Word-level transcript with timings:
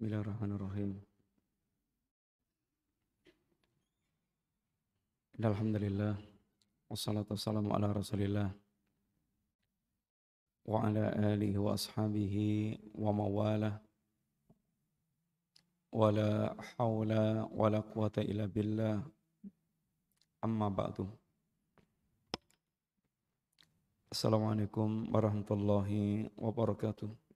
بسم 0.00 0.08
الله 0.08 0.24
الرحمن 0.24 0.52
الرحيم. 0.56 0.92
الحمد 5.44 5.76
لله 5.76 6.14
والصلاة 6.88 7.28
والسلام 7.28 7.68
على 7.68 7.92
رسول 7.92 8.24
الله 8.24 8.48
وعلى 10.64 11.04
آله 11.36 11.52
وأصحابه 11.52 12.36
ومواله 12.96 13.76
ولا 15.92 16.56
حول 16.56 17.12
ولا 17.52 17.80
قوة 17.92 18.16
إلا 18.24 18.48
بالله. 18.48 19.04
أما 20.48 20.68
بعد. 20.80 20.96
السلام 24.16 24.44
عليكم 24.48 25.12
ورحمة 25.12 25.48
الله 25.50 25.90
وبركاته. 26.40 27.29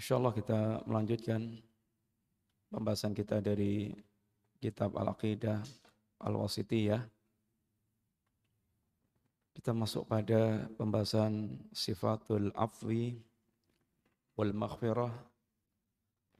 Insyaallah 0.00 0.32
kita 0.32 0.80
melanjutkan 0.88 1.60
pembahasan 2.72 3.12
kita 3.12 3.44
dari 3.44 3.92
kitab 4.56 4.96
Al-Aqidah 4.96 5.60
Al-Wasitiyah. 6.24 7.04
Kita 9.52 9.76
masuk 9.76 10.08
pada 10.08 10.64
pembahasan 10.80 11.52
sifatul 11.76 12.48
afwi 12.56 13.20
wal 14.40 14.56
maghfirah 14.56 15.12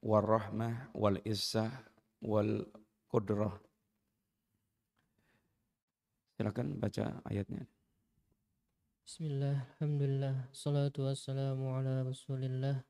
wal 0.09 0.25
rahmah 0.25 0.89
wal 0.97 1.21
izzah 1.29 1.69
wal 2.25 2.65
qudrah. 3.13 3.61
Silakan 6.41 6.81
baca 6.81 7.21
ayatnya. 7.29 7.69
Bismillah, 9.05 9.69
Alhamdulillah, 9.77 10.49
salatu 10.49 11.05
wassalamu 11.05 11.77
ala 11.77 12.09
rasulillah 12.09 12.89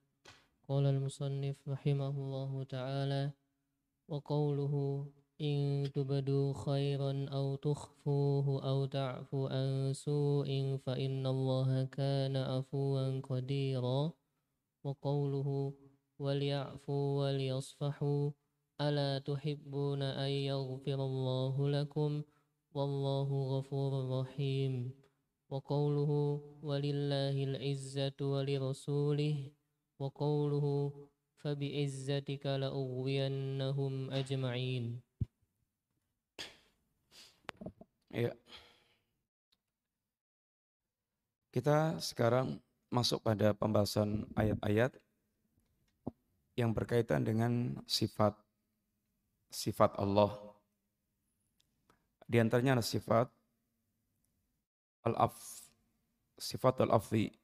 قال 0.70 0.86
المصنف 0.86 1.68
رحمه 1.68 2.08
الله 2.08 2.64
تعالى 2.64 3.30
وقوله 4.08 4.74
إن 5.40 5.90
تبدوا 5.94 6.52
خيرا 6.54 7.26
أو 7.28 7.56
تخفوه 7.56 8.46
أو 8.70 8.86
تعفو 8.86 9.46
عن 9.46 9.92
سوء 9.94 10.76
فإن 10.86 11.26
الله 11.26 11.84
كان 11.84 12.36
عفوا 12.36 13.20
قديرا. 13.20 14.12
وقوله 14.84 15.72
وليعفوا 16.18 17.20
وليصفحوا 17.20 18.30
ألا 18.80 19.18
تحبون 19.18 20.02
أن 20.02 20.30
يغفر 20.30 20.94
الله 20.94 21.68
لكم؟ 21.70 22.22
والله 22.74 23.58
غفور 23.58 24.20
رحيم. 24.20 24.90
وقوله 25.50 26.40
ولله 26.62 27.44
العزة 27.44 28.18
ولرسوله 28.20 29.59
وقوله 29.99 30.65
فبعزتك 31.41 32.45
لأغوينهم 32.45 33.93
أجمعين 34.11 34.85
Ya. 38.15 38.31
Kita 41.51 41.99
sekarang 41.99 42.63
masuk 42.87 43.19
pada 43.19 43.51
pembahasan 43.51 44.23
ayat-ayat 44.39 44.95
yang 46.55 46.71
berkaitan 46.71 47.27
dengan 47.27 47.75
sifat 47.83 48.39
sifat 49.51 49.99
Allah. 49.99 50.31
Di 52.23 52.39
antaranya 52.39 52.79
adalah 52.79 52.87
sifat 52.87 53.27
al-af, 55.03 55.35
sifat 56.39 56.87
al-afwi, 56.87 57.35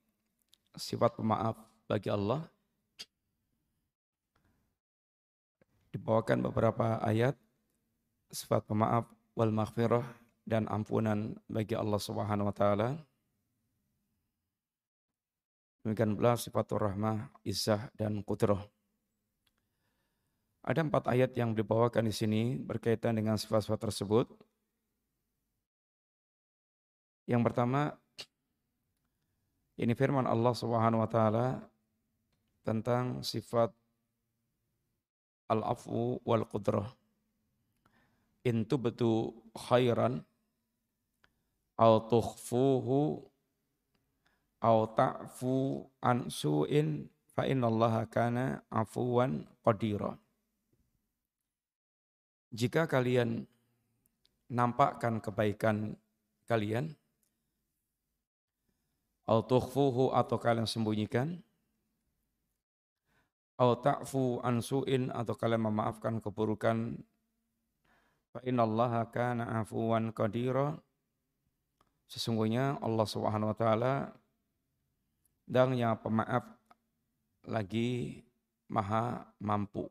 sifat 0.79 1.19
pemaaf 1.19 1.59
bagi 1.86 2.10
Allah 2.10 2.42
dibawakan 5.94 6.44
beberapa 6.44 6.98
ayat 7.00 7.38
sifat 8.28 8.66
pemaaf 8.66 9.06
wal 9.38 9.54
maghfirah 9.54 10.04
dan 10.44 10.68
ampunan 10.68 11.34
bagi 11.48 11.72
Allah 11.72 11.98
Subhanahu 11.98 12.50
wa 12.50 12.54
taala. 12.54 12.88
Demikian 15.86 16.18
pula 16.18 16.34
sifat 16.34 16.66
rahmah, 16.74 17.30
izzah 17.46 17.88
dan 17.94 18.20
qudrah. 18.26 18.60
Ada 20.66 20.82
empat 20.82 21.06
ayat 21.06 21.30
yang 21.38 21.54
dibawakan 21.54 22.10
di 22.10 22.14
sini 22.14 22.42
berkaitan 22.58 23.14
dengan 23.14 23.38
sifat-sifat 23.38 23.86
tersebut. 23.86 24.26
Yang 27.30 27.42
pertama, 27.46 27.94
ini 29.78 29.94
firman 29.94 30.26
Allah 30.26 30.54
Subhanahu 30.58 31.06
wa 31.06 31.10
taala 31.10 31.62
tentang 32.66 33.22
sifat 33.22 33.70
al-afu 35.46 36.18
wal 36.26 36.42
qudrah. 36.50 36.90
In 38.42 38.66
tubtu 38.66 39.30
khairan 39.54 40.26
au 41.78 41.94
tukhfuhu 42.10 43.22
au 44.66 44.78
ta'fu 44.98 45.86
an 46.02 46.26
su'in 46.26 47.06
fa 47.30 47.46
innallaha 47.46 48.10
kana 48.10 48.66
afuwan 48.66 49.46
qadira. 49.62 50.18
Jika 52.50 52.90
kalian 52.90 53.46
nampakkan 54.50 55.22
kebaikan 55.22 55.94
kalian 56.50 56.94
au 59.30 59.42
tukhfuhu 59.42 60.10
atau 60.14 60.38
kalian 60.38 60.66
sembunyikan 60.66 61.45
au 63.56 63.72
ta'fu 63.80 64.40
an 64.44 64.60
su'in 64.60 65.08
atau 65.12 65.34
kalian 65.36 65.64
memaafkan 65.68 66.20
keburukan. 66.20 66.96
Fa 68.32 68.40
innallaha 68.44 69.08
kana 69.08 69.64
afuwan 69.64 70.12
qadira. 70.12 70.76
Sesungguhnya 72.06 72.78
Allah 72.84 73.06
Subhanahu 73.08 73.50
wa 73.50 73.56
taala 73.56 73.94
dan 75.48 75.74
yang 75.74 75.98
pemaaf 75.98 76.44
lagi 77.48 78.22
maha 78.70 79.26
mampu. 79.42 79.90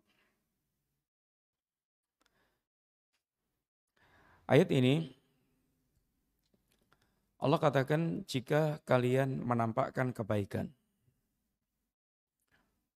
Ayat 4.46 4.70
ini 4.70 5.10
Allah 7.42 7.58
katakan 7.58 8.24
jika 8.30 8.80
kalian 8.86 9.42
menampakkan 9.42 10.14
kebaikan 10.14 10.70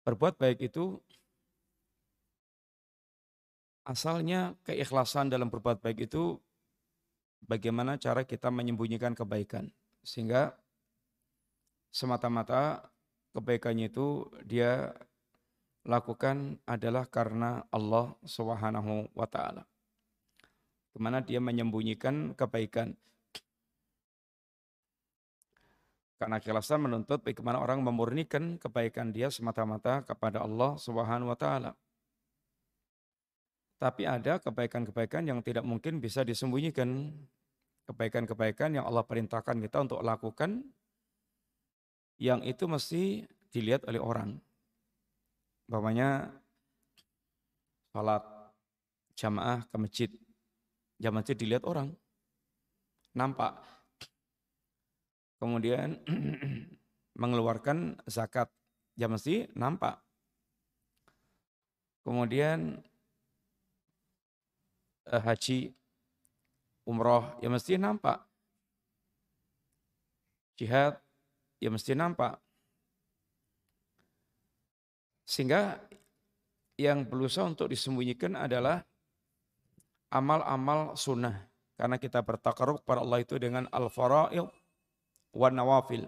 Berbuat 0.06 0.38
baik 0.38 0.70
itu 0.70 1.02
asalnya 3.86 4.54
keikhlasan 4.66 5.34
dalam 5.34 5.50
berbuat 5.50 5.82
baik 5.82 6.10
itu 6.10 6.38
bagaimana 7.46 7.98
cara 7.98 8.26
kita 8.26 8.54
menyembunyikan 8.54 9.18
kebaikan. 9.18 9.74
Sehingga 10.06 10.54
semata-mata 11.90 12.86
kebaikannya 13.34 13.90
itu 13.90 14.30
dia 14.46 14.94
lakukan 15.86 16.58
adalah 16.66 17.06
karena 17.06 17.66
Allah 17.70 18.18
Subhanahu 18.26 19.10
wa 19.14 19.28
taala. 19.30 19.64
Ke 20.90 20.98
mana 20.98 21.22
dia 21.22 21.38
menyembunyikan 21.38 22.34
kebaikan. 22.34 22.98
Karena 26.16 26.40
keikhlasan 26.40 26.80
menuntut 26.80 27.20
bagaimana 27.28 27.60
orang 27.60 27.84
memurnikan 27.84 28.56
kebaikan 28.56 29.12
dia 29.12 29.28
semata-mata 29.28 30.00
kepada 30.08 30.40
Allah 30.40 30.80
Subhanahu 30.80 31.28
wa 31.28 31.36
taala. 31.36 31.72
Tapi 33.76 34.08
ada 34.08 34.40
kebaikan-kebaikan 34.40 35.28
yang 35.28 35.44
tidak 35.44 35.68
mungkin 35.68 36.00
bisa 36.00 36.24
disembunyikan. 36.24 37.12
Kebaikan-kebaikan 37.86 38.82
yang 38.82 38.90
Allah 38.90 39.06
perintahkan 39.06 39.62
kita 39.62 39.86
untuk 39.86 40.02
lakukan 40.02 40.66
yang 42.18 42.42
itu 42.42 42.66
mesti 42.66 43.30
dilihat 43.54 43.86
oleh 43.86 44.02
orang. 44.02 44.40
Bapaknya 45.70 46.34
salat 47.94 48.24
jamaah 49.14 49.68
ke 49.70 49.76
masjid. 49.78 50.10
Jamaah 50.98 51.22
masjid 51.22 51.38
dilihat 51.38 51.68
orang. 51.68 51.94
Nampak 53.14 53.60
kemudian 55.46 56.02
mengeluarkan 57.22 58.02
zakat, 58.10 58.50
ya 58.98 59.06
mesti 59.06 59.46
nampak. 59.54 60.02
Kemudian 62.02 62.82
eh, 65.14 65.22
haji, 65.22 65.70
umroh, 66.90 67.38
ya 67.46 67.54
mesti 67.54 67.78
nampak. 67.78 68.26
Jihad, 70.58 70.98
ya 71.62 71.70
mesti 71.70 71.94
nampak. 71.94 72.42
Sehingga 75.26 75.78
yang 76.78 77.06
berusaha 77.06 77.46
untuk 77.46 77.70
disembunyikan 77.70 78.34
adalah 78.34 78.82
amal-amal 80.14 80.98
sunnah. 80.98 81.50
Karena 81.76 82.00
kita 82.00 82.24
bertakaruk 82.24 82.86
kepada 82.86 83.04
Allah 83.04 83.20
itu 83.20 83.36
dengan 83.36 83.68
al-fara'il 83.68 84.48
wa 85.36 85.52
nawafil. 85.52 86.08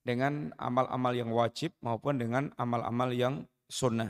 dengan 0.00 0.48
amal-amal 0.56 1.12
yang 1.12 1.28
wajib 1.28 1.76
maupun 1.84 2.16
dengan 2.16 2.48
amal-amal 2.56 3.12
yang 3.12 3.44
sunnah. 3.68 4.08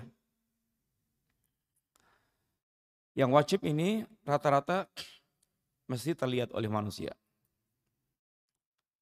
Yang 3.19 3.31
wajib 3.35 3.61
ini 3.67 4.07
rata-rata 4.23 4.87
mesti 5.91 6.15
terlihat 6.15 6.55
oleh 6.55 6.71
manusia. 6.71 7.11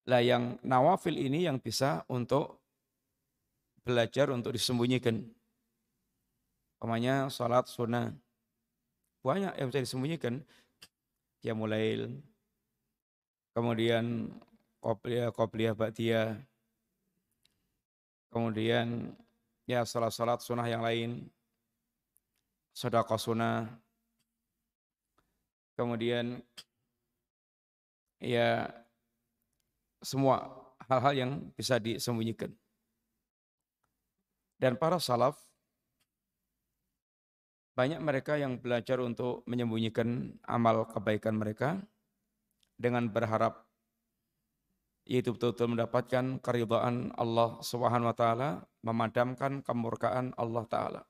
Lah 0.09 0.25
yang 0.25 0.57
nawafil 0.65 1.13
ini 1.13 1.45
yang 1.45 1.61
bisa 1.61 2.01
untuk 2.09 2.57
belajar 3.85 4.33
untuk 4.33 4.57
disembunyikan. 4.57 5.21
Pemanya 6.81 7.29
salat 7.29 7.69
sunnah. 7.69 8.17
Banyak 9.21 9.61
yang 9.61 9.69
bisa 9.69 9.85
disembunyikan. 9.85 10.41
Ya 11.45 11.53
mulai 11.53 12.09
kemudian 13.53 14.33
kopiah 14.79 15.29
kopiah 15.31 15.75
ba'diyah, 15.75 16.39
kemudian 18.31 19.15
ya 19.67 19.83
salat-salat 19.83 20.39
sunnah 20.41 20.65
yang 20.65 20.81
lain, 20.81 21.29
sedekah 22.73 23.19
sunnah, 23.19 23.67
kemudian 25.77 26.41
ya 28.23 28.67
semua 30.03 30.47
hal-hal 30.87 31.13
yang 31.13 31.31
bisa 31.53 31.77
disembunyikan. 31.77 32.51
Dan 34.59 34.75
para 34.75 34.99
salaf, 34.99 35.39
banyak 37.79 38.03
mereka 38.03 38.35
yang 38.35 38.59
belajar 38.59 38.99
untuk 38.99 39.47
menyembunyikan 39.47 40.35
amal 40.43 40.83
kebaikan 40.83 41.39
mereka 41.39 41.79
dengan 42.75 43.07
berharap 43.07 43.68
yaitu 45.09 45.33
betul-betul 45.33 45.73
mendapatkan 45.73 46.37
keridhaan 46.37 47.09
Allah 47.17 47.57
Subhanahu 47.65 48.13
wa 48.13 48.17
taala, 48.17 48.49
memadamkan 48.85 49.65
kemurkaan 49.65 50.37
Allah 50.37 50.63
taala. 50.69 51.01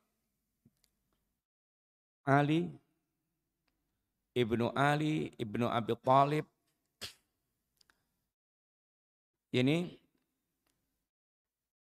Ali 2.23 2.71
Ibnu 4.37 4.71
Ali, 4.71 5.35
Ibnu 5.35 5.67
Abi 5.67 5.99
Talib. 5.99 6.45
Ini 9.51 9.99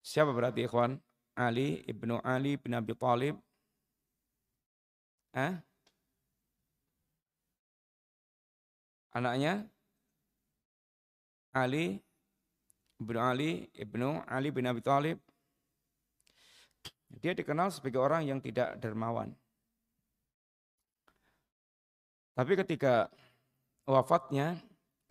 siapa 0.04 0.30
berarti 0.30 0.68
ikhwan? 0.68 1.00
Ali, 1.34 1.82
Ibnu 1.88 2.20
Ali 2.22 2.54
bin 2.60 2.78
Abi 2.78 2.94
Talib. 2.94 3.40
Eh? 5.34 5.58
Anaknya 9.16 9.66
Ali, 11.54 12.03
Ibnu 13.04 13.20
Ali, 13.20 13.68
Ibnu 13.76 14.24
Ali 14.24 14.48
bin 14.48 14.64
Abi 14.64 14.80
Talib. 14.80 15.20
Dia 17.20 17.36
dikenal 17.36 17.68
sebagai 17.68 18.00
orang 18.00 18.24
yang 18.24 18.40
tidak 18.40 18.80
dermawan. 18.80 19.36
Tapi 22.32 22.52
ketika 22.58 23.12
wafatnya, 23.84 24.56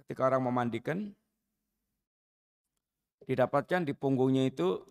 ketika 0.02 0.26
orang 0.26 0.42
memandikan, 0.44 1.14
didapatkan 3.30 3.88
di 3.88 3.94
punggungnya 3.94 4.50
itu 4.50 4.84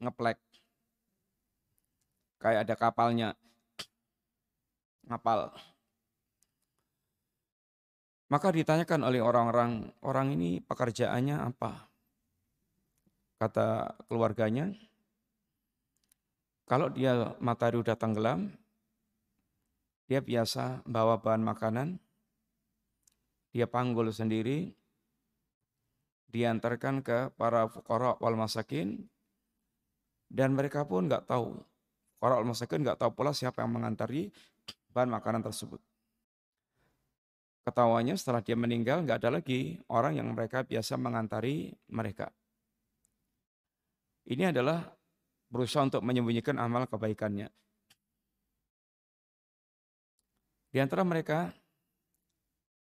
ngeplek. 0.00 0.40
Kayak 2.40 2.66
ada 2.66 2.74
kapalnya. 2.74 3.28
Ngapal. 5.06 5.54
Maka 8.26 8.50
ditanyakan 8.50 9.06
oleh 9.06 9.22
orang-orang, 9.22 9.86
orang 10.02 10.34
ini 10.34 10.58
pekerjaannya 10.58 11.46
apa? 11.46 11.95
Kata 13.36 13.92
keluarganya, 14.08 14.72
kalau 16.64 16.88
dia 16.88 17.36
matahari 17.36 17.76
udah 17.76 17.92
tenggelam, 17.92 18.48
dia 20.08 20.24
biasa 20.24 20.80
bawa 20.88 21.20
bahan 21.20 21.44
makanan, 21.44 21.88
dia 23.52 23.68
panggul 23.68 24.08
sendiri, 24.08 24.72
diantarkan 26.32 27.04
ke 27.04 27.28
para 27.36 27.68
fukara 27.68 28.16
wal 28.24 28.40
masakin, 28.40 29.04
dan 30.32 30.56
mereka 30.56 30.88
pun 30.88 31.04
nggak 31.04 31.28
tahu. 31.28 31.60
Fukara 32.16 32.40
wal 32.40 32.48
masakin 32.48 32.88
nggak 32.88 33.04
tahu 33.04 33.10
pula 33.12 33.36
siapa 33.36 33.60
yang 33.60 33.76
mengantari 33.76 34.32
bahan 34.96 35.12
makanan 35.12 35.44
tersebut. 35.44 35.78
Ketawanya 37.68 38.16
setelah 38.16 38.40
dia 38.40 38.56
meninggal 38.56 39.04
nggak 39.04 39.20
ada 39.20 39.42
lagi 39.42 39.76
orang 39.92 40.16
yang 40.16 40.32
mereka 40.32 40.64
biasa 40.64 40.96
mengantari 40.96 41.76
mereka. 41.92 42.32
Ini 44.26 44.50
adalah 44.50 44.82
berusaha 45.46 45.86
untuk 45.86 46.02
menyembunyikan 46.02 46.58
amal 46.58 46.90
kebaikannya. 46.90 47.46
Di 50.74 50.82
antara 50.82 51.06
mereka 51.06 51.54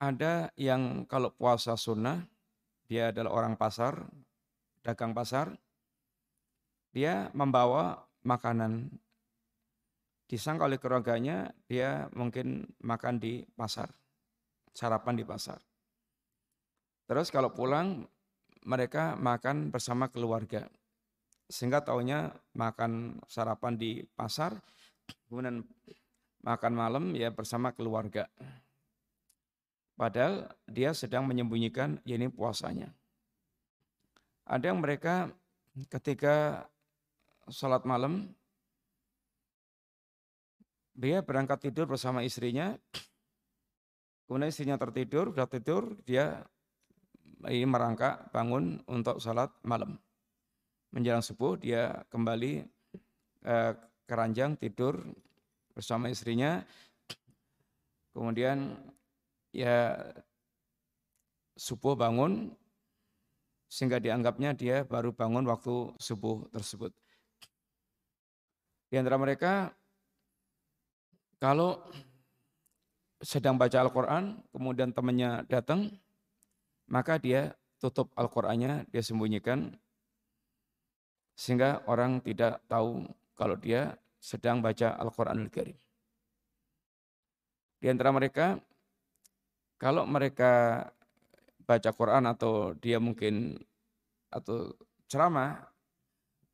ada 0.01 0.49
yang 0.57 1.05
kalau 1.05 1.33
puasa 1.37 1.77
sunnah, 1.77 2.25
dia 2.89 3.13
adalah 3.13 3.37
orang 3.37 3.55
pasar, 3.61 4.01
dagang 4.81 5.13
pasar, 5.13 5.53
dia 6.97 7.29
membawa 7.37 8.01
makanan. 8.25 8.89
Disangka 10.27 10.67
oleh 10.67 10.81
keluarganya, 10.83 11.55
dia 11.71 12.11
mungkin 12.17 12.67
makan 12.83 13.23
di 13.23 13.47
pasar, 13.55 13.93
sarapan 14.75 15.15
di 15.15 15.25
pasar. 15.29 15.61
Terus 17.07 17.31
kalau 17.31 17.55
pulang, 17.55 18.03
mereka 18.67 19.15
makan 19.15 19.71
bersama 19.71 20.11
keluarga. 20.11 20.67
Sehingga 21.47 21.83
taunya 21.83 22.35
makan 22.59 23.23
sarapan 23.31 23.79
di 23.79 24.03
pasar, 24.19 24.59
kemudian 25.31 25.63
makan 26.43 26.73
malam 26.75 27.05
ya 27.15 27.31
bersama 27.31 27.71
keluarga. 27.71 28.27
Padahal 29.97 30.53
dia 30.69 30.93
sedang 30.93 31.25
menyembunyikan 31.25 32.03
ya 32.05 32.21
ini 32.21 32.29
puasanya. 32.29 32.93
Ada 34.47 34.71
yang 34.71 34.79
mereka 34.79 35.33
ketika 35.91 36.67
sholat 37.51 37.83
malam, 37.89 38.31
dia 40.95 41.25
berangkat 41.25 41.69
tidur 41.69 41.91
bersama 41.91 42.23
istrinya, 42.23 42.77
kemudian 44.27 44.53
istrinya 44.53 44.77
tertidur, 44.79 45.33
sudah 45.33 45.49
tidur, 45.51 45.83
dia 46.07 46.45
ini 47.49 47.67
merangkak 47.67 48.31
bangun 48.31 48.81
untuk 48.87 49.19
sholat 49.19 49.51
malam. 49.67 49.99
Menjelang 50.97 51.21
subuh 51.21 51.61
dia 51.61 52.09
kembali 52.09 52.65
eh, 53.45 53.73
keranjang 54.09 54.57
tidur 54.57 54.97
bersama 55.77 56.09
istrinya. 56.09 56.65
Kemudian 58.17 58.81
ya 59.53 59.93
subuh 61.53 61.93
bangun 61.93 62.49
sehingga 63.69 64.01
dianggapnya 64.01 64.57
dia 64.57 64.89
baru 64.89 65.13
bangun 65.13 65.45
waktu 65.45 65.93
subuh 66.01 66.49
tersebut. 66.49 66.97
Di 68.89 68.97
antara 68.97 69.21
mereka 69.21 69.77
kalau 71.37 71.77
sedang 73.21 73.61
baca 73.61 73.85
Al-Quran, 73.85 74.41
kemudian 74.49 74.97
temannya 74.97 75.45
datang, 75.45 75.93
maka 76.89 77.21
dia 77.21 77.53
tutup 77.77 78.09
Al-Qurannya, 78.17 78.89
dia 78.89 79.05
sembunyikan, 79.05 79.77
sehingga 81.37 81.85
orang 81.85 82.25
tidak 82.25 82.65
tahu 82.65 83.05
kalau 83.37 83.61
dia 83.61 83.93
sedang 84.17 84.65
baca 84.65 84.97
Al-Quranul 84.97 85.53
Karim. 85.53 85.77
Di 87.77 87.93
antara 87.93 88.09
mereka, 88.11 88.57
kalau 89.77 90.09
mereka 90.09 90.83
baca 91.69 91.91
Quran 91.93 92.25
atau 92.25 92.73
dia 92.81 92.97
mungkin 92.97 93.61
atau 94.33 94.73
ceramah, 95.07 95.61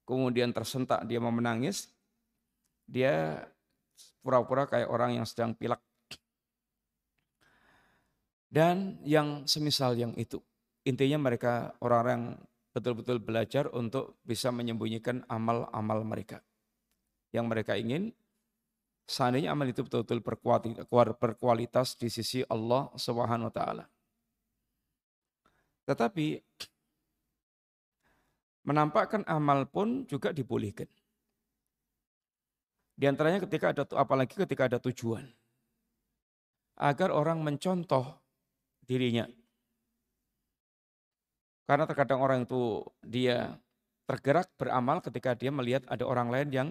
kemudian 0.02 0.50
tersentak 0.50 1.06
dia 1.06 1.22
mau 1.22 1.30
menangis, 1.30 1.94
dia 2.84 3.46
pura-pura 4.20 4.66
kayak 4.66 4.90
orang 4.90 5.22
yang 5.22 5.24
sedang 5.24 5.54
pilek. 5.54 5.78
Dan 8.52 9.00
yang 9.06 9.48
semisal 9.48 9.96
yang 9.96 10.12
itu. 10.20 10.36
Intinya 10.84 11.16
mereka 11.30 11.72
orang-orang 11.80 12.36
betul-betul 12.72 13.20
belajar 13.20 13.68
untuk 13.72 14.16
bisa 14.24 14.48
menyembunyikan 14.48 15.24
amal-amal 15.28 16.02
mereka 16.04 16.40
yang 17.32 17.48
mereka 17.48 17.76
ingin, 17.80 18.12
seandainya 19.08 19.56
amal 19.56 19.68
itu 19.68 19.80
betul-betul 19.84 20.20
berkualitas 21.16 21.96
di 21.96 22.12
sisi 22.12 22.44
Allah 22.48 22.92
taala. 23.52 23.88
Tetapi 25.88 26.38
menampakkan 28.62 29.26
amal 29.26 29.66
pun 29.66 30.06
juga 30.06 30.30
dibolehkan. 30.30 30.86
Di 32.92 33.08
antaranya 33.10 33.42
ketika 33.42 33.74
ada 33.74 33.82
apalagi 33.98 34.36
ketika 34.36 34.68
ada 34.70 34.78
tujuan. 34.78 35.26
Agar 36.78 37.10
orang 37.10 37.42
mencontoh 37.42 38.16
dirinya. 38.84 39.26
Karena 41.72 41.88
terkadang 41.88 42.20
orang 42.20 42.44
itu 42.44 42.84
dia 43.00 43.56
tergerak 44.04 44.52
beramal 44.60 45.00
ketika 45.00 45.32
dia 45.32 45.48
melihat 45.48 45.80
ada 45.88 46.04
orang 46.04 46.28
lain 46.28 46.48
yang 46.52 46.68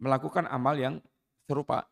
melakukan 0.00 0.48
amal 0.48 0.72
yang 0.72 1.04
serupa. 1.44 1.84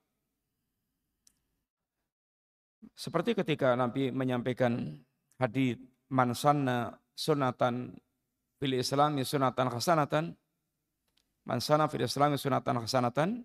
Seperti 2.96 3.36
ketika 3.36 3.76
Nabi 3.76 4.08
menyampaikan 4.08 5.04
hadis 5.36 5.76
mansanna 6.08 6.96
sunatan 7.12 7.92
fil 8.56 8.80
islami 8.80 9.20
sunatan 9.20 9.68
hasanatan 9.68 10.24
mansana 11.44 11.92
fil 11.92 12.08
islami 12.08 12.40
sunatan 12.40 12.80
hasanatan 12.80 13.44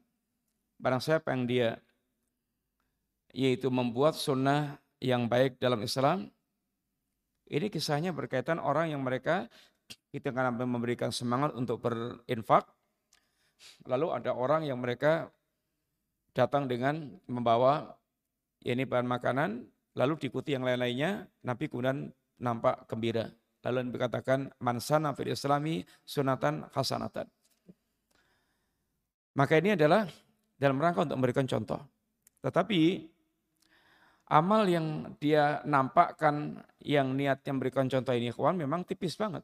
barang 0.80 1.04
siapa 1.04 1.36
yang 1.36 1.44
dia 1.44 1.70
yaitu 3.36 3.68
membuat 3.68 4.16
sunnah 4.16 4.80
yang 5.04 5.28
baik 5.28 5.60
dalam 5.60 5.84
Islam 5.84 6.32
ini 7.52 7.68
kisahnya 7.68 8.16
berkaitan 8.16 8.64
orang 8.64 8.96
yang 8.96 9.04
mereka 9.04 9.52
kita 10.16 10.32
karena 10.32 10.56
memberikan 10.56 11.12
semangat 11.12 11.52
untuk 11.52 11.84
berinfak. 11.84 12.64
Lalu 13.84 14.08
ada 14.16 14.32
orang 14.32 14.64
yang 14.64 14.80
mereka 14.80 15.28
datang 16.32 16.72
dengan 16.72 17.12
membawa 17.28 17.92
ini 18.64 18.88
bahan 18.88 19.04
makanan 19.04 19.68
lalu 20.00 20.14
diikuti 20.16 20.56
yang 20.56 20.64
lain-lainnya. 20.64 21.28
Nabi 21.44 21.68
kemudian 21.68 22.08
nampak 22.40 22.88
gembira. 22.88 23.28
Lalu 23.62 23.94
dikatakan 23.94 24.50
mansana 24.64 25.12
fil 25.14 25.36
islami 25.36 25.84
sunatan 26.08 26.72
hasanatan. 26.72 27.28
Maka 29.36 29.60
ini 29.60 29.76
adalah 29.76 30.08
dalam 30.56 30.80
rangka 30.80 31.04
untuk 31.04 31.20
memberikan 31.20 31.46
contoh. 31.46 31.84
Tetapi 32.42 33.12
amal 34.32 34.64
yang 34.64 35.12
dia 35.20 35.60
nampakkan 35.68 36.64
yang 36.80 37.12
niatnya 37.12 37.52
memberikan 37.52 37.92
contoh 37.92 38.16
ini 38.16 38.32
kawan 38.32 38.56
memang 38.56 38.88
tipis 38.88 39.20
banget 39.20 39.44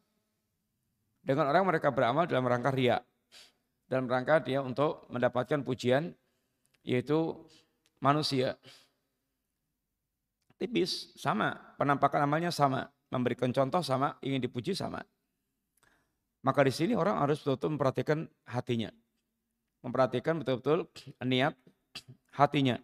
dengan 1.20 1.52
orang 1.52 1.68
mereka 1.68 1.92
beramal 1.92 2.24
dalam 2.24 2.48
rangka 2.48 2.72
ria 2.72 3.04
dalam 3.92 4.08
rangka 4.08 4.40
dia 4.40 4.64
untuk 4.64 5.04
mendapatkan 5.12 5.60
pujian 5.60 6.16
yaitu 6.88 7.36
manusia 8.00 8.56
tipis, 10.58 11.14
sama. 11.16 11.56
Penampakan 11.78 12.26
amalnya 12.26 12.50
sama. 12.50 12.90
Memberikan 13.08 13.54
contoh 13.56 13.80
sama, 13.80 14.20
ingin 14.20 14.44
dipuji 14.44 14.76
sama. 14.76 15.00
Maka 16.44 16.68
di 16.68 16.74
sini 16.76 16.94
orang 16.98 17.24
harus 17.24 17.40
betul-betul 17.40 17.70
memperhatikan 17.78 18.20
hatinya. 18.44 18.92
Memperhatikan 19.80 20.44
betul-betul 20.44 20.92
niat 21.24 21.56
hatinya. 22.36 22.76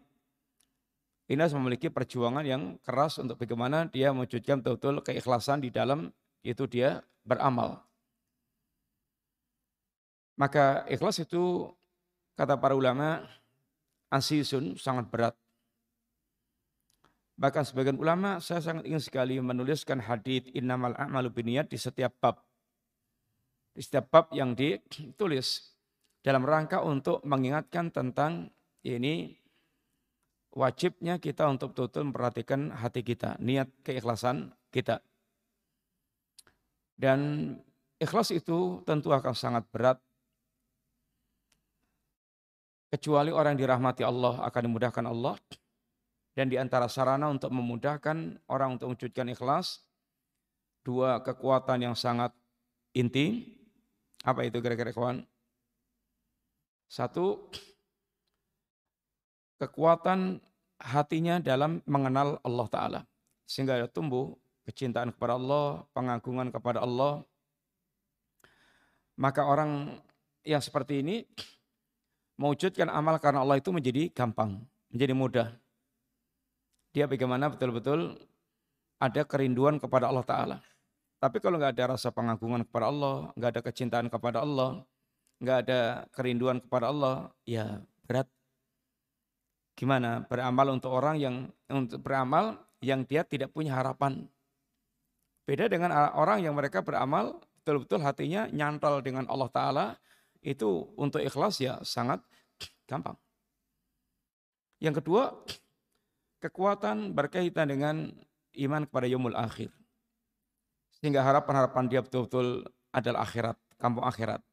Ini 1.24 1.48
memiliki 1.56 1.88
perjuangan 1.88 2.44
yang 2.44 2.76
keras 2.84 3.16
untuk 3.16 3.40
bagaimana 3.40 3.88
dia 3.88 4.12
mewujudkan 4.12 4.60
betul-betul 4.60 5.00
keikhlasan 5.08 5.64
di 5.64 5.72
dalam 5.72 6.12
itu 6.44 6.68
dia 6.68 7.00
beramal. 7.24 7.80
Maka 10.36 10.84
ikhlas 10.92 11.24
itu 11.24 11.72
kata 12.36 12.60
para 12.60 12.76
ulama 12.76 13.24
asisun 14.12 14.76
sangat 14.76 15.08
berat. 15.08 15.36
Bahkan 17.40 17.64
sebagian 17.66 17.98
ulama 17.98 18.38
saya 18.44 18.62
sangat 18.62 18.84
ingin 18.86 19.02
sekali 19.02 19.40
menuliskan 19.40 20.04
hadith 20.04 20.52
innamal 20.54 20.94
a'malu 21.00 21.34
biniyat 21.34 21.72
di 21.72 21.80
setiap 21.80 22.14
bab. 22.20 22.44
Di 23.74 23.82
setiap 23.82 24.12
bab 24.12 24.26
yang 24.36 24.54
ditulis 24.54 25.74
dalam 26.22 26.46
rangka 26.46 26.84
untuk 26.86 27.26
mengingatkan 27.26 27.90
tentang 27.90 28.54
ini 28.86 29.43
wajibnya 30.54 31.18
kita 31.18 31.50
untuk 31.50 31.74
betul-betul 31.74 32.14
memperhatikan 32.14 32.70
hati 32.70 33.02
kita, 33.02 33.36
niat 33.42 33.68
keikhlasan 33.82 34.54
kita. 34.70 35.02
Dan 36.94 37.54
ikhlas 37.98 38.30
itu 38.30 38.86
tentu 38.86 39.10
akan 39.10 39.34
sangat 39.34 39.66
berat 39.74 39.98
kecuali 42.94 43.34
orang 43.34 43.58
yang 43.58 43.66
dirahmati 43.66 44.06
Allah 44.06 44.46
akan 44.46 44.62
dimudahkan 44.70 45.06
Allah 45.10 45.34
dan 46.38 46.46
di 46.50 46.62
antara 46.62 46.86
sarana 46.86 47.30
untuk 47.30 47.50
memudahkan 47.50 48.46
orang 48.50 48.78
untuk 48.78 48.94
mewujudkan 48.94 49.34
ikhlas, 49.34 49.82
dua 50.86 51.22
kekuatan 51.26 51.90
yang 51.90 51.96
sangat 51.98 52.34
inti. 52.94 53.58
Apa 54.26 54.46
itu 54.46 54.58
kira-kira 54.62 54.94
kawan? 54.94 55.26
Satu, 56.90 57.50
kekuatan 59.62 60.42
hatinya 60.80 61.38
dalam 61.42 61.82
mengenal 61.86 62.40
Allah 62.42 62.68
Ta'ala. 62.70 63.02
Sehingga 63.46 63.86
tumbuh 63.92 64.38
kecintaan 64.64 65.12
kepada 65.14 65.36
Allah, 65.36 65.84
pengagungan 65.92 66.50
kepada 66.50 66.82
Allah. 66.82 67.22
Maka 69.20 69.46
orang 69.46 70.02
yang 70.42 70.64
seperti 70.64 71.06
ini 71.06 71.28
mewujudkan 72.40 72.90
amal 72.90 73.22
karena 73.22 73.46
Allah 73.46 73.62
itu 73.62 73.70
menjadi 73.70 74.10
gampang, 74.10 74.64
menjadi 74.90 75.14
mudah 75.14 75.48
dia 76.94 77.10
bagaimana 77.10 77.50
betul-betul 77.50 78.22
ada 79.02 79.22
kerinduan 79.26 79.82
kepada 79.82 80.08
Allah 80.08 80.24
Ta'ala. 80.24 80.58
Tapi 81.18 81.42
kalau 81.42 81.58
nggak 81.58 81.74
ada 81.74 81.98
rasa 81.98 82.14
pengagungan 82.14 82.62
kepada 82.62 82.94
Allah, 82.94 83.16
nggak 83.34 83.50
ada 83.50 83.62
kecintaan 83.66 84.08
kepada 84.14 84.46
Allah, 84.46 84.86
nggak 85.42 85.58
ada 85.68 86.06
kerinduan 86.14 86.62
kepada 86.62 86.94
Allah, 86.94 87.34
ya 87.50 87.82
berat. 88.06 88.30
Gimana 89.74 90.22
beramal 90.30 90.70
untuk 90.78 90.94
orang 90.94 91.18
yang 91.18 91.36
untuk 91.70 92.00
beramal 92.06 92.62
yang 92.84 93.08
dia 93.08 93.26
tidak 93.26 93.50
punya 93.56 93.74
harapan. 93.74 94.30
Beda 95.44 95.68
dengan 95.68 95.92
orang 96.14 96.46
yang 96.46 96.56
mereka 96.56 96.80
beramal 96.86 97.42
betul-betul 97.64 98.04
hatinya 98.04 98.48
nyantol 98.52 99.00
dengan 99.00 99.24
Allah 99.32 99.48
Ta'ala, 99.48 99.86
itu 100.44 100.92
untuk 101.00 101.24
ikhlas 101.24 101.64
ya 101.64 101.80
sangat 101.84 102.20
gampang. 102.84 103.16
Yang 104.84 105.00
kedua, 105.00 105.32
kekuatan 106.44 107.16
berkaitan 107.16 107.72
dengan 107.72 108.12
iman 108.60 108.84
kepada 108.84 109.08
yaumul 109.08 109.36
akhir. 109.40 109.72
Sehingga 111.00 111.24
harapan-harapan 111.24 111.88
dia 111.88 112.04
betul-betul 112.04 112.68
adalah 112.92 113.24
akhirat, 113.24 113.56
kampung 113.80 114.04
akhirat. 114.04 114.44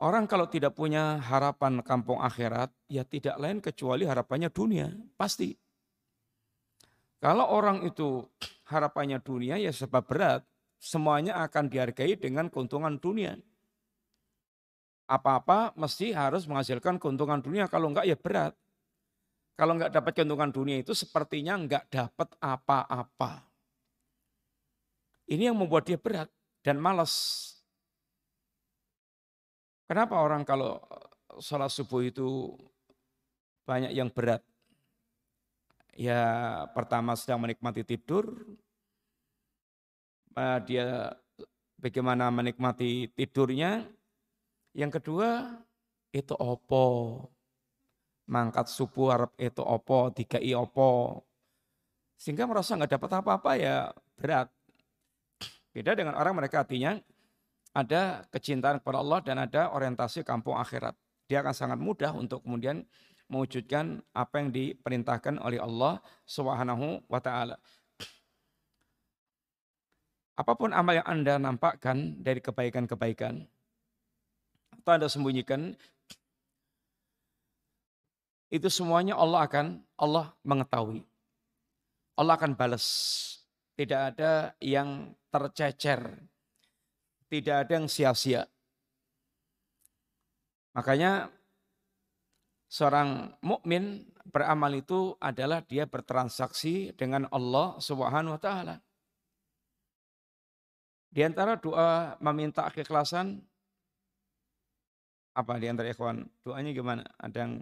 Orang 0.00 0.24
kalau 0.24 0.48
tidak 0.48 0.72
punya 0.72 1.20
harapan 1.20 1.84
kampung 1.84 2.24
akhirat, 2.24 2.72
ya 2.88 3.04
tidak 3.04 3.36
lain 3.36 3.60
kecuali 3.60 4.08
harapannya 4.08 4.48
dunia, 4.48 4.88
pasti. 5.20 5.52
Kalau 7.20 7.44
orang 7.52 7.84
itu 7.84 8.24
harapannya 8.64 9.20
dunia, 9.20 9.60
ya 9.60 9.68
sebab 9.68 10.00
berat, 10.08 10.40
semuanya 10.80 11.44
akan 11.44 11.68
dihargai 11.68 12.16
dengan 12.16 12.48
keuntungan 12.48 12.96
dunia. 12.96 13.36
Apa-apa 15.04 15.76
mesti 15.76 16.16
harus 16.16 16.48
menghasilkan 16.48 16.96
keuntungan 16.96 17.44
dunia, 17.44 17.68
kalau 17.68 17.92
enggak 17.92 18.08
ya 18.08 18.16
berat. 18.16 18.56
Kalau 19.52 19.76
nggak 19.76 19.92
dapat 19.92 20.16
keuntungan 20.16 20.48
dunia 20.48 20.80
itu 20.80 20.96
sepertinya 20.96 21.60
nggak 21.60 21.92
dapat 21.92 22.32
apa-apa. 22.40 23.44
Ini 25.28 25.52
yang 25.52 25.60
membuat 25.60 25.84
dia 25.84 26.00
berat 26.00 26.32
dan 26.64 26.80
malas. 26.80 27.52
Kenapa 29.90 30.22
orang 30.22 30.46
kalau 30.46 30.78
sholat 31.42 31.66
subuh 31.66 32.06
itu 32.06 32.54
banyak 33.66 33.90
yang 33.90 34.06
berat? 34.06 34.38
Ya 35.98 36.22
pertama 36.70 37.18
sedang 37.18 37.42
menikmati 37.42 37.82
tidur, 37.82 38.38
eh, 40.38 40.58
dia 40.62 41.10
bagaimana 41.74 42.30
menikmati 42.30 43.10
tidurnya. 43.18 43.82
Yang 44.78 45.02
kedua 45.02 45.58
itu 46.14 46.38
opo, 46.38 47.26
mangkat 48.30 48.70
subuh 48.70 49.10
harap 49.10 49.34
itu 49.42 49.58
opo, 49.58 50.14
tiga 50.14 50.38
i 50.38 50.54
opo. 50.54 51.18
Sehingga 52.14 52.46
merasa 52.46 52.78
nggak 52.78 52.94
dapat 52.94 53.10
apa-apa 53.18 53.58
ya 53.58 53.90
berat. 54.14 54.46
Beda 55.74 55.98
dengan 55.98 56.14
orang 56.14 56.38
mereka 56.38 56.62
artinya 56.62 56.94
ada 57.70 58.26
kecintaan 58.34 58.82
kepada 58.82 58.98
Allah 58.98 59.20
dan 59.22 59.36
ada 59.38 59.70
orientasi 59.70 60.26
kampung 60.26 60.58
akhirat. 60.58 60.94
Dia 61.30 61.46
akan 61.46 61.54
sangat 61.54 61.78
mudah 61.78 62.10
untuk 62.14 62.42
kemudian 62.42 62.82
mewujudkan 63.30 64.02
apa 64.10 64.42
yang 64.42 64.50
diperintahkan 64.50 65.38
oleh 65.38 65.62
Allah 65.62 66.02
Subhanahu 66.26 67.06
wa 67.06 67.20
taala. 67.22 67.56
Apa 70.34 70.56
pun 70.58 70.74
amal 70.74 70.98
yang 70.98 71.06
Anda 71.06 71.38
nampakkan 71.38 72.18
dari 72.18 72.42
kebaikan-kebaikan 72.42 73.44
atau 74.80 74.92
Anda 74.96 75.06
sembunyikan, 75.12 75.76
itu 78.50 78.66
semuanya 78.66 79.14
Allah 79.14 79.46
akan 79.46 79.66
Allah 80.00 80.34
mengetahui. 80.42 81.04
Allah 82.18 82.34
akan 82.34 82.56
balas. 82.56 82.86
Tidak 83.76 84.00
ada 84.12 84.56
yang 84.58 85.14
tercecer. 85.30 86.29
Tidak 87.30 87.56
ada 87.62 87.72
yang 87.78 87.86
sia-sia. 87.86 88.42
Makanya 90.74 91.30
seorang 92.66 93.38
mukmin 93.42 94.06
beramal 94.26 94.74
itu 94.74 95.14
adalah 95.22 95.62
dia 95.62 95.86
bertransaksi 95.86 96.94
dengan 96.98 97.30
Allah 97.30 97.78
Subhanahu 97.78 98.34
wa 98.34 98.42
taala. 98.42 98.76
Di 101.10 101.26
antara 101.26 101.58
doa 101.58 102.14
meminta 102.22 102.66
keikhlasan 102.70 103.42
apa 105.34 105.58
di 105.58 105.66
antara 105.66 105.90
ikhwan? 105.90 106.26
Doanya 106.42 106.70
gimana? 106.70 107.02
Ada 107.18 107.46
yang 107.46 107.54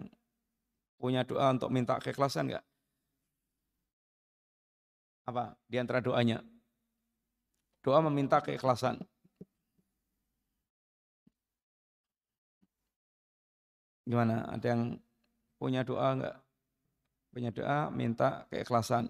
punya 1.01 1.25
doa 1.25 1.49
untuk 1.53 1.73
minta 1.73 1.97
keikhlasan 1.97 2.53
enggak? 2.53 2.65
Apa 5.25 5.57
di 5.65 5.77
antara 5.81 6.01
doanya? 6.01 6.41
Doa 7.81 8.01
meminta 8.05 8.41
keikhlasan. 8.41 9.01
Gimana? 14.09 14.49
Ada 14.49 14.73
yang 14.73 14.97
punya 15.61 15.85
doa 15.85 16.17
enggak? 16.17 16.35
Punya 17.29 17.53
doa 17.53 17.93
minta 17.93 18.49
keikhlasan. 18.49 19.05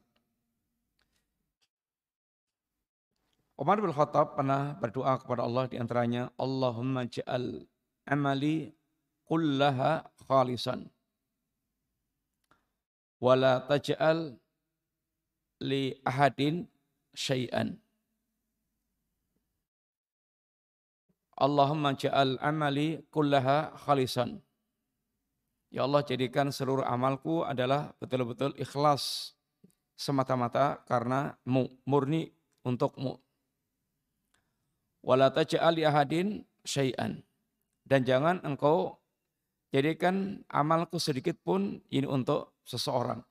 Umar 3.55 3.79
bin 3.79 3.95
Khattab 3.95 4.35
pernah 4.35 4.75
berdoa 4.75 5.19
kepada 5.19 5.47
Allah 5.47 5.71
di 5.71 5.79
antaranya, 5.79 6.31
Allahumma 6.35 7.07
ja'al 7.07 7.63
amali 8.07 8.75
kullaha 9.23 10.03
khalisan. 10.27 10.91
Wala 13.23 13.63
taj'al 13.67 14.35
li 15.63 15.95
ahadin 16.07 16.67
syai'an. 17.15 17.79
Allahumma 21.39 21.95
ja'al 21.95 22.35
amali 22.39 23.03
kullaha 23.11 23.75
khalisan. 23.75 24.43
Ya 25.69 25.85
Allah 25.85 26.01
jadikan 26.01 26.49
seluruh 26.49 26.81
amalku 26.81 27.45
adalah 27.45 27.93
betul-betul 28.01 28.57
ikhlas 28.57 29.37
semata-mata 29.93 30.81
karena 30.89 31.37
mu, 31.45 31.69
murni 31.85 32.33
untukmu. 32.65 33.21
Wala 35.05 35.29
taj'al 35.29 35.77
ahadin 35.85 36.41
syai'an. 36.65 37.21
Dan 37.85 38.01
jangan 38.01 38.41
engkau 38.41 38.97
jadikan 39.69 40.41
amalku 40.49 40.97
sedikit 40.97 41.37
pun 41.37 41.85
ini 41.93 42.09
untuk 42.09 42.57
seseorang. 42.65 43.21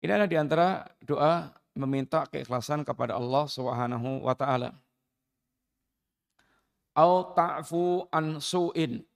Ini 0.00 0.14
adalah 0.14 0.30
di 0.30 0.38
antara 0.38 0.68
doa 1.02 1.50
meminta 1.74 2.24
keikhlasan 2.30 2.86
kepada 2.86 3.18
Allah 3.18 3.44
Subhanahu 3.50 4.22
wa 4.24 4.34
taala. 4.38 4.78
Au 6.94 7.34
ta'fu 7.34 8.06
an 8.10 8.38
su'in 8.38 9.09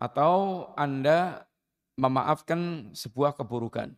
atau 0.00 0.72
Anda 0.80 1.44
memaafkan 2.00 2.90
sebuah 2.96 3.36
keburukan. 3.36 3.92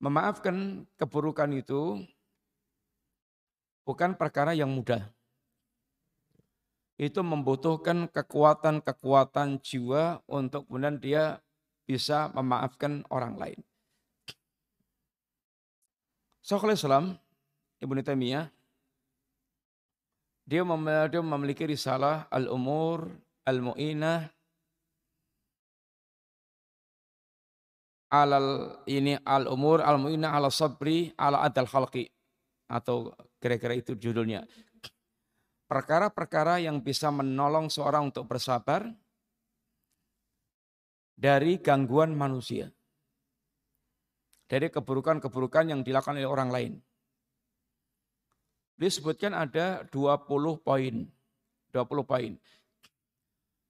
Memaafkan 0.00 0.88
keburukan 0.96 1.52
itu 1.52 2.00
bukan 3.84 4.16
perkara 4.16 4.56
yang 4.56 4.72
mudah. 4.72 5.12
Itu 6.96 7.20
membutuhkan 7.20 8.08
kekuatan-kekuatan 8.08 9.60
jiwa 9.60 10.24
untuk 10.24 10.64
kemudian 10.64 10.96
dia 10.96 11.44
bisa 11.84 12.32
memaafkan 12.32 13.04
orang 13.12 13.36
lain. 13.36 13.60
Syekhul 16.40 16.76
Islam 16.76 17.20
Ibnu 17.80 18.00
Taimiyah 18.04 18.48
dia 20.44 21.20
memiliki 21.24 21.64
risalah 21.64 22.28
Al-Umur 22.28 23.08
al-mu'inah 23.44 24.32
alal 28.08 28.80
ini 28.88 29.18
al-umur 29.20 29.84
al-mu'inah 29.84 30.32
ala 30.32 30.48
sabri 30.48 31.12
ala 31.18 31.44
adal 31.44 31.68
khalqi 31.68 32.08
atau 32.70 33.12
kira-kira 33.38 33.76
itu 33.76 33.92
judulnya. 33.98 34.48
Perkara-perkara 35.68 36.60
yang 36.60 36.80
bisa 36.80 37.08
menolong 37.12 37.68
seorang 37.68 38.12
untuk 38.12 38.28
bersabar 38.28 38.88
dari 41.16 41.60
gangguan 41.60 42.16
manusia. 42.16 42.72
Dari 44.44 44.68
keburukan-keburukan 44.68 45.72
yang 45.72 45.80
dilakukan 45.80 46.20
oleh 46.20 46.28
orang 46.28 46.50
lain. 46.52 46.72
Disebutkan 48.76 49.32
ada 49.32 49.82
20 49.88 50.60
poin. 50.60 51.08
20 51.72 52.04
poin 52.06 52.32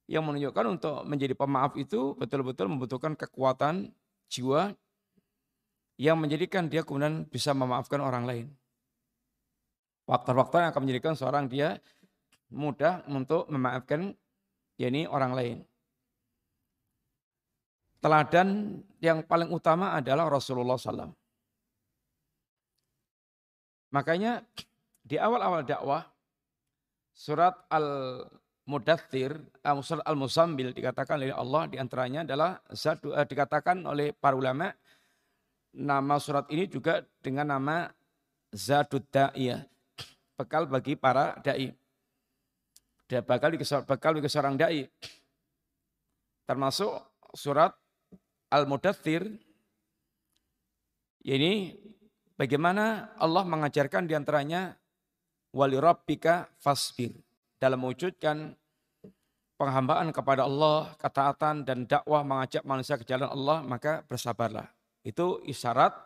yang 0.05 0.25
menunjukkan 0.25 0.65
untuk 0.69 0.97
menjadi 1.09 1.33
pemaaf 1.33 1.73
itu 1.81 2.13
betul-betul 2.21 2.69
membutuhkan 2.69 3.17
kekuatan 3.17 3.89
jiwa 4.29 4.77
yang 5.97 6.19
menjadikan 6.19 6.67
dia 6.69 6.83
kemudian 6.83 7.25
bisa 7.31 7.55
memaafkan 7.55 8.03
orang 8.03 8.25
lain. 8.27 8.47
Faktor-faktor 10.05 10.61
yang 10.61 10.71
akan 10.75 10.83
menjadikan 10.85 11.15
seorang 11.17 11.49
dia 11.49 11.81
mudah 12.53 13.01
untuk 13.09 13.49
memaafkan 13.49 14.13
yakni 14.77 15.09
orang 15.09 15.33
lain. 15.33 15.57
Teladan 18.05 18.81
yang 19.01 19.25
paling 19.25 19.49
utama 19.49 19.97
adalah 19.97 20.29
Rasulullah 20.29 20.77
SAW. 20.77 21.09
Makanya 23.97 24.45
di 25.01 25.17
awal-awal 25.17 25.65
dakwah 25.65 26.05
surat 27.15 27.55
al 27.73 27.87
Mudathir, 28.65 29.37
eh, 29.61 30.01
Al-Musambil 30.09 30.73
dikatakan 30.73 31.21
oleh 31.21 31.37
Allah 31.37 31.69
di 31.69 31.77
antaranya 31.77 32.25
adalah 32.25 32.57
zat, 32.73 33.05
uh, 33.05 33.21
dikatakan 33.21 33.85
oleh 33.85 34.17
para 34.17 34.33
ulama 34.33 34.73
nama 35.77 36.17
surat 36.17 36.49
ini 36.49 36.65
juga 36.65 37.05
dengan 37.21 37.53
nama 37.53 37.93
Zadud 38.57 39.05
Da'iyah, 39.13 39.69
bekal 40.41 40.65
bagi 40.65 40.97
para 40.97 41.37
dai. 41.45 41.77
Dia 43.05 43.21
bakal 43.21 43.53
bekal 43.85 44.17
bagi 44.17 44.33
seorang 44.33 44.57
dai. 44.57 44.89
Termasuk 46.49 46.89
surat 47.37 47.77
Al-Mudathir 48.49 49.29
ini 51.29 51.77
bagaimana 52.33 53.13
Allah 53.21 53.45
mengajarkan 53.45 54.09
di 54.09 54.17
antaranya 54.17 54.73
wali 55.53 55.77
rabbika 55.77 56.49
fasbir 56.57 57.13
dalam 57.65 57.81
mewujudkan 57.81 58.53
penghambaan 59.57 60.13
kepada 60.13 60.45
Allah, 60.45 60.93
ketaatan 61.01 61.65
dan 61.65 61.89
dakwah 61.89 62.21
mengajak 62.21 62.61
manusia 62.69 63.01
ke 63.01 63.09
jalan 63.09 63.33
Allah, 63.33 63.65
maka 63.65 64.05
bersabarlah. 64.05 64.69
Itu 65.01 65.41
isyarat 65.49 65.97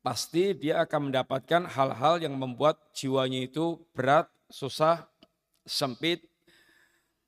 pasti 0.00 0.56
dia 0.56 0.80
akan 0.88 1.12
mendapatkan 1.12 1.68
hal-hal 1.68 2.24
yang 2.24 2.32
membuat 2.32 2.80
jiwanya 2.96 3.44
itu 3.44 3.76
berat, 3.92 4.24
susah, 4.48 5.04
sempit. 5.68 6.24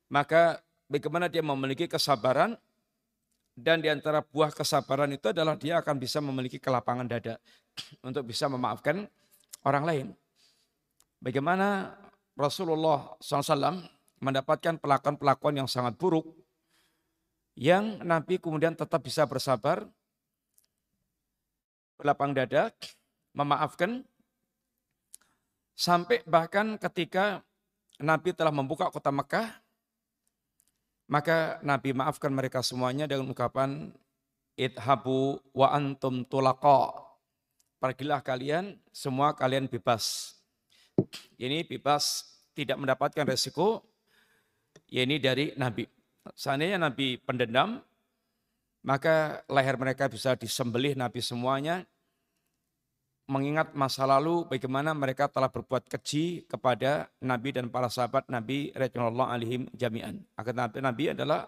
Maka 0.08 0.64
bagaimana 0.88 1.28
dia 1.28 1.44
memiliki 1.44 1.84
kesabaran 1.84 2.56
dan 3.52 3.84
di 3.84 3.92
antara 3.92 4.24
buah 4.24 4.48
kesabaran 4.56 5.12
itu 5.12 5.28
adalah 5.28 5.60
dia 5.60 5.76
akan 5.84 6.00
bisa 6.00 6.24
memiliki 6.24 6.56
kelapangan 6.56 7.04
dada 7.04 7.36
untuk 8.08 8.24
bisa 8.24 8.48
memaafkan 8.48 9.04
orang 9.68 9.84
lain. 9.84 10.06
Bagaimana 11.20 11.99
Rasulullah 12.40 13.20
SAW 13.20 13.84
mendapatkan 14.24 14.80
pelakuan-pelakuan 14.80 15.60
yang 15.60 15.68
sangat 15.68 16.00
buruk 16.00 16.24
yang 17.60 18.00
Nabi 18.00 18.40
kemudian 18.40 18.72
tetap 18.72 19.04
bisa 19.04 19.28
bersabar, 19.28 19.84
berlapang 22.00 22.32
dada, 22.32 22.72
memaafkan, 23.36 24.00
sampai 25.76 26.24
bahkan 26.24 26.80
ketika 26.80 27.44
Nabi 28.00 28.32
telah 28.32 28.54
membuka 28.54 28.88
kota 28.88 29.12
Mekah, 29.12 29.60
maka 31.10 31.60
Nabi 31.60 31.92
maafkan 31.92 32.32
mereka 32.32 32.64
semuanya 32.64 33.04
dengan 33.04 33.28
ungkapan 33.28 33.92
idhabu 34.56 35.42
wa 35.52 35.68
antum 35.74 36.24
tulaqa. 36.24 36.96
Pergilah 37.80 38.24
kalian, 38.24 38.76
semua 38.88 39.36
kalian 39.36 39.68
bebas. 39.68 40.36
Ini 41.40 41.64
bebas 41.64 42.29
tidak 42.54 42.76
mendapatkan 42.78 43.24
resiko, 43.26 43.84
ya 44.90 45.06
ini 45.06 45.22
dari 45.22 45.54
Nabi. 45.56 45.86
Seandainya 46.36 46.76
Nabi 46.76 47.16
pendendam, 47.16 47.80
maka 48.84 49.44
leher 49.48 49.76
mereka 49.76 50.08
bisa 50.08 50.36
disembelih 50.36 50.96
Nabi 50.96 51.20
semuanya, 51.20 51.84
mengingat 53.30 53.70
masa 53.78 54.02
lalu 54.10 54.42
bagaimana 54.50 54.90
mereka 54.90 55.30
telah 55.30 55.46
berbuat 55.46 55.86
keji 55.86 56.50
kepada 56.50 57.06
Nabi 57.22 57.54
dan 57.54 57.70
para 57.70 57.86
sahabat 57.86 58.26
Nabi 58.26 58.74
Rasulullah 58.74 59.30
alaihim 59.30 59.70
jami'an. 59.70 60.18
Akan 60.34 60.58
Nabi, 60.58 60.76
Nabi 60.82 61.04
adalah 61.14 61.46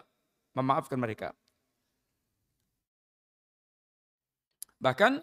memaafkan 0.55 0.95
mereka. 0.95 1.35
Bahkan 4.79 5.23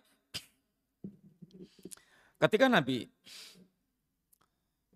ketika 2.44 2.68
Nabi 2.68 3.08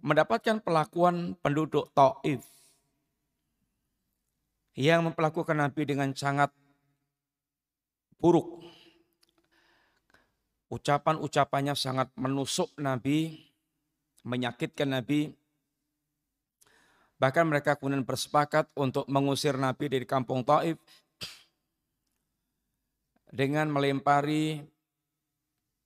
mendapatkan 0.03 0.59
pelakuan 0.59 1.39
penduduk 1.39 1.87
Taif 1.95 2.43
yang 4.75 5.07
memperlakukan 5.07 5.55
Nabi 5.55 5.81
dengan 5.87 6.11
sangat 6.13 6.51
buruk. 8.19 8.61
ucapan-ucapannya 10.73 11.77
sangat 11.77 12.09
menusuk 12.17 12.73
Nabi, 12.81 13.45
menyakitkan 14.25 14.89
Nabi. 14.89 15.29
Bahkan 17.21 17.45
mereka 17.45 17.77
kemudian 17.77 18.01
bersepakat 18.01 18.73
untuk 18.73 19.05
mengusir 19.05 19.53
Nabi 19.53 19.85
dari 19.85 20.09
kampung 20.09 20.41
Taif 20.41 20.81
dengan 23.29 23.69
melempari 23.69 24.65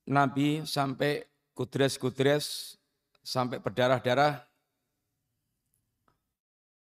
Nabi 0.08 0.64
sampai 0.64 1.28
kudres-kudres, 1.52 2.77
sampai 3.28 3.60
berdarah-darah. 3.60 4.40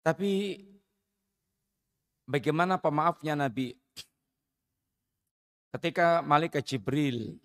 Tapi 0.03 0.59
bagaimana 2.27 2.75
pemaafnya 2.83 3.39
Nabi? 3.39 3.79
Ketika 5.71 6.27
Malaikat 6.27 6.67
Jibril 6.67 7.39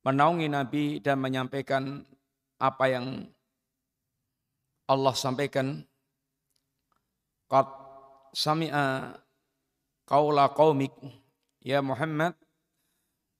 menaungi 0.00 0.48
Nabi 0.48 0.84
dan 1.04 1.20
menyampaikan 1.20 2.00
apa 2.56 2.84
yang 2.88 3.28
Allah 4.88 5.14
sampaikan, 5.14 5.84
Qad 7.52 7.68
sami'a 8.32 9.12
qaula 10.08 10.48
qaumik 10.56 10.92
ya 11.60 11.84
Muhammad 11.84 12.32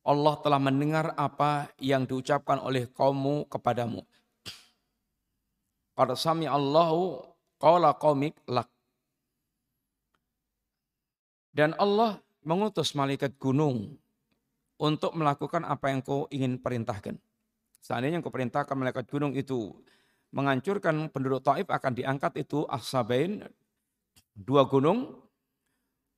Allah 0.02 0.34
telah 0.42 0.58
mendengar 0.58 1.14
apa 1.14 1.70
yang 1.78 2.02
diucapkan 2.02 2.58
oleh 2.58 2.90
kaummu 2.90 3.46
kepadamu. 3.46 4.02
Qad 5.94 6.10
Allahu 6.26 7.22
qawla 7.62 7.94
qaumik 7.94 8.34
lak. 8.50 8.66
Dan 11.54 11.76
Allah 11.78 12.18
mengutus 12.42 12.98
malaikat 12.98 13.38
gunung 13.38 13.94
untuk 14.82 15.14
melakukan 15.14 15.62
apa 15.62 15.94
yang 15.94 16.02
kau 16.02 16.26
ingin 16.34 16.58
perintahkan. 16.58 17.14
Seandainya 17.78 18.18
yang 18.18 18.24
kau 18.24 18.34
perintahkan 18.34 18.74
malaikat 18.74 19.06
gunung 19.06 19.36
itu 19.38 19.70
menghancurkan 20.34 21.12
penduduk 21.12 21.44
Taif 21.46 21.68
akan 21.70 21.92
diangkat 21.94 22.42
itu 22.42 22.66
Ahsabain 22.66 23.46
dua 24.34 24.66
gunung 24.66 25.22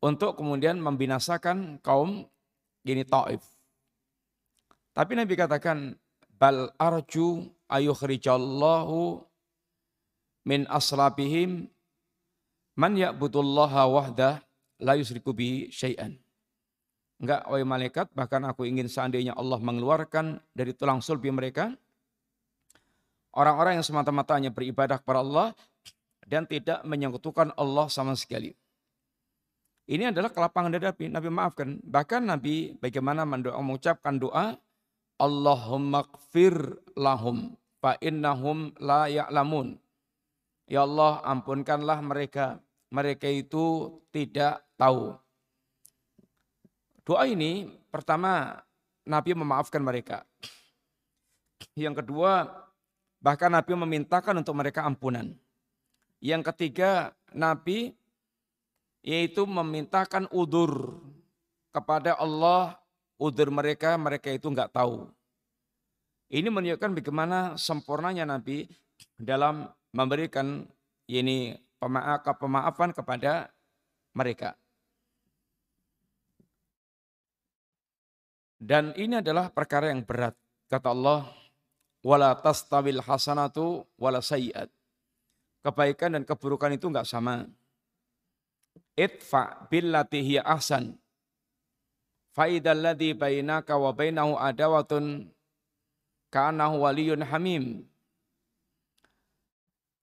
untuk 0.01 0.39
kemudian 0.39 0.81
membinasakan 0.81 1.83
kaum 1.83 2.25
ini 2.87 3.05
Taif. 3.05 3.54
Tapi 4.95 5.13
Nabi 5.19 5.35
katakan 5.35 5.99
bal 6.39 6.71
arju 6.79 7.51
ayukhrijallahu 7.67 9.27
min 10.47 10.71
aslabihim 10.71 11.67
man 12.79 12.95
ya'budullaha 12.95 13.91
wahdah 13.91 14.39
la 14.79 14.95
yusriku 14.95 15.35
bi 15.35 15.67
syai'an. 15.75 16.15
Enggak, 17.19 17.47
wahai 17.47 17.67
malaikat, 17.67 18.11
bahkan 18.15 18.43
aku 18.47 18.67
ingin 18.67 18.91
seandainya 18.91 19.35
Allah 19.39 19.59
mengeluarkan 19.63 20.43
dari 20.55 20.75
tulang 20.75 20.99
sulbi 20.99 21.31
mereka 21.31 21.75
orang-orang 23.35 23.79
yang 23.79 23.87
semata-mata 23.87 24.39
hanya 24.39 24.51
beribadah 24.55 24.99
kepada 25.03 25.23
Allah 25.23 25.49
dan 26.27 26.47
tidak 26.47 26.83
menyekutukan 26.87 27.51
Allah 27.59 27.87
sama 27.91 28.15
sekali. 28.15 28.55
Ini 29.85 30.11
adalah 30.17 30.33
kelapangan 30.33 30.73
dada 30.73 30.97
Nabi 30.97 31.29
maafkan. 31.29 31.77
Bahkan 31.85 32.25
Nabi 32.25 32.73
bagaimana 32.81 33.29
mendoa 33.29 33.61
mengucapkan 33.61 34.17
doa 34.17 34.57
Allahumma 35.19 36.03
kfir 36.11 36.55
lahum 36.99 37.55
fa 37.79 37.95
innahum 38.03 38.75
la 38.83 39.07
ya'lamun. 39.07 39.79
Ya 40.67 40.83
Allah 40.83 41.23
ampunkanlah 41.23 42.01
mereka. 42.01 42.59
Mereka 42.95 43.27
itu 43.27 43.99
tidak 44.15 44.63
tahu. 44.79 45.19
Doa 47.05 47.27
ini 47.29 47.69
pertama 47.91 48.63
Nabi 49.05 49.37
memaafkan 49.37 49.83
mereka. 49.85 50.25
Yang 51.77 52.01
kedua 52.01 52.49
bahkan 53.21 53.53
Nabi 53.53 53.77
memintakan 53.77 54.41
untuk 54.41 54.57
mereka 54.57 54.87
ampunan. 54.87 55.37
Yang 56.25 56.55
ketiga 56.55 57.13
Nabi 57.35 57.93
yaitu 59.05 59.45
memintakan 59.45 60.25
udur 60.33 60.97
kepada 61.75 62.17
Allah 62.17 62.81
udur 63.19 63.49
mereka, 63.51 63.95
mereka 63.95 64.31
itu 64.31 64.51
enggak 64.51 64.73
tahu. 64.75 65.07
Ini 66.33 66.49
menunjukkan 66.51 66.91
bagaimana 66.99 67.55
sempurnanya 67.55 68.27
Nabi 68.27 68.67
dalam 69.15 69.71
memberikan 69.95 70.67
ini 71.07 71.55
pemaaf, 71.79 72.25
pemaafan 72.25 72.91
kepada 72.91 73.53
mereka. 74.17 74.59
Dan 78.59 78.97
ini 78.97 79.21
adalah 79.21 79.53
perkara 79.53 79.93
yang 79.93 80.01
berat. 80.01 80.33
Kata 80.73 80.89
Allah, 80.91 81.29
wala 82.01 82.33
tastawil 82.33 83.05
hasanatu 83.05 83.85
wala 84.01 84.25
sayyat. 84.25 84.73
Kebaikan 85.61 86.17
dan 86.17 86.25
keburukan 86.25 86.73
itu 86.73 86.89
enggak 86.89 87.05
sama. 87.05 87.45
Itfa 88.97 89.69
billati 89.69 90.41
ahsan 90.41 90.97
Faidal 92.35 92.83
ladhi 92.83 93.15
bainaka 93.15 93.79
wa 93.79 93.95
bainahu 93.95 94.35
adawatun 94.35 95.31
ka'anahu 96.35 96.83
waliyun 96.83 97.23
hamim. 97.23 97.87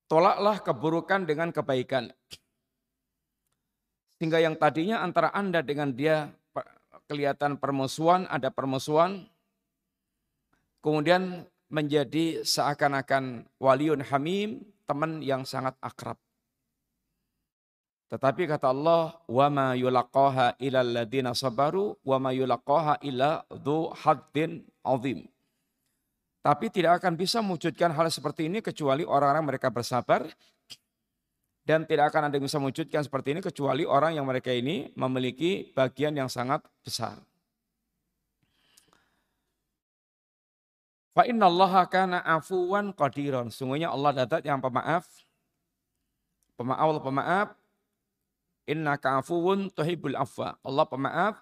Tolaklah 0.08 0.64
keburukan 0.64 1.28
dengan 1.28 1.52
kebaikan. 1.52 2.16
Sehingga 4.16 4.40
yang 4.40 4.56
tadinya 4.56 5.04
antara 5.04 5.36
Anda 5.36 5.60
dengan 5.60 5.92
dia 5.92 6.32
kelihatan 7.12 7.60
permusuhan, 7.60 8.24
ada 8.32 8.48
permusuhan, 8.48 9.28
kemudian 10.80 11.44
menjadi 11.68 12.48
seakan-akan 12.48 13.44
waliun 13.60 14.08
hamim, 14.08 14.64
teman 14.88 15.20
yang 15.20 15.44
sangat 15.44 15.76
akrab. 15.84 16.16
Tetapi 18.12 18.44
kata 18.44 18.76
Allah, 18.76 19.16
wa 19.24 19.48
ma 19.48 19.68
yulaqaha 19.72 20.60
ila 20.60 20.80
alladziina 20.84 21.32
sabaru 21.32 21.96
wa 22.04 22.20
ma 22.20 22.36
yulaqaha 22.36 23.00
illa 23.08 23.48
dzu 23.48 23.88
haddin 24.04 24.68
azim. 24.84 25.24
Tapi 26.44 26.68
tidak 26.68 27.00
akan 27.00 27.16
bisa 27.16 27.40
mewujudkan 27.40 27.96
hal 27.96 28.12
seperti 28.12 28.52
ini 28.52 28.60
kecuali 28.60 29.08
orang-orang 29.08 29.56
mereka 29.56 29.72
bersabar 29.72 30.28
dan 31.64 31.88
tidak 31.88 32.12
akan 32.12 32.28
ada 32.28 32.36
yang 32.36 32.52
bisa 32.52 32.60
mewujudkan 32.60 33.00
seperti 33.08 33.32
ini 33.32 33.40
kecuali 33.40 33.88
orang 33.88 34.20
yang 34.20 34.28
mereka 34.28 34.52
ini 34.52 34.92
memiliki 35.00 35.72
bagian 35.72 36.12
yang 36.12 36.28
sangat 36.28 36.60
besar. 36.84 37.16
Fa 41.16 41.24
inna 41.24 41.48
Allah 41.48 41.88
kana 41.88 42.20
afuwan 42.28 42.92
qadiran. 42.92 43.48
Sungguhnya 43.48 43.88
Allah 43.88 44.26
datat 44.28 44.44
yang 44.44 44.60
pemaaf. 44.60 45.08
Pemaaf, 46.60 47.00
pemaaf 47.00 47.61
Inna 48.70 48.98
ka'afuwun 48.98 49.74
tuhibul 49.74 50.14
afwa. 50.14 50.58
Allah 50.62 50.86
pemaaf 50.86 51.36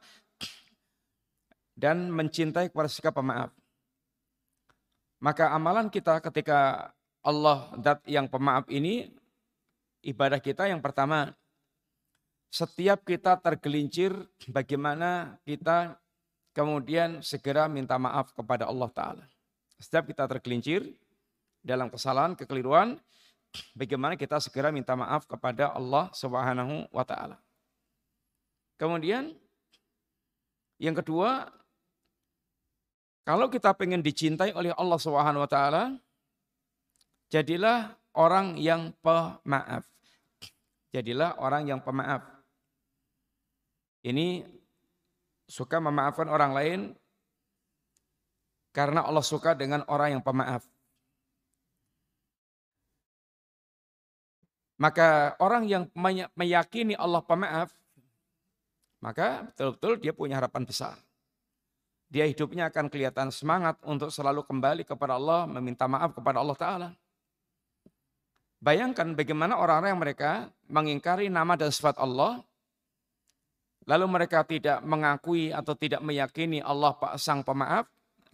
dan 1.76 2.12
mencintai 2.12 2.72
kepada 2.72 2.92
sikap 2.92 3.16
pemaaf. 3.16 3.52
Maka 5.20 5.52
amalan 5.52 5.92
kita 5.92 6.20
ketika 6.24 6.92
Allah 7.20 7.76
dat 7.76 8.00
yang 8.08 8.32
pemaaf 8.32 8.68
ini, 8.72 9.12
ibadah 10.04 10.40
kita 10.40 10.72
yang 10.72 10.80
pertama, 10.80 11.36
setiap 12.50 13.04
kita 13.04 13.36
tergelincir 13.40 14.16
bagaimana 14.48 15.38
kita 15.44 16.00
kemudian 16.56 17.20
segera 17.20 17.68
minta 17.68 18.00
maaf 18.00 18.32
kepada 18.34 18.66
Allah 18.66 18.90
Ta'ala. 18.90 19.26
Setiap 19.80 20.08
kita 20.12 20.28
tergelincir 20.28 20.88
dalam 21.62 21.92
kesalahan, 21.92 22.36
kekeliruan, 22.36 22.98
bagaimana 23.74 24.14
kita 24.16 24.38
segera 24.38 24.70
minta 24.70 24.94
maaf 24.94 25.26
kepada 25.26 25.74
Allah 25.74 26.10
Subhanahu 26.14 26.90
wa 26.94 27.04
taala. 27.06 27.38
Kemudian 28.80 29.36
yang 30.80 30.96
kedua, 30.96 31.52
kalau 33.28 33.52
kita 33.52 33.76
pengen 33.76 34.00
dicintai 34.00 34.56
oleh 34.56 34.72
Allah 34.80 35.00
Subhanahu 35.00 35.44
wa 35.44 35.50
taala, 35.50 35.84
jadilah 37.28 37.94
orang 38.16 38.56
yang 38.58 38.96
pemaaf. 39.04 39.86
Jadilah 40.90 41.38
orang 41.38 41.70
yang 41.70 41.80
pemaaf. 41.84 42.26
Ini 44.02 44.48
suka 45.46 45.78
memaafkan 45.78 46.32
orang 46.32 46.52
lain 46.56 46.80
karena 48.74 49.04
Allah 49.04 49.26
suka 49.26 49.54
dengan 49.54 49.84
orang 49.92 50.18
yang 50.18 50.24
pemaaf. 50.24 50.64
Maka 54.80 55.36
orang 55.44 55.68
yang 55.68 55.84
meyakini 56.40 56.96
Allah 56.96 57.20
pemaaf, 57.20 57.68
maka 59.04 59.52
betul-betul 59.52 59.94
dia 60.00 60.16
punya 60.16 60.40
harapan 60.40 60.64
besar. 60.64 60.96
Dia 62.08 62.24
hidupnya 62.26 62.72
akan 62.72 62.88
kelihatan 62.88 63.30
semangat 63.30 63.76
untuk 63.84 64.08
selalu 64.10 64.42
kembali 64.48 64.88
kepada 64.88 65.20
Allah, 65.20 65.46
meminta 65.46 65.86
maaf 65.86 66.16
kepada 66.16 66.40
Allah 66.40 66.58
Ta'ala. 66.58 66.90
Bayangkan 68.60 69.14
bagaimana 69.14 69.60
orang-orang 69.60 69.92
yang 69.94 70.02
mereka 70.04 70.32
mengingkari 70.72 71.28
nama 71.28 71.60
dan 71.60 71.70
sifat 71.76 72.00
Allah, 72.00 72.40
lalu 73.84 74.06
mereka 74.08 74.48
tidak 74.48 74.80
mengakui 74.84 75.52
atau 75.52 75.76
tidak 75.76 76.00
meyakini 76.02 76.64
Allah 76.64 76.96
Sang 77.20 77.44
Pemaaf, 77.44 77.88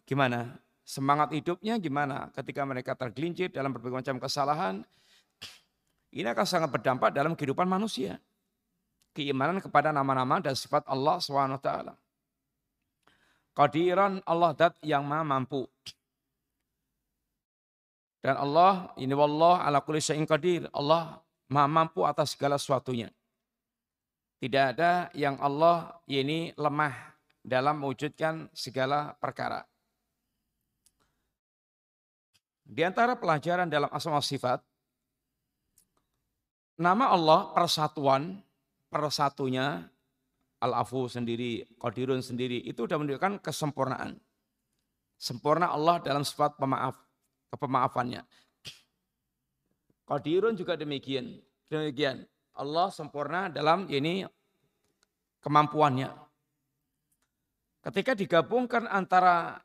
gimana? 0.05 0.61
Semangat 0.85 1.33
hidupnya 1.33 1.81
gimana 1.81 2.29
ketika 2.37 2.61
mereka 2.61 2.93
tergelincir 2.93 3.49
dalam 3.49 3.73
berbagai 3.73 4.05
macam 4.05 4.21
kesalahan. 4.21 4.85
Ini 6.15 6.31
akan 6.31 6.47
sangat 6.47 6.71
berdampak 6.71 7.11
dalam 7.11 7.35
kehidupan 7.35 7.67
manusia. 7.67 8.23
Keimanan 9.11 9.59
kepada 9.59 9.91
nama-nama 9.91 10.39
dan 10.39 10.55
sifat 10.55 10.87
Allah 10.87 11.19
SWT. 11.19 11.91
Kadiran 13.51 14.23
Allah 14.23 14.51
dat 14.55 14.79
yang 14.79 15.03
maha 15.03 15.27
mampu. 15.27 15.67
Dan 18.23 18.39
Allah, 18.39 18.95
ini 18.95 19.11
wallah 19.11 19.59
ala 19.67 19.83
kulli 19.83 19.99
syai'in 19.99 20.23
qadir. 20.23 20.71
Allah 20.71 21.19
maha 21.51 21.67
mampu 21.67 22.07
atas 22.07 22.31
segala 22.31 22.55
sesuatunya. 22.55 23.11
Tidak 24.39 24.65
ada 24.75 25.11
yang 25.11 25.35
Allah 25.43 25.99
ini 26.07 26.55
lemah 26.55 26.95
dalam 27.43 27.83
mewujudkan 27.83 28.47
segala 28.55 29.19
perkara. 29.19 29.67
Di 32.65 32.81
antara 32.87 33.19
pelajaran 33.19 33.69
dalam 33.69 33.91
asma 33.93 34.19
sifat, 34.19 34.63
nama 36.75 37.11
Allah 37.11 37.51
persatuan, 37.51 38.39
persatunya, 38.91 39.87
Al-Afu 40.63 41.11
sendiri, 41.11 41.67
Qadirun 41.77 42.23
sendiri, 42.23 42.63
itu 42.63 42.87
sudah 42.87 42.97
menunjukkan 42.99 43.43
kesempurnaan. 43.43 44.17
Sempurna 45.15 45.71
Allah 45.71 45.99
dalam 46.03 46.23
sifat 46.23 46.59
pemaaf, 46.59 46.95
kepemaafannya. 47.51 48.23
Qadirun 50.05 50.53
juga 50.53 50.77
demikian. 50.77 51.41
Demikian. 51.71 52.27
Allah 52.55 52.87
sempurna 52.93 53.51
dalam 53.51 53.89
ini 53.91 54.23
kemampuannya. 55.43 56.07
Ketika 57.83 58.15
digabungkan 58.17 58.87
antara 58.89 59.59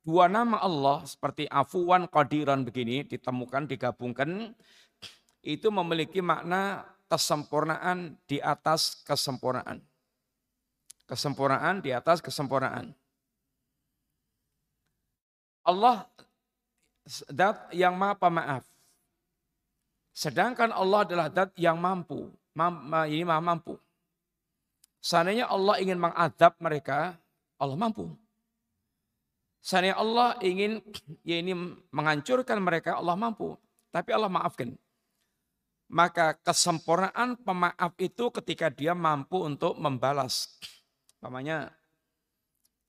dua 0.00 0.26
nama 0.26 0.58
Allah 0.58 1.04
seperti 1.04 1.44
afuwan 1.46 2.08
qadiran 2.08 2.64
begini 2.64 3.04
ditemukan 3.04 3.68
digabungkan 3.68 4.56
itu 5.40 5.72
memiliki 5.72 6.20
makna 6.20 6.84
kesempurnaan 7.08 8.14
di 8.28 8.38
atas 8.38 9.02
kesempurnaan. 9.02 9.82
Kesempurnaan 11.08 11.82
di 11.82 11.90
atas 11.90 12.22
kesempurnaan. 12.22 12.94
Allah 15.66 16.06
dat 17.28 17.68
yang 17.74 17.98
maha 17.98 18.14
pemaaf. 18.14 18.64
Sedangkan 20.14 20.70
Allah 20.70 21.02
adalah 21.02 21.26
dat 21.26 21.50
yang 21.58 21.80
mampu. 21.80 22.30
Ini 22.54 23.24
maha 23.26 23.42
mampu. 23.42 23.74
Seandainya 25.00 25.48
Allah 25.48 25.80
ingin 25.80 25.96
mengadab 25.96 26.52
mereka, 26.60 27.16
Allah 27.56 27.74
mampu. 27.74 28.12
Seandainya 29.64 29.96
Allah 29.96 30.36
ingin 30.44 30.84
ya 31.24 31.40
ini 31.40 31.56
menghancurkan 31.90 32.60
mereka, 32.60 33.00
Allah 33.00 33.16
mampu. 33.16 33.56
Tapi 33.90 34.10
Allah 34.14 34.30
maafkan. 34.30 34.76
Maka 35.90 36.38
kesempurnaan 36.38 37.34
pemaaf 37.42 37.98
itu 37.98 38.30
ketika 38.30 38.70
dia 38.70 38.94
mampu 38.94 39.42
untuk 39.42 39.74
membalas. 39.74 40.54
Namanya 41.18 41.74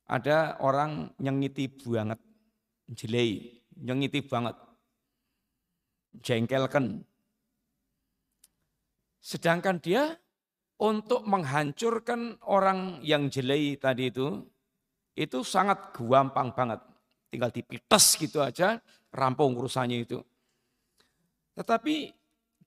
ada 0.06 0.62
orang 0.62 1.10
nyengiti 1.18 1.66
banget, 1.66 2.22
jelei, 2.94 3.58
nyengiti 3.74 4.22
banget, 4.22 4.54
jengkelkan. 6.22 7.02
Sedangkan 9.18 9.82
dia 9.82 10.22
untuk 10.78 11.26
menghancurkan 11.26 12.38
orang 12.46 13.02
yang 13.02 13.34
jelei 13.34 13.82
tadi 13.82 14.14
itu, 14.14 14.46
itu 15.18 15.42
sangat 15.42 15.90
gampang 15.98 16.54
banget. 16.54 16.86
Tinggal 17.34 17.50
dipites 17.50 18.14
gitu 18.20 18.46
aja, 18.46 18.78
rampung 19.10 19.58
urusannya 19.58 20.06
itu. 20.06 20.22
Tetapi 21.58 22.21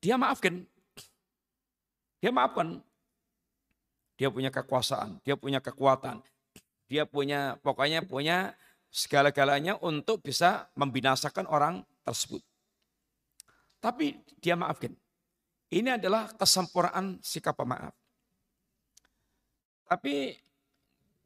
dia 0.05 0.21
maafkan. 0.21 0.69
Dia 2.21 2.29
maafkan. 2.29 2.85
Dia 4.21 4.29
punya 4.29 4.53
kekuasaan, 4.53 5.25
dia 5.25 5.35
punya 5.35 5.65
kekuatan. 5.65 6.21
Dia 6.85 7.09
punya, 7.09 7.57
pokoknya 7.65 8.05
punya 8.05 8.53
segala-galanya 8.93 9.81
untuk 9.81 10.21
bisa 10.21 10.69
membinasakan 10.77 11.49
orang 11.49 11.81
tersebut. 12.05 12.45
Tapi 13.81 14.21
dia 14.39 14.55
maafkan. 14.55 14.93
Ini 15.73 15.97
adalah 15.97 16.31
kesempurnaan 16.37 17.19
sikap 17.25 17.57
pemaaf. 17.59 17.97
Tapi 19.89 20.37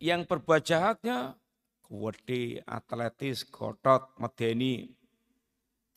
yang 0.00 0.24
berbuat 0.24 0.62
jahatnya 0.64 1.36
kuwedi, 1.84 2.62
atletis, 2.64 3.44
gotot, 3.44 4.14
medeni, 4.16 4.88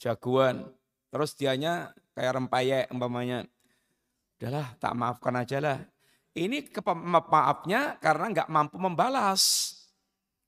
jagoan. 0.01 0.67
Terus 1.07 1.37
dianya 1.39 1.95
kayak 2.15 2.33
rempayek 2.37 2.85
umpamanya. 2.91 3.47
Udahlah 4.39 4.73
tak 4.81 4.93
maafkan 4.97 5.35
aja 5.37 5.57
lah. 5.61 5.77
Ini 6.31 6.71
maafnya 7.27 7.99
karena 7.99 8.25
nggak 8.31 8.49
mampu 8.49 8.79
membalas. 8.79 9.73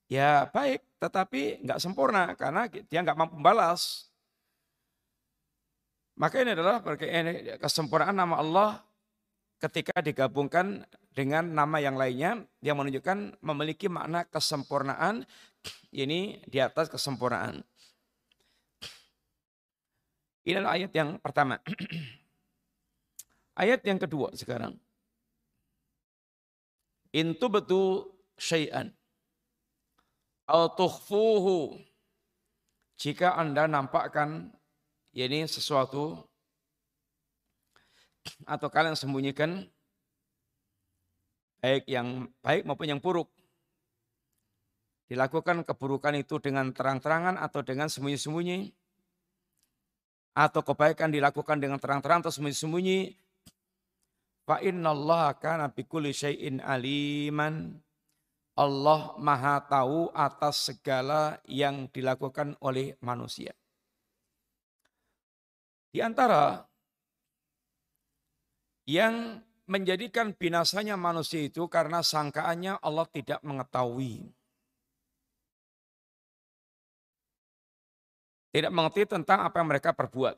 Ya 0.07 0.47
baik, 0.51 0.83
tetapi 0.99 1.63
nggak 1.63 1.79
sempurna 1.81 2.35
karena 2.39 2.67
dia 2.69 2.99
nggak 3.03 3.17
mampu 3.17 3.35
membalas. 3.39 4.07
Maka 6.13 6.45
ini 6.45 6.53
adalah 6.53 6.79
kesempurnaan 7.57 8.13
nama 8.13 8.37
Allah 8.37 8.69
ketika 9.57 9.97
digabungkan 10.03 10.85
dengan 11.13 11.47
nama 11.49 11.81
yang 11.81 11.97
lainnya 11.97 12.45
yang 12.61 12.77
menunjukkan 12.77 13.41
memiliki 13.41 13.89
makna 13.89 14.27
kesempurnaan 14.27 15.25
ini 15.93 16.41
di 16.45 16.61
atas 16.61 16.89
kesempurnaan. 16.89 17.65
Ini 20.43 20.59
ayat 20.59 20.91
yang 20.91 21.15
pertama. 21.23 21.59
ayat 23.61 23.79
yang 23.87 23.99
kedua 23.99 24.35
sekarang. 24.35 24.75
Intu 27.15 27.47
betul 27.47 28.11
syai'an. 28.35 28.91
Al-tukhfuhu. 30.49 31.79
Jika 32.99 33.39
Anda 33.39 33.69
nampakkan 33.69 34.51
ini 35.13 35.45
sesuatu 35.47 36.25
atau 38.47 38.67
kalian 38.71 38.95
sembunyikan 38.95 39.67
baik 41.63 41.87
yang 41.87 42.27
baik 42.43 42.67
maupun 42.67 42.91
yang 42.91 42.99
buruk. 42.99 43.31
Dilakukan 45.07 45.63
keburukan 45.63 46.15
itu 46.19 46.39
dengan 46.43 46.73
terang-terangan 46.75 47.39
atau 47.39 47.61
dengan 47.63 47.87
sembunyi-sembunyi. 47.87 48.73
Atau 50.33 50.65
kebaikan 50.65 51.13
dilakukan 51.13 51.61
dengan 51.61 51.77
terang-terang 51.77 52.25
atau 52.25 52.33
sembunyi-sembunyi. 52.33 53.13
Fa 54.43 54.59
Allah 54.59 55.37
kana 55.37 55.69
bikulli 55.69 56.11
syai'in 56.11 56.59
aliman. 56.59 57.77
Allah 58.53 59.17
maha 59.17 59.65
tahu 59.65 60.13
atas 60.13 60.69
segala 60.69 61.41
yang 61.49 61.89
dilakukan 61.89 62.53
oleh 62.61 62.93
manusia. 63.01 63.53
Di 65.93 66.01
antara 66.01 66.61
yang 68.89 69.41
menjadikan 69.65 70.35
binasanya 70.35 70.99
manusia 70.99 71.39
itu 71.41 71.65
karena 71.71 72.03
sangkaannya 72.03 72.83
Allah 72.83 73.07
tidak 73.09 73.39
mengetahui. 73.41 74.27
Tidak 78.53 78.69
mengerti 78.69 79.09
tentang 79.09 79.41
apa 79.41 79.57
yang 79.57 79.67
mereka 79.73 79.97
perbuat. 79.97 80.37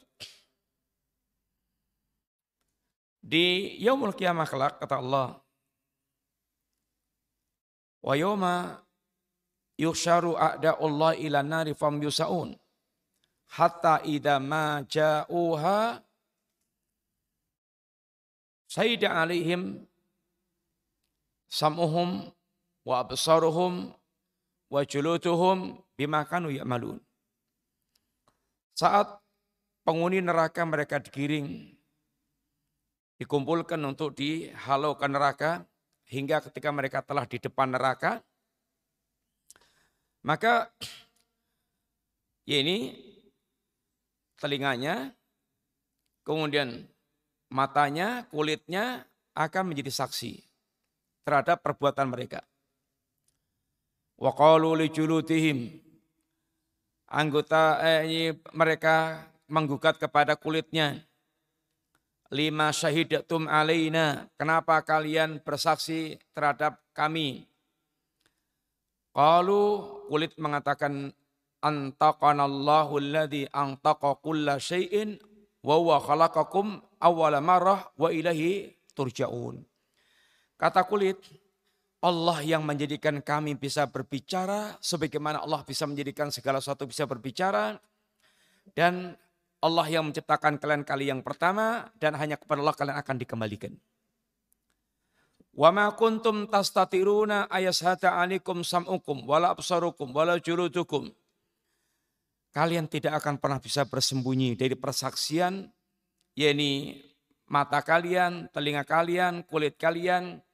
Di 3.20 3.76
yaumul 3.84 4.16
kiamah 4.16 4.48
kelak 4.48 4.80
kata 4.80 5.04
Allah, 5.04 5.36
Wa 8.06 8.14
yawma 8.14 8.86
yuksharu 9.82 10.38
a'da'ullah 10.38 11.18
ila 11.26 11.42
nari 11.42 11.74
fam 11.74 11.98
yusaun. 11.98 12.54
Hatta 13.58 14.06
idha 14.06 14.38
ma 14.38 14.86
ja'uha 14.86 16.06
Sayyidah 18.76 19.24
alaihim 19.24 19.88
sam'uhum 21.48 22.28
wa 22.84 22.96
absaruhum 23.00 23.88
wa 24.68 24.82
julutuhum 24.84 25.80
bima 25.96 26.28
kanu 26.28 26.52
ya'malun. 26.52 27.00
Saat 28.76 29.24
penghuni 29.88 30.20
neraka 30.20 30.68
mereka 30.68 31.00
digiring, 31.00 31.72
dikumpulkan 33.16 33.80
untuk 33.88 34.12
dihalaukan 34.20 35.08
neraka, 35.16 35.64
hingga 36.12 36.44
ketika 36.44 36.70
mereka 36.76 37.00
telah 37.00 37.24
di 37.24 37.40
depan 37.40 37.72
neraka, 37.72 38.20
maka 40.28 40.68
ya 42.44 42.60
ini 42.60 43.00
telinganya, 44.36 45.16
kemudian 46.28 46.84
matanya, 47.48 48.28
kulitnya 48.28 49.08
akan 49.40 49.72
menjadi 49.72 50.04
saksi 50.04 50.44
terhadap 51.24 51.64
perbuatan 51.64 52.12
mereka. 52.12 52.44
Wa 54.20 54.36
qalu 54.36 54.84
li 54.84 54.88
anggota 57.10 57.80
eh, 57.82 58.34
mereka 58.54 59.26
menggugat 59.50 59.98
kepada 60.02 60.36
kulitnya. 60.36 61.02
Lima 62.34 62.74
syahidatum 62.74 63.46
alaina. 63.46 64.28
Kenapa 64.36 64.82
kalian 64.82 65.40
bersaksi 65.46 66.18
terhadap 66.34 66.82
kami? 66.92 67.46
Kalau 69.16 70.04
kulit 70.10 70.36
mengatakan 70.36 71.14
antaqanallahu 71.64 73.00
alladhi 73.00 73.48
antaqa 73.54 74.20
kulla 74.20 74.60
syai'in 74.60 75.16
wa 75.64 75.80
huwa 75.80 76.04
khalaqakum 76.04 76.84
awwala 77.00 77.40
marrah 77.40 77.88
wa 77.96 78.12
ilahi 78.12 78.76
turja'un. 78.92 79.64
Kata 80.60 80.84
kulit, 80.84 81.20
Allah 82.06 82.38
yang 82.46 82.62
menjadikan 82.62 83.18
kami 83.18 83.58
bisa 83.58 83.90
berbicara 83.90 84.78
sebagaimana 84.78 85.42
Allah 85.42 85.66
bisa 85.66 85.90
menjadikan 85.90 86.30
segala 86.30 86.62
sesuatu 86.62 86.86
bisa 86.86 87.10
berbicara 87.10 87.82
dan 88.78 89.18
Allah 89.58 89.90
yang 89.90 90.14
menciptakan 90.14 90.62
kalian 90.62 90.86
kali 90.86 91.10
yang 91.10 91.26
pertama 91.26 91.90
dan 91.98 92.14
hanya 92.14 92.38
kepada 92.38 92.62
Allah 92.62 92.78
kalian 92.78 92.98
akan 93.02 93.16
dikembalikan. 93.18 93.74
Wa 95.58 95.74
ma 95.74 95.90
kuntum 95.98 96.46
tastatiruna 96.46 97.50
ayashata 97.50 98.14
alaikum 98.22 98.62
sam'ukum 98.62 99.26
wala 99.26 99.50
absarukum 99.50 100.14
wala 100.14 100.38
juludukum. 100.38 101.10
Kalian 102.54 102.86
tidak 102.86 103.18
akan 103.18 103.42
pernah 103.42 103.58
bisa 103.58 103.82
bersembunyi 103.82 104.54
dari 104.54 104.78
persaksian 104.78 105.74
yakni 106.38 107.02
mata 107.50 107.82
kalian, 107.82 108.54
telinga 108.54 108.86
kalian, 108.86 109.42
kulit 109.50 109.82
kalian, 109.82 110.45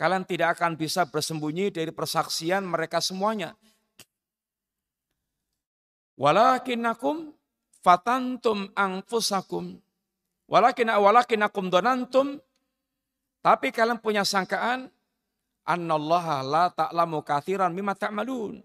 Kalian 0.00 0.24
tidak 0.24 0.56
akan 0.56 0.80
bisa 0.80 1.04
bersembunyi 1.04 1.68
dari 1.68 1.92
persaksian 1.92 2.64
mereka 2.64 3.04
semuanya. 3.04 3.52
Walakinakum 6.16 7.36
fatantum 7.84 8.72
angfusakum. 8.72 9.76
Walakin 10.48 10.88
walakinakum 10.88 11.68
donantum. 11.68 12.40
Tapi 13.44 13.68
kalian 13.76 14.00
punya 14.00 14.24
sangkaan. 14.24 14.88
Annallaha 15.68 16.40
la 16.48 16.72
ta'lamu 16.72 17.20
kathiran 17.20 17.68
mimma 17.68 17.92
ta'malun. 17.92 18.64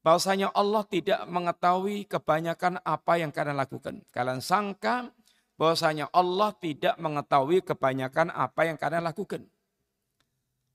Bahwasanya 0.00 0.48
Allah 0.56 0.80
tidak 0.88 1.28
mengetahui 1.28 2.08
kebanyakan 2.08 2.80
apa 2.80 3.20
yang 3.20 3.28
kalian 3.28 3.60
lakukan. 3.60 4.00
Kalian 4.08 4.40
sangka 4.40 5.12
bahwasanya 5.60 6.08
Allah 6.08 6.56
tidak 6.56 6.96
mengetahui 6.96 7.60
kebanyakan 7.60 8.32
apa 8.32 8.64
yang 8.64 8.80
kalian 8.80 9.04
lakukan. 9.04 9.44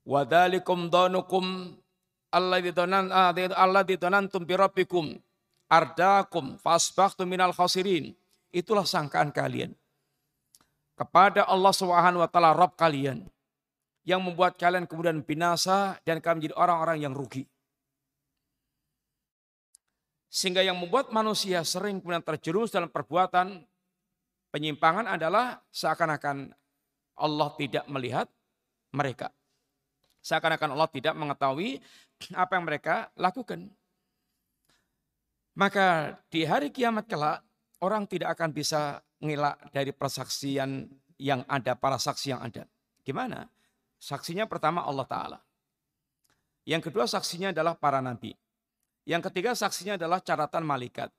Wadalikum 0.04 0.88
donukum 0.88 1.76
donan 2.72 3.10
ah, 3.12 3.34
alladzi 3.34 4.00
donantum 4.00 4.46
bi 4.46 4.54
rabbikum 4.56 5.18
ardakum 5.68 6.56
fasbahtum 6.56 7.28
minal 7.28 7.52
khasirin. 7.52 8.16
Itulah 8.50 8.82
sangkaan 8.82 9.30
kalian 9.30 9.76
kepada 11.00 11.48
Allah 11.48 11.72
Subhanahu 11.72 12.20
wa 12.20 12.28
taala 12.28 12.52
Rabb 12.52 12.76
kalian 12.76 13.24
yang 14.04 14.20
membuat 14.20 14.60
kalian 14.60 14.84
kemudian 14.84 15.24
binasa 15.24 15.96
dan 16.04 16.20
kalian 16.20 16.44
menjadi 16.44 16.56
orang-orang 16.60 16.98
yang 17.00 17.16
rugi. 17.16 17.48
Sehingga 20.30 20.60
yang 20.62 20.78
membuat 20.78 21.08
manusia 21.10 21.64
sering 21.64 22.04
kemudian 22.04 22.22
terjerumus 22.22 22.70
dalam 22.70 22.92
perbuatan 22.92 23.64
penyimpangan 24.52 25.16
adalah 25.16 25.58
seakan-akan 25.72 26.52
Allah 27.18 27.48
tidak 27.56 27.84
melihat 27.90 28.26
mereka. 28.94 29.32
Seakan-akan 30.20 30.76
Allah 30.76 30.90
tidak 30.92 31.14
mengetahui 31.16 31.80
apa 32.42 32.52
yang 32.56 32.64
mereka 32.68 33.08
lakukan. 33.16 33.72
Maka 35.56 36.16
di 36.30 36.46
hari 36.46 36.70
kiamat 36.70 37.10
kelak, 37.10 37.42
orang 37.82 38.06
tidak 38.06 38.38
akan 38.38 38.54
bisa 38.54 39.02
ngelak 39.20 39.60
dari 39.74 39.92
persaksian 39.92 40.88
yang 41.20 41.44
ada, 41.44 41.76
para 41.76 42.00
saksi 42.00 42.32
yang 42.32 42.40
ada. 42.40 42.64
Gimana? 43.04 43.48
Saksinya 44.00 44.48
pertama 44.48 44.80
Allah 44.80 45.04
Ta'ala. 45.04 45.38
Yang 46.64 46.88
kedua 46.88 47.04
saksinya 47.04 47.52
adalah 47.52 47.76
para 47.76 48.00
nabi. 48.00 48.32
Yang 49.04 49.28
ketiga 49.28 49.52
saksinya 49.52 50.00
adalah 50.00 50.24
catatan 50.24 50.64
malaikat. 50.64 51.12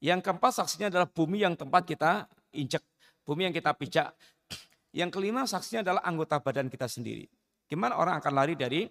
Yang 0.00 0.20
keempat 0.24 0.52
saksinya 0.62 0.88
adalah 0.88 1.08
bumi 1.08 1.44
yang 1.44 1.54
tempat 1.54 1.84
kita 1.84 2.26
injek, 2.56 2.82
bumi 3.26 3.50
yang 3.50 3.54
kita 3.54 3.72
pijak. 3.76 4.12
Yang 4.92 5.10
kelima 5.16 5.48
saksinya 5.48 5.80
adalah 5.80 6.02
anggota 6.04 6.36
badan 6.36 6.68
kita 6.68 6.84
sendiri. 6.84 7.24
Gimana 7.72 7.96
orang 7.96 8.20
akan 8.20 8.32
lari 8.36 8.52
dari 8.52 8.84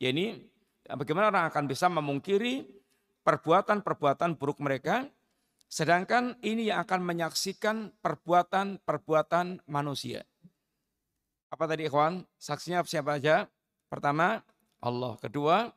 ya 0.00 0.08
ini 0.08 0.40
bagaimana 0.88 1.28
orang 1.28 1.52
akan 1.52 1.68
bisa 1.68 1.92
memungkiri 1.92 2.64
perbuatan-perbuatan 3.28 4.40
buruk 4.40 4.56
mereka 4.64 5.04
sedangkan 5.68 6.40
ini 6.40 6.72
yang 6.72 6.80
akan 6.80 7.04
menyaksikan 7.04 7.92
perbuatan-perbuatan 8.00 9.68
manusia. 9.68 10.24
Apa 11.52 11.68
tadi 11.68 11.84
ikhwan? 11.84 12.24
Saksinya 12.40 12.80
siapa 12.88 13.20
aja? 13.20 13.44
Pertama, 13.92 14.40
Allah. 14.80 15.20
Kedua, 15.20 15.68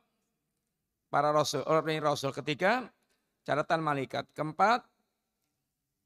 para 1.12 1.32
rasul, 1.32 1.60
orang 1.68 2.00
rasul. 2.00 2.32
Ketiga, 2.32 2.88
catatan 3.44 3.84
malaikat. 3.84 4.24
Keempat, 4.32 4.88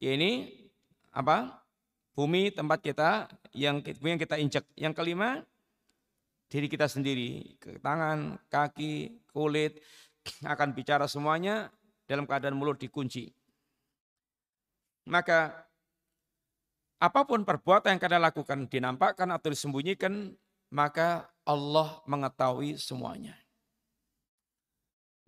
ya 0.02 0.18
ini 0.18 0.50
apa? 1.14 1.62
Bumi 2.14 2.50
tempat 2.50 2.82
kita 2.82 3.30
yang 3.54 3.78
yang 4.02 4.18
kita 4.18 4.38
injek. 4.42 4.66
Yang 4.74 4.94
kelima, 4.98 5.46
diri 6.50 6.66
kita 6.66 6.90
sendiri, 6.90 7.54
ke 7.62 7.78
tangan, 7.78 8.34
kaki, 8.50 9.22
kulit, 9.30 9.78
akan 10.52 10.74
bicara 10.74 11.06
semuanya 11.06 11.70
dalam 12.10 12.26
keadaan 12.26 12.58
mulut 12.58 12.82
dikunci. 12.82 13.30
Maka 15.06 15.70
apa 16.98 17.20
pun 17.24 17.46
perbuatan 17.46 17.96
yang 17.96 18.02
kalian 18.02 18.22
lakukan 18.26 18.58
dinampakkan 18.66 19.30
atau 19.30 19.48
disembunyikan, 19.54 20.34
maka 20.74 21.30
Allah 21.46 22.02
mengetahui 22.04 22.76
semuanya. 22.82 23.38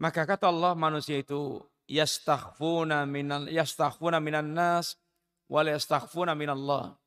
Maka 0.02 0.26
kata 0.26 0.50
Allah 0.50 0.74
manusia 0.74 1.22
itu 1.22 1.62
yastaghfuna 1.86 3.06
minal 3.06 3.46
yastaghfuna 3.46 4.18
minan 4.18 4.50
nas 4.50 4.98
wal 5.46 5.70
yastaghfuna 5.70 6.34
minallah. 6.34 6.98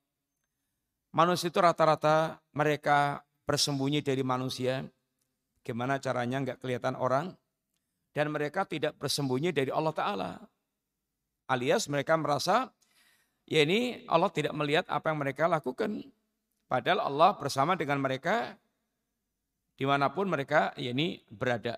Manusia 1.11 1.51
itu 1.51 1.59
rata-rata 1.59 2.39
mereka 2.55 3.24
bersembunyi 3.45 4.01
dari 4.01 4.25
manusia. 4.25 4.83
Gimana 5.65 5.97
caranya 6.01 6.41
nggak 6.41 6.59
kelihatan 6.61 6.97
orang. 6.97 7.33
Dan 8.11 8.31
mereka 8.31 8.65
tidak 8.65 8.97
bersembunyi 8.97 9.51
dari 9.53 9.69
Allah 9.69 9.93
Ta'ala. 9.95 10.31
Alias 11.45 11.85
mereka 11.87 12.17
merasa 12.17 12.73
ya 13.45 13.61
ini 13.61 14.01
Allah 14.09 14.33
tidak 14.33 14.53
melihat 14.57 14.85
apa 14.89 15.13
yang 15.13 15.19
mereka 15.21 15.45
lakukan. 15.45 16.01
Padahal 16.65 17.05
Allah 17.05 17.37
bersama 17.37 17.77
dengan 17.77 18.01
mereka 18.01 18.57
di 19.75 19.85
mana 19.85 20.09
pun 20.09 20.25
mereka 20.25 20.73
ya 20.79 20.95
ini 20.95 21.21
berada. 21.29 21.77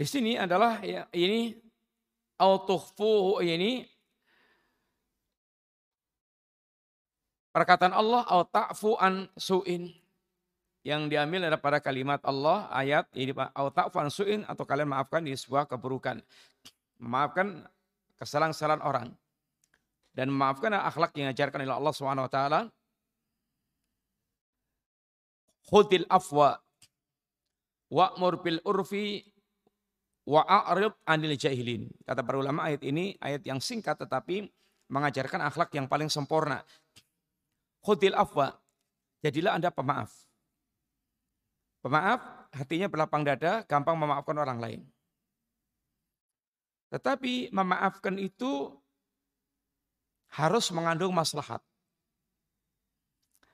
Di 0.00 0.08
sini 0.08 0.32
adalah 0.32 0.80
ya, 0.80 1.04
ini 1.12 1.52
autukhfuhu 2.40 3.44
ini 3.44 3.84
Perkataan 7.50 7.90
Allah 7.90 8.22
au 8.30 8.46
ta'fu 8.46 8.94
an 8.94 9.26
su'in 9.34 9.90
yang 10.86 11.10
diambil 11.10 11.50
pada 11.58 11.82
kalimat 11.82 12.22
Allah 12.22 12.70
ayat 12.70 13.10
ini 13.18 13.34
au 13.34 13.66
ta'fu 13.74 13.98
an 13.98 14.06
su'in 14.06 14.46
atau 14.46 14.62
kalian 14.62 14.94
maafkan 14.94 15.26
di 15.26 15.34
sebuah 15.34 15.66
keburukan. 15.66 16.22
Memaafkan 17.02 17.66
kesalahan-kesalahan 18.22 18.82
orang 18.86 19.08
dan 20.14 20.30
memaafkan 20.30 20.70
akhlak 20.78 21.10
yang 21.18 21.34
diajarkan 21.34 21.66
oleh 21.66 21.74
Allah 21.74 21.94
Subhanahu 21.94 22.26
wa 22.30 22.32
taala. 22.32 22.60
Khudil 25.66 26.06
afwa 26.06 26.54
wa'mur 27.90 28.46
bil 28.46 28.62
urfi 28.62 29.26
wa'arid 30.22 30.94
anil 31.02 31.34
jahilin. 31.34 31.90
Kata 32.06 32.22
para 32.22 32.38
ulama 32.38 32.70
ayat 32.70 32.86
ini 32.86 33.18
ayat 33.18 33.42
yang 33.42 33.58
singkat 33.58 33.98
tetapi 33.98 34.46
mengajarkan 34.90 35.42
akhlak 35.46 35.70
yang 35.74 35.86
paling 35.86 36.10
sempurna 36.10 36.62
khudil 37.84 38.16
afwa. 38.16 38.56
Jadilah 39.20 39.56
Anda 39.56 39.68
pemaaf. 39.68 40.12
Pemaaf, 41.80 42.20
hatinya 42.52 42.88
berlapang 42.92 43.24
dada, 43.24 43.64
gampang 43.64 43.96
memaafkan 43.96 44.36
orang 44.36 44.60
lain. 44.60 44.80
Tetapi 46.92 47.54
memaafkan 47.54 48.18
itu 48.20 48.74
harus 50.30 50.68
mengandung 50.74 51.14
maslahat. 51.14 51.62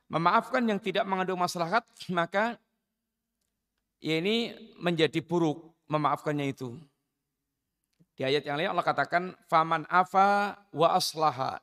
Memaafkan 0.06 0.62
yang 0.62 0.78
tidak 0.78 1.02
mengandung 1.06 1.38
maslahat, 1.38 1.82
maka 2.10 2.58
ya 3.98 4.22
ini 4.22 4.54
menjadi 4.78 5.18
buruk 5.18 5.74
memaafkannya 5.90 6.46
itu. 6.50 6.78
Di 8.16 8.24
ayat 8.24 8.48
yang 8.48 8.56
lain 8.56 8.72
Allah 8.72 8.86
katakan, 8.86 9.36
Faman 9.50 9.84
afa 9.92 10.56
wa 10.72 10.88
aslaha. 10.96 11.60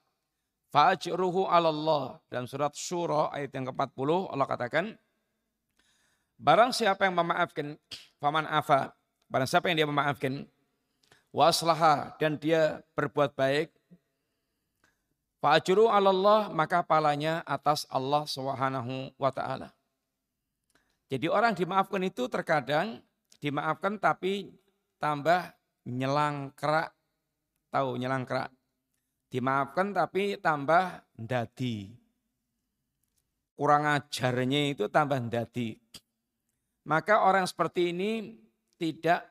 Fa'ajruhu 0.73 1.45
Allah. 1.45 2.17
Dalam 2.33 2.49
surat 2.49 2.73
Syura 2.73 3.29
ayat 3.29 3.53
yang 3.53 3.69
ke-40 3.69 4.09
Allah 4.33 4.47
katakan, 4.49 4.85
Barang 6.41 6.73
siapa 6.73 7.05
yang 7.05 7.13
memaafkan, 7.13 7.77
faman 8.17 8.49
afa, 8.49 8.91
barang 9.29 9.47
siapa 9.47 9.69
yang 9.69 9.85
dia 9.85 9.87
memaafkan, 9.87 10.49
waslaha 11.29 12.17
dan 12.17 12.35
dia 12.41 12.81
berbuat 12.97 13.37
baik, 13.37 13.69
fa'ajru 15.39 15.87
Allah 15.87 16.49
maka 16.49 16.81
palanya 16.81 17.45
atas 17.45 17.85
Allah 17.87 18.25
Subhanahu 18.25 19.13
wa 19.15 19.31
taala. 19.31 19.71
Jadi 21.07 21.29
orang 21.29 21.53
dimaafkan 21.53 22.01
itu 22.01 22.25
terkadang 22.25 22.97
dimaafkan 23.37 24.01
tapi 24.01 24.49
tambah 24.97 25.53
nyelangkrak. 25.85 26.89
Tahu 27.69 28.01
nyelangkrak. 28.01 28.49
Dimaafkan 29.33 29.97
tapi 29.97 30.37
tambah 30.37 31.01
ndadi. 31.17 31.89
Kurang 33.57 33.89
ajarnya 33.89 34.77
itu 34.77 34.85
tambah 34.93 35.17
ndadi. 35.17 35.73
Maka 36.85 37.25
orang 37.25 37.49
seperti 37.49 37.89
ini 37.89 38.37
tidak 38.77 39.25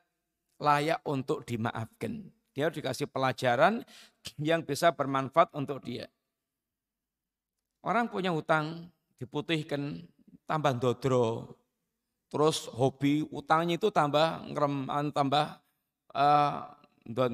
layak 0.59 0.99
untuk 1.07 1.47
dimaafkan. 1.47 2.19
Dia 2.51 2.67
dikasih 2.67 3.07
pelajaran 3.07 3.79
yang 4.43 4.67
bisa 4.67 4.91
bermanfaat 4.91 5.55
untuk 5.55 5.79
dia. 5.79 6.11
Orang 7.79 8.11
punya 8.11 8.35
hutang, 8.35 8.91
diputihkan, 9.15 10.03
tambah 10.43 10.83
dodro. 10.83 11.55
Terus 12.27 12.67
hobi 12.75 13.23
utangnya 13.31 13.79
itu 13.79 13.87
tambah 13.87 14.51
ngerem, 14.51 14.91
tambah 15.15 15.63
uh, 16.11 16.59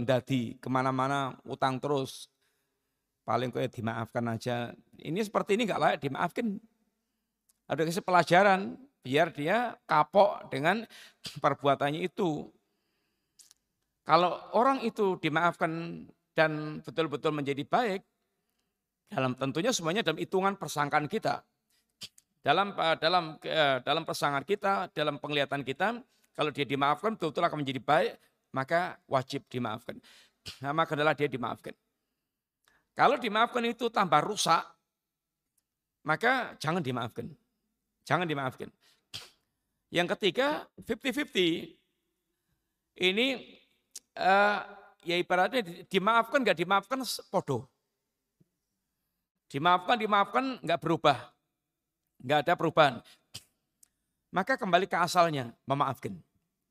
dadi 0.06 0.62
ke 0.62 0.70
mana-mana 0.70 1.34
utang 1.50 1.82
terus. 1.82 2.30
Paling 3.30 3.54
kayak 3.54 3.78
dimaafkan 3.78 4.26
aja. 4.26 4.74
Ini 4.98 5.22
seperti 5.22 5.54
ini 5.54 5.70
nggak 5.70 5.78
layak 5.78 6.00
dimaafkan. 6.02 6.58
Ada 7.70 7.86
kasih 7.86 8.02
pelajaran 8.02 8.74
biar 9.06 9.30
dia 9.30 9.78
kapok 9.86 10.50
dengan 10.50 10.82
perbuatannya 11.46 12.02
itu. 12.02 12.50
Kalau 14.02 14.34
orang 14.58 14.82
itu 14.82 15.22
dimaafkan 15.22 16.02
dan 16.34 16.82
betul-betul 16.82 17.30
menjadi 17.30 17.62
baik, 17.70 18.02
dalam 19.14 19.38
tentunya 19.38 19.70
semuanya 19.70 20.02
dalam 20.02 20.18
hitungan 20.18 20.58
persangkaan 20.58 21.06
kita. 21.06 21.46
Dalam 22.42 22.74
dalam 22.98 23.38
dalam 23.86 24.04
persangkaan 24.10 24.42
kita, 24.42 24.90
dalam 24.90 25.22
penglihatan 25.22 25.62
kita, 25.62 26.02
kalau 26.34 26.50
dia 26.50 26.66
dimaafkan 26.66 27.14
betul-betul 27.14 27.46
akan 27.46 27.62
menjadi 27.62 27.82
baik, 27.86 28.14
maka 28.58 28.98
wajib 29.06 29.46
dimaafkan. 29.46 30.02
Nah, 30.66 30.74
maka 30.74 30.98
adalah 30.98 31.14
dia 31.14 31.30
dimaafkan. 31.30 31.78
Kalau 33.00 33.16
dimaafkan 33.16 33.64
itu 33.64 33.88
tambah 33.88 34.20
rusak, 34.20 34.60
maka 36.04 36.60
jangan 36.60 36.84
dimaafkan. 36.84 37.32
Jangan 38.04 38.28
dimaafkan. 38.28 38.68
Yang 39.88 40.20
ketiga, 40.20 40.68
50-50. 40.84 41.80
Ini 43.00 43.28
uh, 44.20 44.60
ya 45.08 45.16
ibaratnya 45.16 45.64
dimaafkan 45.88 46.44
nggak 46.44 46.60
dimaafkan 46.60 47.00
podo. 47.32 47.72
Dimaafkan, 49.48 49.96
dimaafkan 49.96 50.46
nggak 50.60 50.82
berubah. 50.84 51.32
Nggak 52.20 52.40
ada 52.44 52.54
perubahan. 52.60 52.96
Maka 54.36 54.60
kembali 54.60 54.92
ke 54.92 55.00
asalnya, 55.00 55.56
memaafkan. 55.64 56.20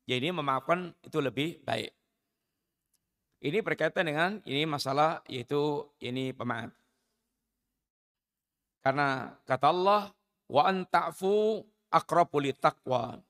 Ya 0.05 0.21
ini 0.21 0.29
memaafkan 0.29 0.93
itu 1.01 1.17
lebih 1.17 1.57
baik. 1.65 1.89
Ini 3.39 3.63
berkaitan 3.63 4.03
dengan 4.03 4.43
ini 4.43 4.67
masalah 4.67 5.23
yaitu 5.31 5.87
ini 6.03 6.35
pemaaf. 6.35 6.75
Karena 8.83 9.31
kata 9.47 9.71
Allah, 9.71 10.11
wa 10.51 10.63
anta'fu 10.67 11.63
akrabul 11.87 12.51
taqwa. 12.55 13.23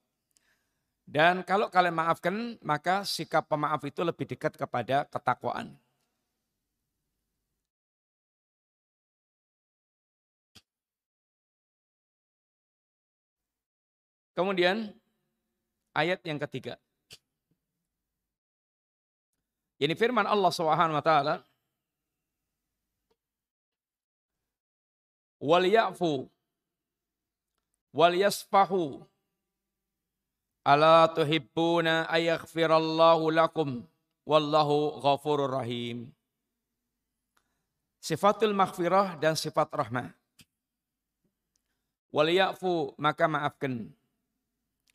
Dan 1.06 1.42
kalau 1.46 1.70
kalian 1.74 1.98
maafkan, 1.98 2.58
maka 2.62 3.02
sikap 3.06 3.50
pemaaf 3.50 3.82
itu 3.86 4.02
lebih 4.06 4.30
dekat 4.30 4.54
kepada 4.58 5.06
ketakwaan. 5.10 5.74
Kemudian 14.38 14.96
ayat 15.92 16.24
yang 16.24 16.40
ketiga. 16.40 16.80
Ini 19.80 19.96
firman 19.96 20.28
Allah 20.28 20.52
Subhanahu 20.52 21.00
wa 21.00 21.06
taala 21.06 21.36
wal 25.40 25.64
ya'fu 25.64 26.28
wal 27.96 28.16
yasfahu 28.20 29.00
ala 30.68 31.08
tuhibbuna 31.16 32.12
ayaghfirallahu 32.12 33.32
lakum 33.32 33.88
wallahu 34.28 35.00
ghafurur 35.00 35.58
rahim. 35.64 36.12
Sifatul 38.04 38.52
maghfirah 38.52 39.16
dan 39.16 39.40
sifat 39.40 39.72
rahmah. 39.72 40.12
Wal 42.12 42.30
ya'fu 42.36 43.00
maka 43.00 43.32
maafkan. 43.32 43.88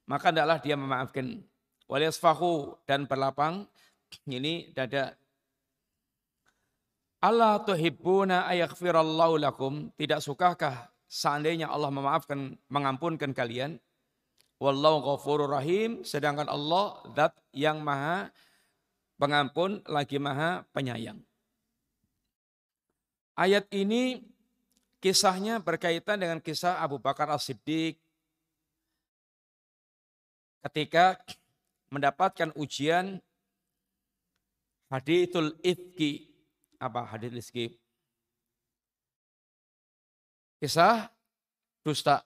Maka 0.04 0.28
adalah 0.28 0.60
dia 0.60 0.76
memaafkan. 0.76 1.40
Wal 1.88 2.04
yasfahu 2.04 2.76
dan 2.84 3.08
berlapang 3.08 3.64
ini 4.26 4.70
dada. 4.72 5.16
Allah 7.24 7.56
tuhibbuna 7.64 8.44
ayaghfirallahu 8.52 9.40
lakum. 9.40 9.88
Tidak 9.96 10.20
sukakah 10.20 10.92
seandainya 11.08 11.72
Allah 11.72 11.88
memaafkan, 11.88 12.58
mengampunkan 12.68 13.32
kalian, 13.32 13.80
wallahu 14.60 15.00
ghafurur 15.00 15.48
rahim, 15.48 16.04
sedangkan 16.04 16.50
Allah 16.50 17.00
zat 17.16 17.32
yang 17.56 17.80
maha 17.80 18.28
pengampun 19.16 19.80
lagi 19.88 20.20
maha 20.20 20.68
penyayang. 20.74 21.22
Ayat 23.34 23.66
ini 23.74 24.22
kisahnya 25.02 25.58
berkaitan 25.58 26.22
dengan 26.22 26.38
kisah 26.38 26.78
Abu 26.78 27.00
Bakar 27.02 27.32
As-Siddiq. 27.32 27.98
Ketika 30.64 31.20
mendapatkan 31.92 32.52
ujian 32.56 33.20
hadithul 34.94 35.58
ifki 35.66 36.30
apa 36.78 37.02
hadith 37.10 37.34
ifki 37.34 37.74
Kisah 40.64 41.12
dusta. 41.84 42.24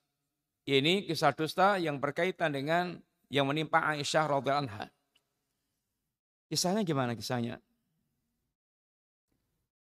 Ini 0.62 1.02
kisah 1.02 1.34
dusta 1.34 1.74
yang 1.74 1.98
berkaitan 1.98 2.54
dengan 2.54 2.94
yang 3.34 3.50
menimpa 3.50 3.82
Aisyah 3.82 4.30
radhiyallahu 4.30 4.62
anha. 4.68 4.86
Kisahnya 6.46 6.86
gimana 6.86 7.18
kisahnya? 7.18 7.58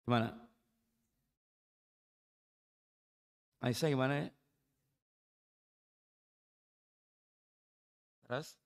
Gimana? 0.03 0.35
Aisyah 3.62 3.89
gimana 3.95 4.14
ya? 4.18 4.28
Terus? 8.26 8.59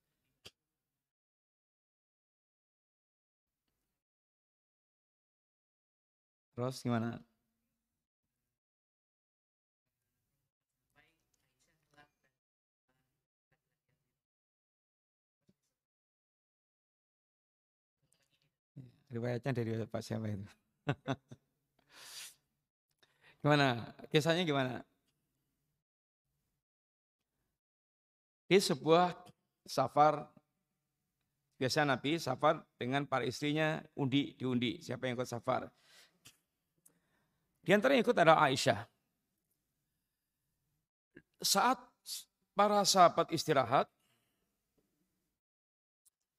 Terus 6.54 6.78
gimana? 6.86 7.18
Riwayatnya 19.10 19.52
dari 19.54 19.70
Pak 19.86 20.02
siapa 20.02 20.26
itu? 20.26 20.42
gimana? 23.42 23.94
Kisahnya 24.10 24.42
gimana? 24.42 24.82
Di 28.50 28.58
sebuah 28.58 29.14
safar, 29.66 30.30
biasa 31.58 31.86
Nabi 31.86 32.18
safar 32.18 32.62
dengan 32.78 33.06
para 33.06 33.24
istrinya 33.26 33.82
undi 33.98 34.34
diundi. 34.38 34.78
Siapa 34.82 35.06
yang 35.06 35.14
ikut 35.18 35.30
safar? 35.30 35.70
Di 37.64 37.72
antara 37.72 37.96
yang 37.96 38.04
ikut 38.04 38.12
adalah 38.12 38.44
Aisyah. 38.44 38.84
Saat 41.40 41.80
para 42.52 42.84
sahabat 42.84 43.32
istirahat, 43.32 43.88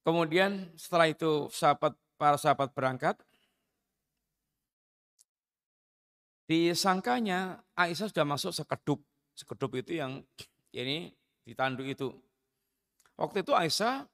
kemudian 0.06 0.70
setelah 0.78 1.10
itu 1.10 1.50
sahabat 1.50 1.98
para 2.14 2.38
sahabat 2.38 2.70
berangkat, 2.70 3.18
disangkanya 6.46 7.58
Aisyah 7.74 8.06
sudah 8.14 8.26
masuk 8.26 8.54
sekedup. 8.54 9.02
Sekedup 9.34 9.74
itu 9.82 9.98
yang 9.98 10.22
ini 10.70 11.10
ditanduk 11.42 11.90
itu. 11.90 12.14
Waktu 13.18 13.42
itu 13.42 13.50
Aisyah 13.50 14.06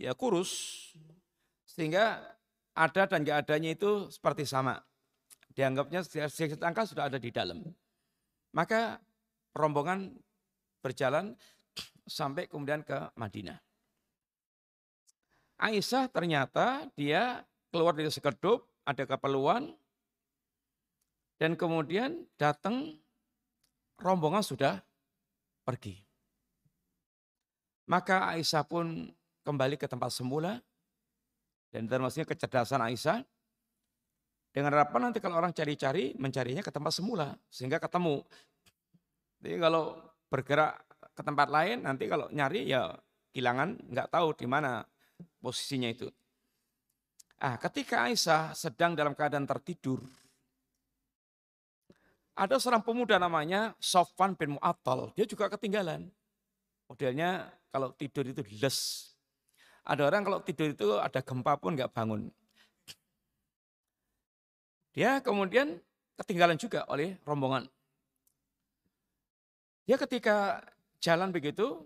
ya 0.00 0.16
kurus, 0.16 0.50
sehingga 1.68 2.24
ada 2.72 3.04
dan 3.04 3.20
gak 3.20 3.44
adanya 3.44 3.76
itu 3.76 4.08
seperti 4.08 4.48
sama. 4.48 4.80
Dianggapnya 5.52 6.00
sedikit 6.04 6.64
angka 6.64 6.88
sudah 6.88 7.12
ada 7.12 7.20
di 7.20 7.28
dalam. 7.28 7.60
Maka 8.56 9.00
rombongan 9.52 10.12
berjalan 10.80 11.36
sampai 12.08 12.48
kemudian 12.48 12.82
ke 12.82 12.96
Madinah. 13.16 13.60
Aisyah 15.62 16.10
ternyata 16.10 16.90
dia 16.98 17.46
keluar 17.70 17.94
dari 17.94 18.10
sekedup, 18.10 18.66
ada 18.82 19.06
keperluan, 19.06 19.70
dan 21.38 21.54
kemudian 21.54 22.26
datang 22.34 22.98
rombongan 24.02 24.42
sudah 24.42 24.82
pergi. 25.62 26.02
Maka 27.86 28.34
Aisyah 28.34 28.66
pun 28.66 29.14
kembali 29.46 29.78
ke 29.78 29.86
tempat 29.86 30.10
semula, 30.10 30.58
dan 31.70 31.86
termasuknya 31.86 32.26
kecerdasan 32.26 32.82
Aisyah, 32.82 33.22
dengan 34.52 34.76
harapan 34.76 35.08
nanti 35.08 35.18
kalau 35.18 35.40
orang 35.40 35.56
cari-cari, 35.56 36.12
mencarinya 36.20 36.60
ke 36.60 36.68
tempat 36.68 36.92
semula, 36.92 37.32
sehingga 37.48 37.80
ketemu. 37.80 38.20
Jadi 39.40 39.56
kalau 39.56 39.96
bergerak 40.28 40.76
ke 41.16 41.22
tempat 41.24 41.48
lain, 41.48 41.88
nanti 41.88 42.04
kalau 42.04 42.28
nyari 42.28 42.68
ya 42.68 42.92
kehilangan, 43.32 43.80
nggak 43.88 44.12
tahu 44.12 44.36
di 44.36 44.44
mana 44.44 44.84
posisinya 45.40 45.88
itu. 45.88 46.12
Ah, 47.40 47.56
ketika 47.56 48.06
Aisyah 48.06 48.52
sedang 48.52 48.92
dalam 48.92 49.16
keadaan 49.16 49.48
tertidur, 49.48 50.04
ada 52.36 52.60
seorang 52.60 52.84
pemuda 52.84 53.16
namanya 53.16 53.72
Sofwan 53.80 54.36
bin 54.36 54.60
Mu'attal, 54.60 55.16
dia 55.16 55.24
juga 55.24 55.48
ketinggalan. 55.48 56.12
Modelnya 56.92 57.48
kalau 57.72 57.88
tidur 57.96 58.28
itu 58.28 58.44
les. 58.60 59.08
Ada 59.82 60.12
orang 60.12 60.22
kalau 60.22 60.38
tidur 60.44 60.76
itu 60.76 61.00
ada 61.00 61.24
gempa 61.24 61.56
pun 61.56 61.72
nggak 61.72 61.90
bangun. 61.90 62.28
Dia 64.92 65.24
kemudian 65.24 65.80
ketinggalan 66.20 66.60
juga 66.60 66.84
oleh 66.88 67.16
rombongan. 67.24 67.64
Dia 69.88 69.96
ketika 69.96 70.60
jalan 71.00 71.32
begitu, 71.32 71.82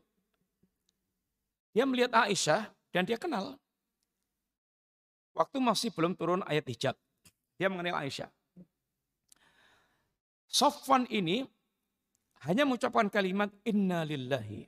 dia 1.71 1.87
melihat 1.87 2.13
Aisyah 2.27 2.69
dan 2.91 3.07
dia 3.07 3.17
kenal. 3.17 3.57
Waktu 5.37 5.61
masih 5.63 5.93
belum 5.95 6.17
turun 6.17 6.43
ayat 6.45 6.67
hijab, 6.67 6.97
dia 7.57 7.69
mengenal 7.71 8.03
Aisyah. 8.03 8.29
Sofwan 10.49 11.05
ini 11.13 11.45
hanya 12.49 12.65
mengucapkan 12.65 13.13
kalimat 13.13 13.53
inna 13.63 14.03
lillahi. 14.03 14.65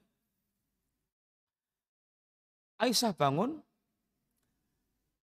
Aisyah 2.79 3.17
bangun, 3.17 3.59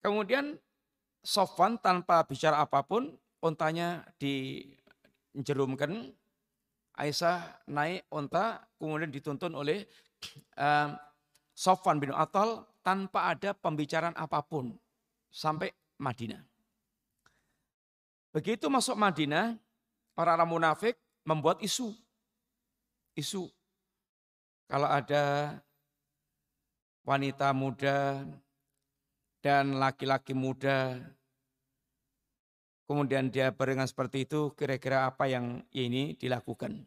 kemudian 0.05 0.61
Sofwan 1.20 1.76
tanpa 1.76 2.24
bicara 2.24 2.64
apa 2.64 2.80
pun, 2.84 3.12
ontanya 3.44 4.04
dijerumkan. 4.16 6.12
Aisyah 7.00 7.64
naik 7.64 8.04
onta, 8.12 8.60
kemudian 8.76 9.08
dituntun 9.08 9.56
oleh 9.56 9.88
uh, 10.60 10.92
Sofwan 11.56 11.96
bin 11.96 12.12
Atal 12.12 12.68
tanpa 12.84 13.32
ada 13.32 13.56
pembicaraan 13.56 14.16
apa 14.16 14.44
pun 14.44 14.76
sampai 15.32 15.72
Madinah. 16.00 16.44
Begitu 18.30 18.68
masuk 18.68 18.96
Madinah, 19.00 19.56
orang-orang 20.14 20.48
munafik 20.48 20.94
membuat 21.24 21.60
isu. 21.64 21.92
Isu. 23.16 23.48
Kalau 24.70 24.86
ada 24.86 25.56
wanita 27.02 27.50
muda 27.50 28.22
dan 29.41 29.80
laki-laki 29.80 30.36
muda. 30.36 31.01
Kemudian 32.84 33.30
dia 33.30 33.55
barengan 33.55 33.86
seperti 33.86 34.28
itu, 34.28 34.53
kira-kira 34.55 35.07
apa 35.09 35.30
yang 35.30 35.62
ini 35.72 36.18
dilakukan. 36.18 36.84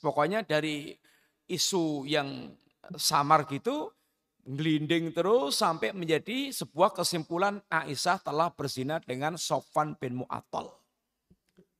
Pokoknya 0.00 0.40
dari 0.40 0.96
isu 1.46 2.08
yang 2.08 2.56
samar 2.96 3.44
gitu, 3.48 3.92
gelinding 4.44 5.12
terus 5.12 5.60
sampai 5.60 5.92
menjadi 5.96 6.52
sebuah 6.52 6.92
kesimpulan 6.92 7.60
Aisyah 7.68 8.20
telah 8.20 8.48
berzina 8.52 9.00
dengan 9.00 9.36
Sofan 9.36 9.96
bin 9.96 10.24
Mu'attal. 10.24 10.72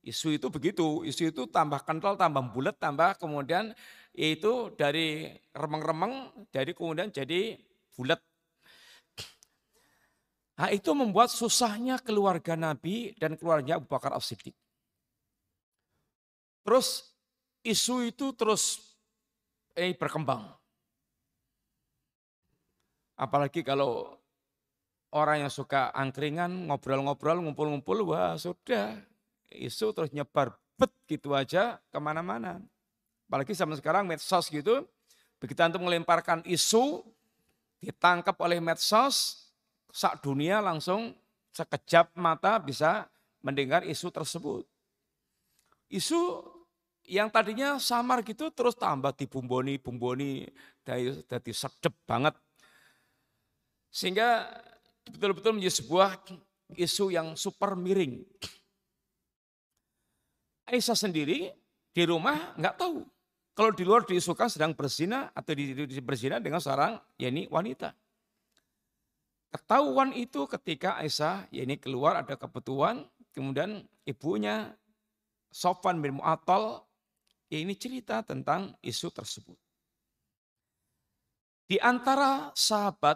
Isu 0.05 0.37
itu 0.37 0.53
begitu, 0.53 1.01
isu 1.01 1.33
itu 1.33 1.49
tambah 1.49 1.81
kental, 1.81 2.13
tambah 2.13 2.53
bulat, 2.53 2.77
tambah 2.77 3.17
kemudian 3.17 3.73
itu 4.13 4.69
dari 4.77 5.33
remeng-remeng, 5.57 6.29
dari 6.53 6.77
kemudian 6.77 7.09
jadi 7.09 7.57
bulat 7.97 8.21
Nah 10.55 10.71
itu 10.71 10.95
membuat 10.95 11.27
susahnya 11.27 11.99
keluarga 11.99 12.55
Nabi 12.55 13.11
dan 13.19 13.35
keluarga 13.35 13.75
Abu 13.75 13.91
Bakar 13.91 14.15
As-Siddiq. 14.15 14.55
Terus 16.63 17.11
isu 17.61 18.07
itu 18.07 18.31
terus 18.31 18.95
eh, 19.75 19.91
berkembang. 19.91 20.47
Apalagi 23.19 23.63
kalau 23.63 24.15
orang 25.15 25.47
yang 25.47 25.51
suka 25.51 25.91
angkringan, 25.95 26.67
ngobrol-ngobrol, 26.67 27.39
ngumpul-ngumpul, 27.43 28.11
wah 28.11 28.35
sudah. 28.35 28.99
Isu 29.51 29.95
terus 29.95 30.11
nyebar 30.11 30.55
bet 30.75 30.91
gitu 31.07 31.31
aja 31.31 31.79
ke 31.87 31.99
mana-mana. 31.99 32.59
Apalagi 33.27 33.55
zaman 33.55 33.79
sekarang 33.79 34.03
medsos 34.03 34.51
gitu, 34.51 34.83
begitu 35.39 35.59
antum 35.63 35.87
melemparkan 35.87 36.43
isu, 36.43 37.01
ditangkap 37.79 38.35
oleh 38.43 38.59
medsos, 38.59 39.44
sak 39.95 40.19
dunia 40.19 40.59
langsung 40.59 41.15
sekejap 41.55 42.11
mata 42.19 42.59
bisa 42.59 43.07
mendengar 43.39 43.87
isu 43.87 44.11
tersebut. 44.11 44.67
Isu 45.87 46.43
yang 47.07 47.31
tadinya 47.31 47.79
samar 47.79 48.19
gitu 48.27 48.51
terus 48.51 48.75
tambah 48.75 49.15
dibumboni, 49.15 49.79
bumboni, 49.79 50.43
dari, 50.83 51.15
dari 51.23 51.51
sedep 51.55 51.95
banget. 52.03 52.35
Sehingga 53.87 54.51
betul-betul 55.07 55.55
menjadi 55.55 55.79
sebuah 55.79 56.09
isu 56.75 57.15
yang 57.15 57.39
super 57.39 57.79
miring. 57.79 58.19
Aisyah 60.67 60.97
sendiri 60.97 61.55
di 61.95 62.03
rumah 62.03 62.57
nggak 62.59 62.75
tahu. 62.75 63.05
Kalau 63.55 63.71
di 63.71 63.87
luar 63.87 64.03
diisukan 64.03 64.51
sedang 64.51 64.75
berzina 64.75 65.31
atau 65.31 65.55
di, 65.55 65.71
di, 65.71 66.01
berzina 66.03 66.43
dengan 66.43 66.59
seorang 66.59 66.99
yakni 67.15 67.47
wanita. 67.47 67.95
Ketahuan 69.55 70.11
itu 70.11 70.43
ketika 70.51 70.99
Aisyah 70.99 71.47
ya 71.47 71.63
ini 71.63 71.79
keluar 71.79 72.19
ada 72.19 72.35
kebutuhan, 72.35 73.07
kemudian 73.31 73.87
ibunya 74.03 74.75
Sofan 75.47 76.03
bin 76.03 76.19
Mu'attal 76.19 76.83
ya 77.47 77.63
ini 77.63 77.71
cerita 77.79 78.19
tentang 78.19 78.75
isu 78.83 79.07
tersebut. 79.15 79.55
Di 81.71 81.79
antara 81.79 82.51
sahabat 82.51 83.15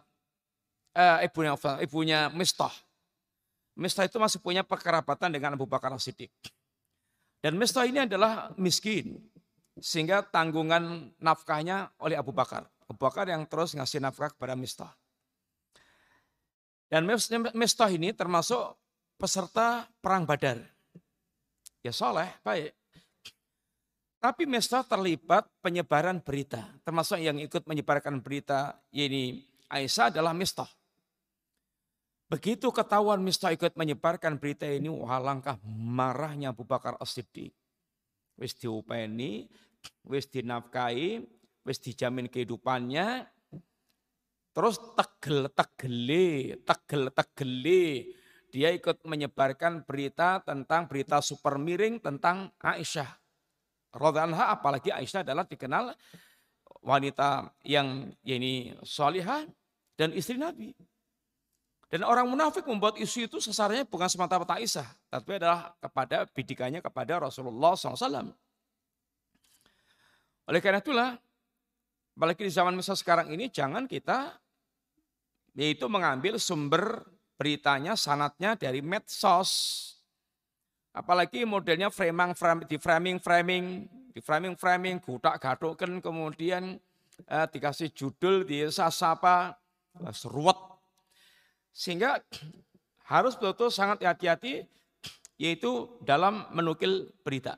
eh, 0.95 1.27
ibunya 1.27 1.59
ibunya 1.83 2.19
Mistah. 2.31 2.71
Mistah 3.75 4.07
itu 4.07 4.15
masih 4.15 4.39
punya 4.39 4.63
perkerabatan 4.63 5.35
dengan 5.35 5.59
Abu 5.59 5.67
Bakar 5.67 5.91
Siddiq. 5.99 6.31
Dan 7.43 7.59
Mistah 7.59 7.83
ini 7.83 8.07
adalah 8.07 8.55
miskin. 8.55 9.19
Sehingga 9.75 10.23
tanggungan 10.23 11.11
nafkahnya 11.19 11.91
oleh 11.99 12.15
Abu 12.15 12.31
Bakar. 12.31 12.63
Abu 12.87 12.95
Bakar 12.95 13.27
yang 13.27 13.43
terus 13.43 13.75
ngasih 13.75 13.99
nafkah 13.99 14.31
kepada 14.31 14.55
Mistah. 14.55 14.95
Dan 16.89 17.05
Mestah 17.53 17.89
ini 17.93 18.09
termasuk 18.17 18.73
peserta 19.15 19.85
perang 20.01 20.25
badar. 20.25 20.57
Ya 21.85 21.93
soleh, 21.93 22.27
baik. 22.41 22.73
Tapi 24.19 24.43
Mestah 24.43 24.83
terlibat 24.83 25.47
penyebaran 25.63 26.19
berita. 26.19 26.67
Termasuk 26.83 27.23
yang 27.23 27.39
ikut 27.39 27.63
menyebarkan 27.63 28.19
berita 28.19 28.75
ini 28.91 29.45
Aisyah 29.69 30.11
adalah 30.11 30.35
Mestah. 30.35 30.67
Begitu 32.27 32.67
ketahuan 32.73 33.21
Mestah 33.23 33.53
ikut 33.53 33.77
menyebarkan 33.79 34.41
berita 34.41 34.67
ini, 34.67 34.91
wah 34.91 35.21
langkah 35.21 35.55
marahnya 35.65 36.51
Abu 36.51 36.65
Bakar 36.67 36.97
As-Siddiq. 36.99 37.53
Wis 38.35 38.53
diupeni, 38.57 39.47
wis 40.03 40.27
dinafkahi, 40.27 41.23
wis 41.63 41.77
dijamin 41.79 42.27
kehidupannya, 42.27 43.23
Terus 44.59 44.75
tegel-tegeli, 44.91 46.59
tegel-tegeli. 46.67 48.11
Dia 48.51 48.75
ikut 48.75 49.07
menyebarkan 49.07 49.87
berita 49.87 50.43
tentang 50.43 50.83
berita 50.83 51.23
super 51.23 51.55
miring 51.55 52.03
tentang 52.03 52.51
Aisyah. 52.59 53.07
Rodhanha 53.95 54.51
apalagi 54.51 54.91
Aisyah 54.91 55.23
adalah 55.23 55.47
dikenal 55.47 55.95
wanita 56.83 57.55
yang 57.63 58.11
ini 58.27 58.75
solihah 58.83 59.47
dan 59.95 60.11
istri 60.11 60.35
Nabi. 60.35 60.75
Dan 61.87 62.03
orang 62.03 62.27
munafik 62.27 62.67
membuat 62.67 62.99
isu 62.99 63.31
itu 63.31 63.39
sesarnya 63.39 63.87
bukan 63.87 64.11
semata-mata 64.11 64.59
Aisyah, 64.59 64.91
tapi 65.07 65.39
adalah 65.39 65.71
kepada 65.79 66.27
bidikannya 66.35 66.83
kepada 66.83 67.15
Rasulullah 67.15 67.79
SAW. 67.79 68.27
Oleh 70.51 70.59
karena 70.59 70.83
itulah, 70.83 71.15
apalagi 72.19 72.43
di 72.43 72.51
zaman 72.51 72.75
masa 72.75 72.91
sekarang 72.99 73.31
ini, 73.31 73.47
jangan 73.47 73.87
kita 73.87 74.35
yaitu 75.53 75.85
mengambil 75.89 76.37
sumber 76.41 77.05
beritanya, 77.39 77.95
sanatnya 77.95 78.59
dari 78.59 78.83
medsos. 78.83 79.51
Apalagi 80.91 81.47
modelnya 81.47 81.87
framing, 81.87 82.35
framing, 82.35 82.67
di 82.67 82.77
framing, 82.81 83.17
framing, 83.21 83.63
di 84.11 84.19
framing, 84.19 84.53
framing, 84.59 84.95
gudak 84.99 85.39
gadukan, 85.39 86.03
kemudian 86.03 86.75
eh, 87.23 87.47
dikasih 87.47 87.93
judul, 87.95 88.43
disapa, 88.43 89.55
seruat. 90.11 90.57
Sehingga 91.71 92.19
harus 93.11 93.37
betul-betul 93.39 93.69
sangat 93.71 94.03
hati-hati 94.03 94.67
yaitu 95.39 95.87
dalam 96.03 96.51
menukil 96.51 97.07
berita. 97.23 97.55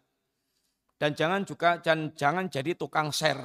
Dan 1.02 1.18
jangan 1.18 1.42
juga 1.42 1.82
jangan, 1.82 2.14
jangan 2.14 2.46
jadi 2.46 2.78
tukang 2.78 3.10
share. 3.10 3.42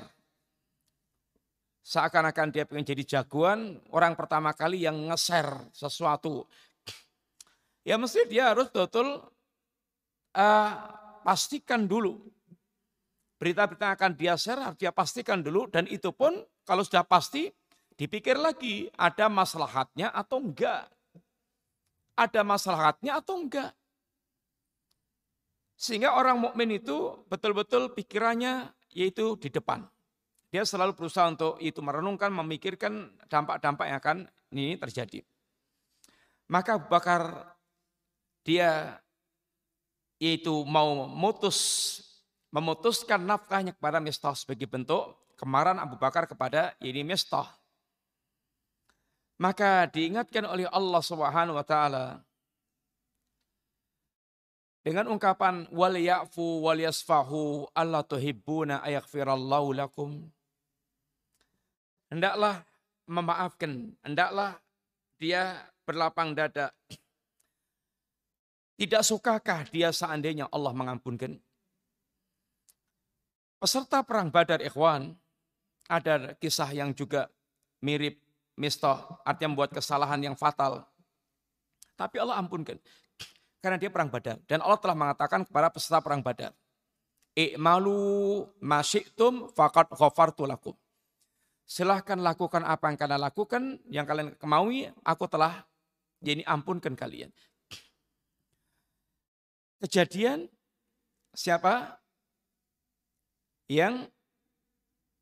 Seakan-akan 1.87 2.51
dia 2.51 2.67
pengen 2.67 2.83
jadi 2.83 3.03
jagoan, 3.07 3.79
orang 3.95 4.19
pertama 4.19 4.51
kali 4.51 4.83
yang 4.83 5.07
nge-share 5.07 5.71
sesuatu. 5.71 6.43
Ya 7.87 7.95
mesti 7.95 8.27
dia 8.27 8.51
harus 8.51 8.67
betul 8.75 9.23
uh, 10.35 10.71
pastikan 11.23 11.87
dulu. 11.87 12.27
Berita-berita 13.39 13.95
akan 13.95 14.19
dia 14.19 14.35
share 14.35 14.67
harus 14.67 14.75
dia 14.83 14.91
pastikan 14.91 15.47
dulu 15.47 15.71
dan 15.71 15.87
itu 15.87 16.11
pun 16.11 16.35
kalau 16.67 16.83
sudah 16.83 17.07
pasti 17.07 17.55
dipikir 17.95 18.35
lagi 18.35 18.91
ada 18.99 19.31
maslahatnya 19.31 20.11
atau 20.11 20.43
enggak. 20.43 20.91
Ada 22.19 22.43
maslahatnya 22.43 23.23
atau 23.23 23.39
enggak. 23.39 23.71
Sehingga 25.79 26.19
orang 26.19 26.43
mukmin 26.43 26.83
itu 26.83 27.23
betul-betul 27.31 27.95
pikirannya 27.95 28.75
yaitu 28.91 29.39
di 29.39 29.55
depan. 29.55 29.87
Dia 30.51 30.63
selalu 30.63 30.95
berusaha 30.95 31.27
untuk 31.27 31.59
itu 31.59 31.83
merenungkan, 31.83 32.31
memikirkan 32.31 33.13
dampak-dampak 33.27 33.87
yang 33.87 33.99
akan 33.99 34.19
ini 34.55 34.79
terjadi. 34.79 35.21
Maka 36.47 36.79
Abu 36.79 36.87
Bakar 36.87 37.55
dia 38.47 39.03
yaitu 40.23 40.65
mau 40.65 41.11
memutus 41.11 41.59
memutuskan 42.55 43.21
nafkahnya 43.27 43.75
kepada 43.77 43.99
Mistah 43.99 44.33
sebagai 44.33 44.65
bentuk 44.71 45.19
kemarahan 45.37 45.83
Abu 45.83 45.99
Bakar 45.99 46.25
kepada 46.31 46.73
ini 46.81 47.03
Mistah. 47.03 47.51
Maka 49.37 49.85
diingatkan 49.93 50.49
oleh 50.49 50.65
Allah 50.73 51.03
Subhanahu 51.05 51.61
wa 51.61 51.67
taala 51.67 52.25
dengan 54.81 55.11
ungkapan 55.13 55.69
wal 55.75 55.99
ya'fu 55.99 56.65
wal 56.65 56.79
yasfahu 56.81 57.69
alla 57.75 58.01
tuhibbuna 58.07 58.81
ayaghfirallahu 58.87 59.77
lakum. 59.77 60.25
Hendaklah 62.11 62.63
memaafkan, 63.07 63.95
hendaklah 64.03 64.59
dia 65.19 65.59
berlapang 65.87 66.35
dada. 66.35 66.71
Tidak 68.77 69.03
sukakah 69.03 69.65
dia 69.73 69.89
seandainya 69.91 70.47
Allah 70.53 70.77
mengampunkan? 70.77 71.41
Peserta 73.57 74.05
perang 74.05 74.29
Badar 74.29 74.61
ikhwan, 74.61 75.17
ada 75.89 76.37
kisah 76.37 76.69
yang 76.77 76.93
juga 76.93 77.33
mirip 77.81 78.21
Mistah, 78.57 79.05
artinya 79.21 79.53
membuat 79.53 79.77
kesalahan 79.77 80.17
yang 80.17 80.33
fatal. 80.33 80.81
Tapi 81.93 82.17
Allah 82.17 82.41
ampunkan. 82.41 82.81
Karena 83.61 83.77
dia 83.77 83.93
perang 83.93 84.09
badar. 84.09 84.41
Dan 84.49 84.65
Allah 84.65 84.81
telah 84.81 84.97
mengatakan 84.97 85.45
kepada 85.45 85.69
peserta 85.69 86.01
perang 86.01 86.25
badar. 86.25 86.57
I'malu 87.37 88.49
masyitum 88.65 89.53
fakat 89.53 89.93
ghafartu. 89.93 90.49
Silahkan 91.67 92.15
lakukan 92.23 92.63
apa 92.63 92.95
yang 92.95 92.99
kalian 92.99 93.23
lakukan, 93.27 93.63
yang 93.91 94.07
kalian 94.07 94.39
kemaui, 94.39 94.87
aku 95.03 95.27
telah 95.27 95.67
jadi 96.23 96.47
ampunkan 96.47 96.95
kalian. 96.95 97.35
Kejadian 99.83 100.47
siapa 101.35 101.99
yang 103.67 104.07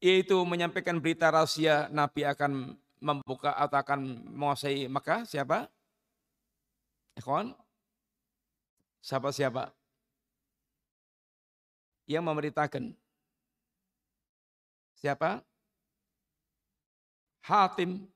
yaitu 0.05 0.37
menyampaikan 0.45 1.01
berita 1.01 1.33
rahasia 1.33 1.89
Nabi 1.89 2.29
akan 2.29 2.77
membuka 3.01 3.57
atau 3.57 3.81
akan 3.81 4.29
menguasai 4.37 4.85
Mekah 4.85 5.25
siapa? 5.25 5.73
Ikhwan? 7.17 7.57
Siapa-siapa? 9.01 9.73
Yang 12.05 12.25
memberitakan. 12.25 12.85
Siapa? 15.01 15.41
Hatim. 17.45 18.09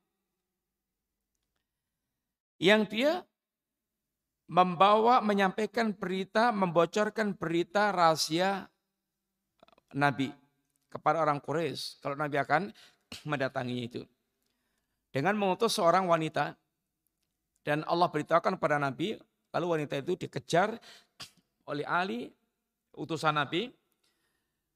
Yang 2.58 2.82
dia 2.90 3.12
membawa, 4.50 5.22
menyampaikan 5.22 5.94
berita, 5.94 6.50
membocorkan 6.50 7.36
berita 7.36 7.94
rahasia 7.94 8.66
Nabi 9.94 10.34
kepada 10.90 11.22
orang 11.22 11.38
Quraisy 11.38 12.02
kalau 12.02 12.16
Nabi 12.18 12.36
akan 12.40 12.62
mendatangi 13.30 13.76
itu. 13.78 14.02
Dengan 15.14 15.38
mengutus 15.38 15.78
seorang 15.78 16.10
wanita 16.10 16.58
dan 17.62 17.86
Allah 17.86 18.10
beritahukan 18.10 18.58
kepada 18.58 18.80
Nabi 18.82 19.16
Lalu 19.52 19.66
wanita 19.66 19.94
itu 19.96 20.12
dikejar 20.16 20.76
oleh 21.70 21.84
Ali, 21.88 22.28
utusan 22.96 23.36
Nabi, 23.36 23.72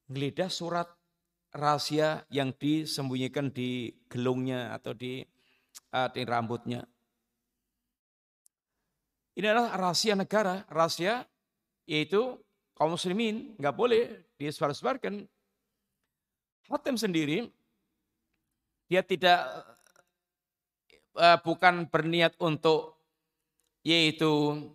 geledah 0.09 0.49
surat 0.49 0.89
rahasia 1.53 2.25
yang 2.33 2.51
disembunyikan 2.57 3.53
di 3.53 3.93
gelungnya 4.09 4.73
atau 4.73 4.97
di, 4.97 5.21
uh, 5.93 6.09
di 6.09 6.23
rambutnya. 6.25 6.85
Ini 9.33 9.47
adalah 9.49 9.77
rahasia 9.77 10.17
negara, 10.17 10.65
rahasia 10.69 11.25
yaitu 11.89 12.37
kaum 12.77 12.97
muslimin 12.97 13.57
nggak 13.57 13.77
boleh 13.77 14.29
disebar-sebarkan. 14.37 15.25
Hatim 16.69 16.97
sendiri 16.97 17.49
dia 18.89 19.01
tidak 19.05 19.41
uh, 21.17 21.41
bukan 21.41 21.89
berniat 21.89 22.37
untuk 22.41 22.97
yaitu 23.85 24.69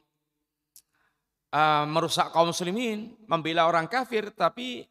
uh, 1.53 1.85
merusak 1.87 2.33
kaum 2.33 2.49
muslimin, 2.49 3.15
membela 3.29 3.69
orang 3.69 3.87
kafir, 3.87 4.33
tapi 4.33 4.89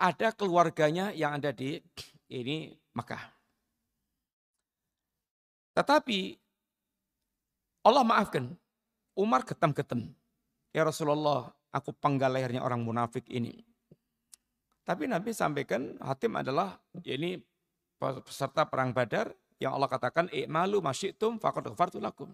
ada 0.00 0.32
keluarganya 0.32 1.12
yang 1.12 1.36
ada 1.36 1.52
di 1.52 1.76
ini 2.32 2.72
Mekah. 2.96 3.20
Tetapi 5.76 6.40
Allah 7.84 8.04
maafkan, 8.04 8.56
Umar 9.12 9.44
ketem-ketem. 9.44 10.08
Ya 10.72 10.88
Rasulullah, 10.88 11.52
aku 11.68 11.92
penggal 11.92 12.32
lehernya 12.32 12.64
orang 12.64 12.80
munafik 12.80 13.28
ini. 13.28 13.60
Tapi 14.88 15.06
Nabi 15.06 15.36
sampaikan 15.36 16.00
Hatim 16.00 16.40
adalah 16.40 16.80
ya 17.04 17.14
ini 17.14 17.38
peserta 18.00 18.64
perang 18.64 18.96
Badar 18.96 19.30
yang 19.60 19.76
Allah 19.76 19.92
katakan 19.92 20.32
i'malu 20.32 20.80
masyitum 20.80 21.36
faqad 21.36 21.68
lakum. 22.00 22.32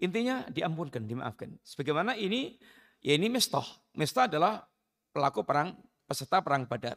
Intinya 0.00 0.44
diampunkan, 0.48 1.04
dimaafkan. 1.08 1.56
Sebagaimana 1.64 2.16
ini, 2.16 2.56
ya 3.00 3.16
ini 3.16 3.32
Mistah. 3.32 3.64
Mistah 3.96 4.28
adalah 4.28 4.64
pelaku 5.12 5.40
perang, 5.40 5.72
peserta 6.06 6.40
perang 6.40 6.64
badar. 6.64 6.96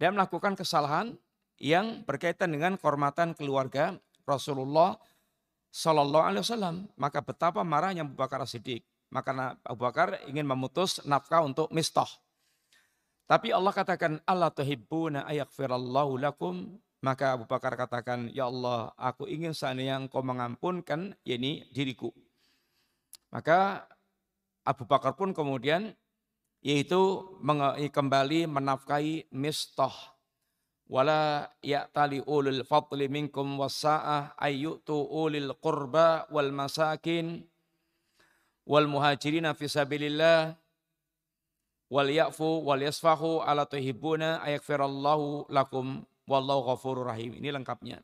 Dia 0.00 0.08
melakukan 0.08 0.56
kesalahan 0.56 1.12
yang 1.60 2.06
berkaitan 2.08 2.54
dengan 2.54 2.80
kehormatan 2.80 3.36
keluarga 3.36 4.00
Rasulullah 4.24 4.96
Sallallahu 5.68 6.24
Alaihi 6.24 6.42
Wasallam. 6.46 6.76
Maka 6.96 7.20
betapa 7.20 7.60
marahnya 7.60 8.06
Abu 8.06 8.16
Bakar 8.16 8.40
Siddiq. 8.48 8.80
Maka 9.12 9.58
Abu 9.66 9.84
Bakar 9.84 10.22
ingin 10.30 10.46
memutus 10.46 11.02
nafkah 11.04 11.44
untuk 11.44 11.68
Mistah. 11.74 12.08
Tapi 13.28 13.54
Allah 13.54 13.70
katakan, 13.70 14.18
Allah 14.26 14.50
tuhibbuna 14.50 15.26
ayakfirallahu 15.28 16.18
lakum 16.18 16.80
maka 17.00 17.32
Abu 17.32 17.48
Bakar 17.48 17.80
katakan, 17.80 18.28
Ya 18.36 18.44
Allah, 18.44 18.92
aku 19.00 19.24
ingin 19.24 19.56
seandainya 19.56 19.96
engkau 19.96 20.20
mengampunkan 20.20 21.16
ini 21.24 21.64
diriku. 21.72 22.12
Maka 23.32 23.88
Abu 24.68 24.84
Bakar 24.84 25.16
pun 25.16 25.32
kemudian 25.32 25.96
yaitu 26.60 27.24
kembali 27.92 28.48
menafkahi 28.48 29.28
mistah. 29.32 29.92
Wala 30.90 31.46
ya'tali 31.62 32.26
ulul 32.26 32.66
fadli 32.66 33.06
minkum 33.06 33.46
wasa'ah 33.62 34.34
ayyutu 34.34 34.98
ulil 35.06 35.54
qurba 35.62 36.26
wal 36.34 36.50
masakin 36.50 37.46
wal 38.66 38.90
muhajirina 38.90 39.54
fi 39.54 39.70
sabilillah 39.70 40.58
wal 41.94 42.10
ya'fu 42.10 42.66
wal 42.66 42.82
yasfahu 42.82 43.38
ala 43.38 43.70
tuhibuna 43.70 44.42
ayakfirallahu 44.42 45.46
lakum 45.46 46.02
Wallahu 46.30 46.70
ghafurur 46.70 47.10
rahim. 47.10 47.34
Ini 47.34 47.50
lengkapnya. 47.50 47.98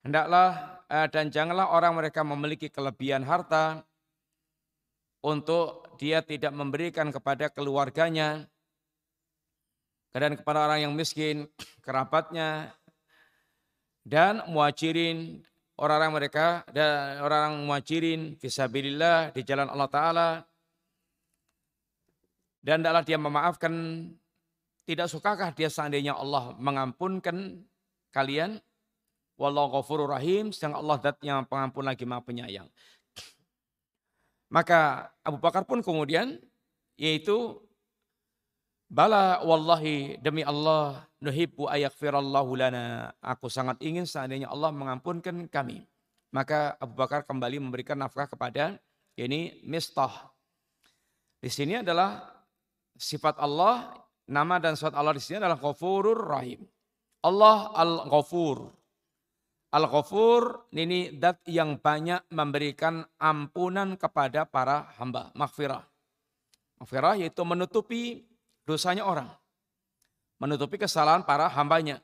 Hendaklah 0.00 0.80
eh, 0.88 1.08
dan 1.12 1.28
janganlah 1.28 1.68
orang 1.68 2.00
mereka 2.00 2.24
memiliki 2.24 2.72
kelebihan 2.72 3.20
harta 3.28 3.84
untuk 5.20 5.83
dia 5.96 6.20
tidak 6.20 6.52
memberikan 6.54 7.08
kepada 7.10 7.50
keluarganya 7.50 8.46
dan 10.14 10.38
kepada 10.38 10.70
orang 10.70 10.86
yang 10.86 10.94
miskin, 10.94 11.50
kerabatnya, 11.82 12.70
dan 14.06 14.44
muajirin 14.46 15.42
orang-orang 15.74 16.12
mereka 16.22 16.62
dan 16.70 17.18
orang-orang 17.18 17.66
muajirin 17.66 18.20
fisabilillah 18.38 19.34
di 19.34 19.42
jalan 19.42 19.66
Allah 19.66 19.90
Ta'ala 19.90 20.28
dan 22.64 22.80
hendaklah 22.80 23.04
dia 23.04 23.18
memaafkan 23.20 23.72
tidak 24.84 25.08
sukakah 25.08 25.52
dia 25.52 25.72
seandainya 25.72 26.16
Allah 26.16 26.52
mengampunkan 26.56 27.64
kalian? 28.12 28.60
Wallahu 29.34 29.80
ghafurur 29.80 30.14
rahim, 30.14 30.54
sedang 30.54 30.78
Allah 30.78 30.96
dat 31.02 31.18
yang 31.18 31.42
pengampun 31.44 31.82
lagi 31.82 32.06
maha 32.06 32.22
penyayang. 32.22 32.70
Maka 34.54 35.10
Abu 35.26 35.42
Bakar 35.42 35.66
pun 35.66 35.82
kemudian 35.82 36.38
yaitu 36.94 37.58
Bala 38.86 39.42
wallahi 39.42 40.22
demi 40.22 40.46
Allah 40.46 41.02
nuhibbu 41.18 41.66
ayaghfirallahu 41.66 42.54
lana. 42.54 43.10
Aku 43.18 43.50
sangat 43.50 43.82
ingin 43.82 44.06
seandainya 44.06 44.46
Allah 44.46 44.70
mengampunkan 44.70 45.50
kami. 45.50 45.82
Maka 46.30 46.78
Abu 46.78 46.94
Bakar 46.94 47.26
kembali 47.26 47.58
memberikan 47.58 47.98
nafkah 47.98 48.30
kepada 48.30 48.78
ini 49.18 49.58
Mistah. 49.66 50.30
Di 51.42 51.50
sini 51.50 51.82
adalah 51.82 52.22
sifat 52.94 53.42
Allah, 53.42 53.98
nama 54.30 54.62
dan 54.62 54.78
sifat 54.78 54.94
Allah 54.94 55.18
di 55.18 55.22
sini 55.26 55.42
adalah 55.42 55.58
Ghafurur 55.58 56.30
Rahim. 56.30 56.62
Allah 57.24 57.74
Al-Ghafur. 57.74 58.70
Al-Ghafur 59.74 60.70
ini 60.70 61.10
dat 61.18 61.42
yang 61.50 61.82
banyak 61.82 62.30
memberikan 62.30 63.02
ampunan 63.18 63.98
kepada 63.98 64.46
para 64.46 64.86
hamba. 65.02 65.34
Maghfirah. 65.34 65.82
Maghfirah 66.78 67.18
yaitu 67.18 67.42
menutupi 67.42 68.22
dosanya 68.62 69.02
orang. 69.02 69.26
Menutupi 70.38 70.78
kesalahan 70.78 71.26
para 71.26 71.50
hambanya. 71.50 71.98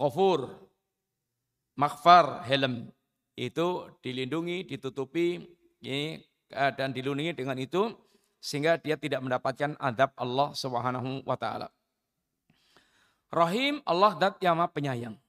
Ghafur. 0.00 0.48
Maghfar, 1.76 2.48
helm. 2.48 2.88
Itu 3.36 3.92
dilindungi, 4.00 4.64
ditutupi 4.64 5.44
eh, 5.84 6.24
dan 6.48 6.96
dilindungi 6.96 7.36
dengan 7.36 7.60
itu 7.60 7.92
sehingga 8.40 8.80
dia 8.80 8.96
tidak 8.96 9.20
mendapatkan 9.20 9.76
adab 9.76 10.16
Allah 10.16 10.56
Subhanahu 10.56 11.20
wa 11.28 11.36
taala. 11.36 11.68
Rahim 13.28 13.84
Allah 13.84 14.16
dat 14.16 14.40
yang 14.40 14.56
penyayang. 14.72 15.20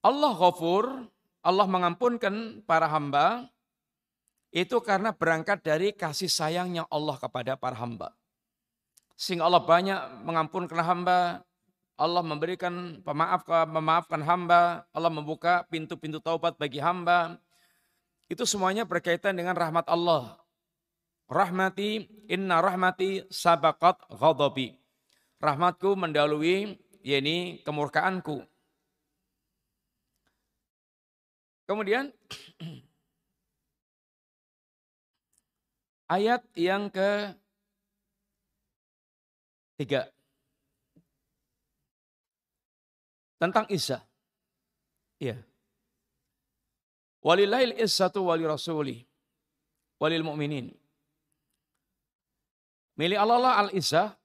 Allah 0.00 0.32
ghafur, 0.32 1.08
Allah 1.44 1.66
mengampunkan 1.68 2.64
para 2.64 2.88
hamba, 2.88 3.48
itu 4.50 4.80
karena 4.82 5.14
berangkat 5.14 5.62
dari 5.62 5.94
kasih 5.94 6.26
sayangnya 6.26 6.88
Allah 6.90 7.20
kepada 7.20 7.54
para 7.54 7.76
hamba. 7.76 8.16
Sehingga 9.14 9.46
Allah 9.46 9.62
banyak 9.62 10.24
mengampunkan 10.24 10.80
hamba, 10.80 11.44
Allah 12.00 12.24
memberikan 12.24 13.04
pemaaf 13.04 13.44
memaafkan 13.68 14.24
hamba, 14.24 14.88
Allah 14.96 15.12
membuka 15.12 15.68
pintu-pintu 15.68 16.16
taubat 16.16 16.56
bagi 16.56 16.80
hamba. 16.80 17.36
Itu 18.32 18.48
semuanya 18.48 18.88
berkaitan 18.88 19.36
dengan 19.36 19.52
rahmat 19.52 19.84
Allah. 19.84 20.40
Rahmati, 21.28 22.08
inna 22.32 22.64
rahmati 22.64 23.28
sabakat 23.28 24.00
ghadabi. 24.08 24.80
Rahmatku 25.38 25.92
mendahului, 25.94 26.80
yakni 27.04 27.60
kemurkaanku. 27.62 28.48
Kemudian 31.70 32.10
ayat 36.18 36.42
yang 36.58 36.90
ke 36.90 37.30
tiga 39.78 40.10
tentang 43.38 43.70
Isa. 43.70 44.02
Iya. 45.22 45.38
Walillahil 47.22 47.78
izzatu 47.78 48.26
wali 48.26 48.42
rasuli 48.50 49.06
walil 50.02 50.26
mu'minin. 50.26 50.74
Milik 52.98 53.14
Allah 53.22 53.38
lah 53.38 53.54
al-izzah 53.62 54.18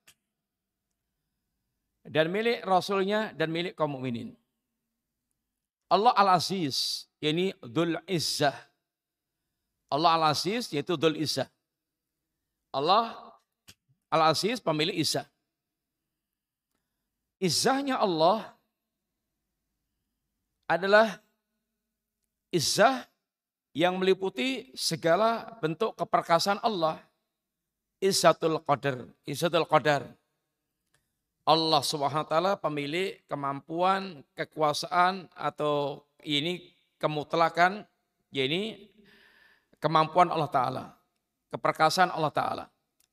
dan 2.10 2.34
milik 2.34 2.66
rasulnya 2.66 3.38
dan 3.38 3.54
milik 3.54 3.78
kaum 3.78 3.94
mukminin. 3.94 4.34
Allah 5.94 6.12
al-aziz 6.18 7.06
yakni 7.26 7.58
Dhul 7.66 7.98
Izzah. 8.06 8.54
Allah 9.90 10.14
Al-Aziz 10.22 10.70
yaitu 10.70 10.94
Dhul 10.94 11.18
Izzah. 11.18 11.50
Allah 12.70 13.18
Al-Aziz 14.14 14.62
pemilik 14.62 14.94
Izzah. 14.94 15.26
Izzahnya 17.42 17.98
Allah 17.98 18.54
adalah 20.70 21.18
Izzah 22.54 23.06
yang 23.76 24.00
meliputi 24.00 24.72
segala 24.78 25.58
bentuk 25.60 25.98
keperkasaan 25.98 26.62
Allah. 26.64 27.02
Izzatul 28.00 28.62
Qadar. 28.64 29.04
Izzatul 29.28 29.68
Qadar. 29.68 30.08
Allah 31.46 31.82
Subhanahu 31.86 32.26
wa 32.26 32.30
taala 32.30 32.54
pemilik 32.58 33.22
kemampuan, 33.30 34.26
kekuasaan 34.34 35.30
atau 35.38 36.02
ini 36.26 36.75
kemutlakan, 37.02 37.84
ini 38.32 38.92
kemampuan 39.80 40.32
Allah 40.32 40.52
Ta'ala, 40.52 40.84
keperkasaan 41.54 42.12
Allah 42.12 42.34
Ta'ala. 42.34 42.66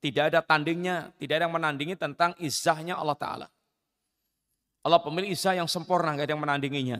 Tidak 0.03 0.33
ada 0.33 0.43
tandingnya, 0.43 1.15
tidak 1.15 1.39
ada 1.39 1.43
yang 1.47 1.55
menandingi 1.55 1.95
tentang 1.95 2.35
izahnya 2.35 2.99
Allah 2.99 3.15
Ta'ala. 3.15 3.47
Allah 4.83 4.99
pemilik 4.99 5.31
izah 5.31 5.55
yang 5.55 5.69
sempurna, 5.71 6.11
nggak 6.11 6.27
ada 6.27 6.33
yang 6.35 6.43
menandinginya. 6.43 6.99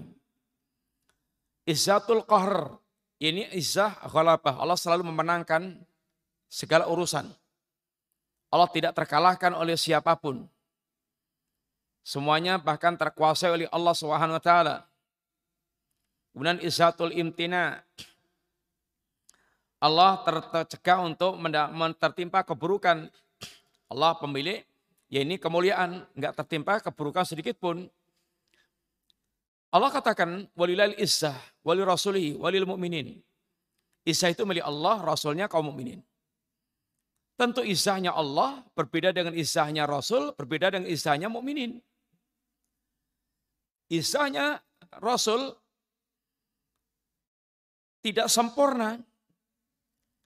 Izzatul 1.68 2.24
qahr, 2.24 2.80
ini 3.20 3.52
izah 3.52 4.08
ghalabah. 4.08 4.56
Allah 4.56 4.80
selalu 4.80 5.04
memenangkan 5.12 5.84
segala 6.48 6.88
urusan. 6.88 7.28
Allah 8.54 8.70
tidak 8.72 8.96
terkalahkan 8.96 9.52
oleh 9.58 9.76
siapa 9.76 10.16
pun. 10.16 10.48
Semuanya 12.04 12.60
bahkan 12.60 12.94
terkuasai 12.94 13.50
oleh 13.50 13.68
Allah 13.72 13.96
Subhanahu 13.96 14.38
taala. 14.44 14.86
Kemudian 16.34 16.58
isatul 16.66 17.14
imtina. 17.14 17.80
Allah 19.78 20.18
tercegah 20.26 21.06
untuk 21.06 21.38
tertimpa 22.02 22.42
keburukan. 22.42 23.08
Allah 23.94 24.12
pemilik, 24.18 24.66
ya 25.14 25.22
ini 25.22 25.38
kemuliaan, 25.38 26.02
nggak 26.18 26.34
tertimpa 26.34 26.82
keburukan 26.82 27.22
sedikit 27.30 27.62
pun. 27.62 27.86
Allah 29.70 29.90
katakan 29.94 30.50
walilal 30.58 30.98
izzah, 30.98 31.38
wali 31.62 31.86
rasuli, 31.86 32.34
walil 32.34 32.66
mu'minin. 32.66 33.22
Izzah 34.04 34.34
itu 34.34 34.44
milik 34.44 34.66
Allah, 34.66 35.00
rasulnya 35.06 35.46
kaum 35.46 35.70
mukminin. 35.70 36.02
Tentu 37.34 37.66
izzahnya 37.66 38.14
Allah 38.14 38.62
berbeda 38.78 39.10
dengan 39.10 39.34
izzahnya 39.34 39.90
Rasul, 39.90 40.38
berbeda 40.38 40.70
dengan 40.70 40.86
izzahnya 40.86 41.34
mukminin. 41.34 41.82
Izzahnya 43.90 44.62
Rasul 45.02 45.50
tidak 48.04 48.28
sempurna. 48.28 49.00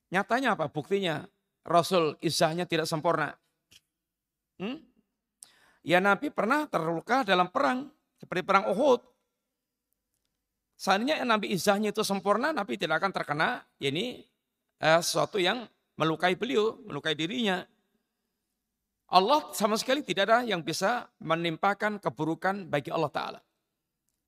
Nyatanya 0.09 0.57
apa? 0.57 0.65
Buktinya 0.67 1.29
Rasul 1.61 2.17
isahnya 2.25 2.65
tidak 2.65 2.89
sempurna. 2.89 3.37
Hmm? 4.57 4.81
Ya 5.85 6.01
Nabi 6.01 6.33
pernah 6.33 6.65
terluka 6.65 7.21
dalam 7.21 7.53
perang. 7.53 7.93
Seperti 8.17 8.41
perang 8.41 8.73
Uhud. 8.73 8.97
Seandainya 10.77 11.21
Nabi 11.21 11.53
isahnya 11.53 11.93
itu 11.93 12.01
sempurna, 12.01 12.49
Nabi 12.49 12.77
tidak 12.81 13.01
akan 13.01 13.13
terkena 13.13 13.61
ini 13.77 14.25
eh, 14.81 14.99
sesuatu 15.01 15.37
yang 15.37 15.69
melukai 15.97 16.33
beliau, 16.33 16.81
melukai 16.85 17.13
dirinya. 17.13 17.61
Allah 19.07 19.53
sama 19.53 19.77
sekali 19.79 20.03
tidak 20.03 20.27
ada 20.27 20.39
yang 20.43 20.59
bisa 20.61 21.07
menimpakan 21.23 21.97
keburukan 22.01 22.67
bagi 22.67 22.91
Allah 22.91 23.11
Ta'ala. 23.13 23.41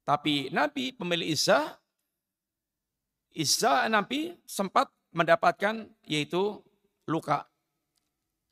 Tapi 0.08 0.50
Nabi 0.50 0.96
pemilik 0.96 1.36
Isa 1.36 1.78
Isa 3.40 3.88
Nabi 3.88 4.36
sempat 4.44 4.92
mendapatkan 5.16 5.88
yaitu 6.04 6.60
luka. 7.08 7.48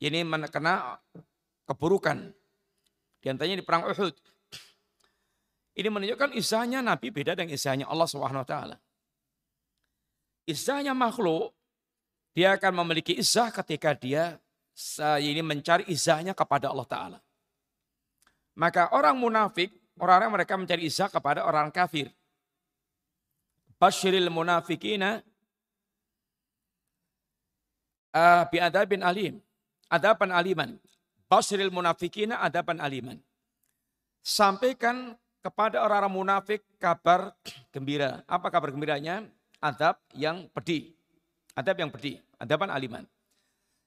Ini 0.00 0.24
kena 0.48 0.96
keburukan. 1.68 2.32
Di 3.20 3.28
antaranya 3.28 3.60
di 3.60 3.66
perang 3.66 3.84
Uhud. 3.84 4.16
Ini 5.76 5.92
menunjukkan 5.92 6.32
isahnya 6.40 6.80
Nabi 6.80 7.12
beda 7.12 7.36
dengan 7.36 7.52
isahnya 7.52 7.84
Allah 7.84 8.08
Subhanahu 8.08 8.42
wa 8.42 8.48
taala. 8.48 8.76
Isahnya 10.48 10.96
makhluk 10.96 11.52
dia 12.32 12.56
akan 12.56 12.82
memiliki 12.82 13.12
isah 13.12 13.52
ketika 13.52 13.92
dia 13.92 14.40
ini 15.20 15.44
mencari 15.44 15.84
isahnya 15.92 16.32
kepada 16.32 16.72
Allah 16.72 16.88
taala. 16.88 17.18
Maka 18.56 18.90
orang 18.96 19.20
munafik, 19.20 19.70
orang-orang 20.00 20.42
mereka 20.42 20.56
mencari 20.56 20.88
isah 20.88 21.12
kepada 21.12 21.44
orang 21.44 21.68
kafir. 21.70 22.08
Bashiril 23.78 24.26
munafikina 24.28 25.22
uh, 28.12 28.42
bi 28.50 28.58
adabin 28.58 29.02
alim. 29.06 29.34
Adaban 29.88 30.34
aliman. 30.34 30.76
Bashiril 31.30 31.72
munafikina 31.72 32.42
adaban 32.42 32.82
aliman. 32.82 33.16
Sampaikan 34.20 35.16
kepada 35.40 35.80
orang-orang 35.80 36.12
munafik 36.12 36.60
kabar 36.76 37.32
gembira. 37.72 38.20
Apa 38.28 38.52
kabar 38.52 38.74
gembiranya? 38.74 39.24
Adab 39.62 39.96
yang 40.12 40.50
pedih. 40.52 40.92
Adab 41.56 41.78
yang 41.80 41.88
pedih. 41.88 42.20
Adaban 42.36 42.68
aliman. 42.68 43.06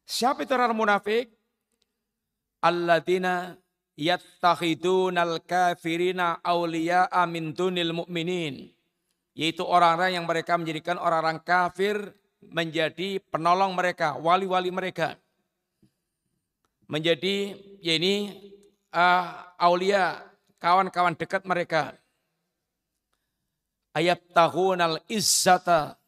Siapa 0.08 0.44
itu 0.44 0.52
orang 0.56 0.74
munafik? 0.74 1.30
alladzina 2.62 3.58
yattakhidunal 3.98 5.42
kafirina 5.44 6.40
awliya'a 6.46 7.26
min 7.26 7.52
dunil 7.52 8.06
mu'minin. 8.06 8.70
Yaitu 9.32 9.64
orang-orang 9.64 10.20
yang 10.20 10.26
mereka 10.28 10.60
menjadikan 10.60 11.00
orang-orang 11.00 11.40
kafir 11.40 12.12
menjadi 12.44 13.22
penolong 13.32 13.72
mereka, 13.72 14.20
wali-wali 14.20 14.74
mereka. 14.74 15.16
Menjadi 16.92 17.56
ya 17.80 17.96
ini 17.96 18.36
uh, 18.92 19.56
aulia, 19.56 20.20
kawan-kawan 20.60 21.16
dekat 21.16 21.48
mereka. 21.48 21.96
Ayat 23.92 24.24
tahunal 24.32 25.04
izzata 25.08 26.00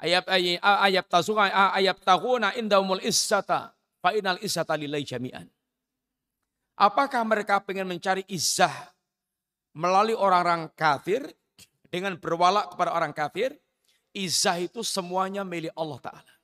ayat 0.00 0.24
ayat 0.60 1.06
tasuna 1.08 1.48
ayat 1.72 1.96
tahuna 2.04 2.52
indahumul 2.56 3.00
izzata 3.00 3.72
fa 4.02 4.12
inal 4.12 4.40
izzata 4.44 4.76
lillahi 4.76 5.04
jami'an. 5.06 5.46
Apakah 6.76 7.24
mereka 7.24 7.64
ingin 7.72 7.88
mencari 7.88 8.22
izzah 8.28 8.72
melalui 9.72 10.12
orang-orang 10.12 10.68
kafir 10.76 11.24
dengan 11.90 12.18
berwala 12.18 12.68
kepada 12.70 12.92
orang 12.92 13.12
kafir? 13.14 13.56
Izzah 14.16 14.56
itu 14.62 14.80
semuanya 14.80 15.44
milik 15.44 15.72
Allah 15.76 16.00
Ta'ala. 16.00 16.34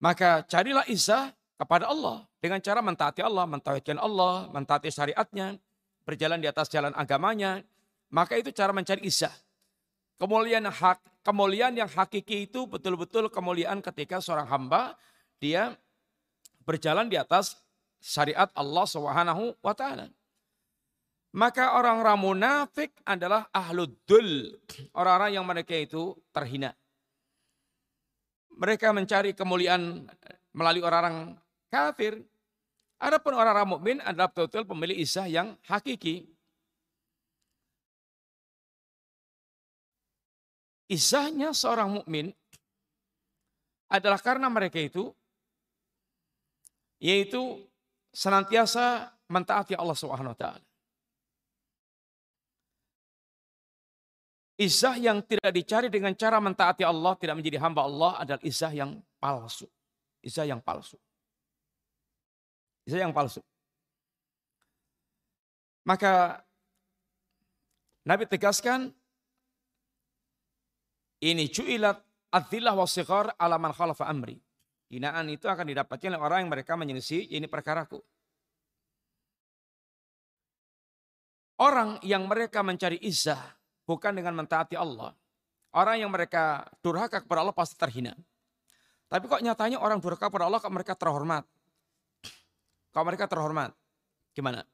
Maka 0.00 0.44
carilah 0.44 0.84
izzah 0.88 1.32
kepada 1.56 1.88
Allah 1.88 2.24
dengan 2.40 2.60
cara 2.60 2.80
mentaati 2.84 3.20
Allah, 3.24 3.44
mentauhidkan 3.48 3.96
Allah, 4.00 4.48
mentaati 4.52 4.92
syariatnya, 4.92 5.56
berjalan 6.04 6.40
di 6.40 6.48
atas 6.48 6.68
jalan 6.68 6.92
agamanya. 6.96 7.64
Maka 8.12 8.38
itu 8.38 8.52
cara 8.52 8.70
mencari 8.72 9.02
izzah. 9.04 9.32
Kemuliaan 10.16 10.64
hak, 10.68 11.20
kemuliaan 11.20 11.76
yang 11.76 11.90
hakiki 11.90 12.48
itu 12.48 12.64
betul-betul 12.64 13.28
kemuliaan 13.28 13.84
ketika 13.84 14.22
seorang 14.22 14.48
hamba 14.48 14.96
dia 15.36 15.76
berjalan 16.64 17.12
di 17.12 17.20
atas 17.20 17.60
syariat 18.00 18.48
Allah 18.56 18.86
Subhanahu 18.88 19.52
wa 19.60 19.74
taala. 19.76 20.08
Maka 21.36 21.76
orang-orang 21.76 22.16
munafik 22.16 22.96
adalah 23.04 23.44
ahludul, 23.52 24.56
orang-orang 24.96 25.36
yang 25.36 25.44
mereka 25.44 25.76
itu 25.76 26.16
terhina. 26.32 26.72
Mereka 28.56 28.88
mencari 28.96 29.36
kemuliaan 29.36 30.08
melalui 30.56 30.80
orang-orang 30.80 31.36
kafir. 31.68 32.24
Adapun 32.96 33.36
orang-orang 33.36 33.68
mukmin 33.68 33.96
adalah 34.00 34.32
betul-betul 34.32 34.64
pemilik 34.64 34.96
isah 34.96 35.28
yang 35.28 35.60
hakiki. 35.68 36.24
Isahnya 40.88 41.52
seorang 41.52 42.00
mukmin 42.00 42.32
adalah 43.92 44.24
karena 44.24 44.48
mereka 44.48 44.80
itu 44.80 45.12
yaitu 46.96 47.60
senantiasa 48.16 49.12
mentaati 49.28 49.76
Allah 49.76 49.92
Subhanahu 49.92 50.32
wa 50.32 50.40
taala. 50.40 50.65
Isah 54.56 54.96
yang 54.96 55.20
tidak 55.20 55.52
dicari 55.52 55.92
dengan 55.92 56.16
cara 56.16 56.40
mentaati 56.40 56.80
Allah, 56.80 57.12
tidak 57.20 57.36
menjadi 57.36 57.60
hamba 57.60 57.84
Allah 57.84 58.12
adalah 58.24 58.40
isah 58.40 58.72
yang 58.72 58.96
palsu. 59.20 59.68
Isah 60.24 60.48
yang 60.48 60.64
palsu. 60.64 60.96
Isah 62.88 63.04
yang 63.04 63.12
palsu. 63.12 63.44
Maka 65.84 66.40
Nabi 68.08 68.24
tegaskan 68.24 68.90
ini 71.20 71.52
cuilat 71.52 72.00
adzillah 72.32 72.72
wa 72.72 72.88
sighar 72.88 73.36
ala 73.36 73.60
man 73.60 73.76
khalafa 73.76 74.08
amri. 74.08 74.40
Hinaan 74.88 75.28
itu 75.28 75.50
akan 75.50 75.68
didapatkan 75.68 76.16
oleh 76.16 76.22
orang 76.22 76.38
yang 76.46 76.50
mereka 76.50 76.78
menyelisih 76.78 77.28
ini 77.28 77.44
perkaraku. 77.44 78.00
Orang 81.60 82.00
yang 82.04 82.24
mereka 82.24 82.64
mencari 82.64 83.00
izah 83.04 83.55
bukan 83.86 84.12
dengan 84.12 84.34
mentaati 84.36 84.74
Allah. 84.76 85.14
Orang 85.72 85.96
yang 86.02 86.10
mereka 86.10 86.66
durhaka 86.82 87.22
kepada 87.22 87.46
Allah 87.46 87.56
pasti 87.56 87.78
terhina. 87.78 88.12
Tapi 89.06 89.24
kok 89.30 89.40
nyatanya 89.40 89.78
orang 89.78 90.02
durhaka 90.02 90.26
kepada 90.26 90.50
Allah 90.50 90.58
kok 90.58 90.74
mereka 90.74 90.92
terhormat. 90.98 91.44
Kok 92.90 93.04
mereka 93.06 93.24
terhormat. 93.30 93.70
Gimana? 94.34 94.66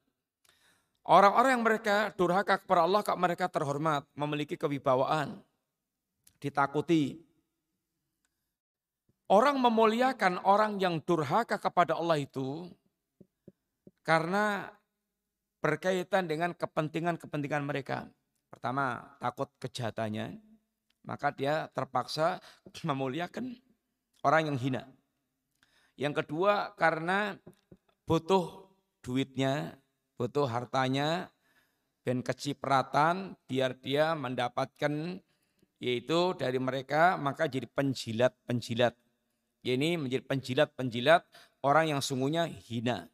Orang-orang 1.04 1.58
yang 1.58 1.64
mereka 1.66 2.14
durhaka 2.14 2.58
kepada 2.62 2.86
Allah 2.86 3.02
kok 3.02 3.18
mereka 3.18 3.50
terhormat, 3.50 4.06
memiliki 4.14 4.54
kewibawaan, 4.54 5.42
ditakuti, 6.38 7.18
Orang 9.32 9.64
memuliakan 9.64 10.44
orang 10.44 10.76
yang 10.76 11.00
durhaka 11.00 11.56
kepada 11.56 11.96
Allah 11.96 12.20
itu 12.20 12.68
karena 14.04 14.68
berkaitan 15.64 16.28
dengan 16.28 16.52
kepentingan-kepentingan 16.52 17.64
mereka. 17.64 18.12
Pertama, 18.52 19.16
takut 19.16 19.48
kejahatannya, 19.56 20.36
maka 21.08 21.32
dia 21.32 21.72
terpaksa 21.72 22.36
memuliakan 22.88 23.56
orang 24.28 24.52
yang 24.52 24.58
hina. 24.60 24.82
Yang 25.96 26.24
kedua, 26.24 26.76
karena 26.76 27.40
butuh 28.04 28.68
duitnya, 29.00 29.80
butuh 30.20 30.44
hartanya, 30.44 31.32
dan 32.04 32.20
kecipratan 32.20 33.38
biar 33.46 33.78
dia 33.78 34.12
mendapatkan 34.18 35.22
yaitu 35.78 36.34
dari 36.34 36.58
mereka 36.58 37.14
maka 37.14 37.46
jadi 37.46 37.66
penjilat-penjilat 37.70 38.94
ini 39.62 39.94
menjadi 39.94 40.26
penjilat-penjilat 40.26 41.22
orang 41.62 41.94
yang 41.94 42.00
sungguhnya 42.02 42.50
hina. 42.50 43.06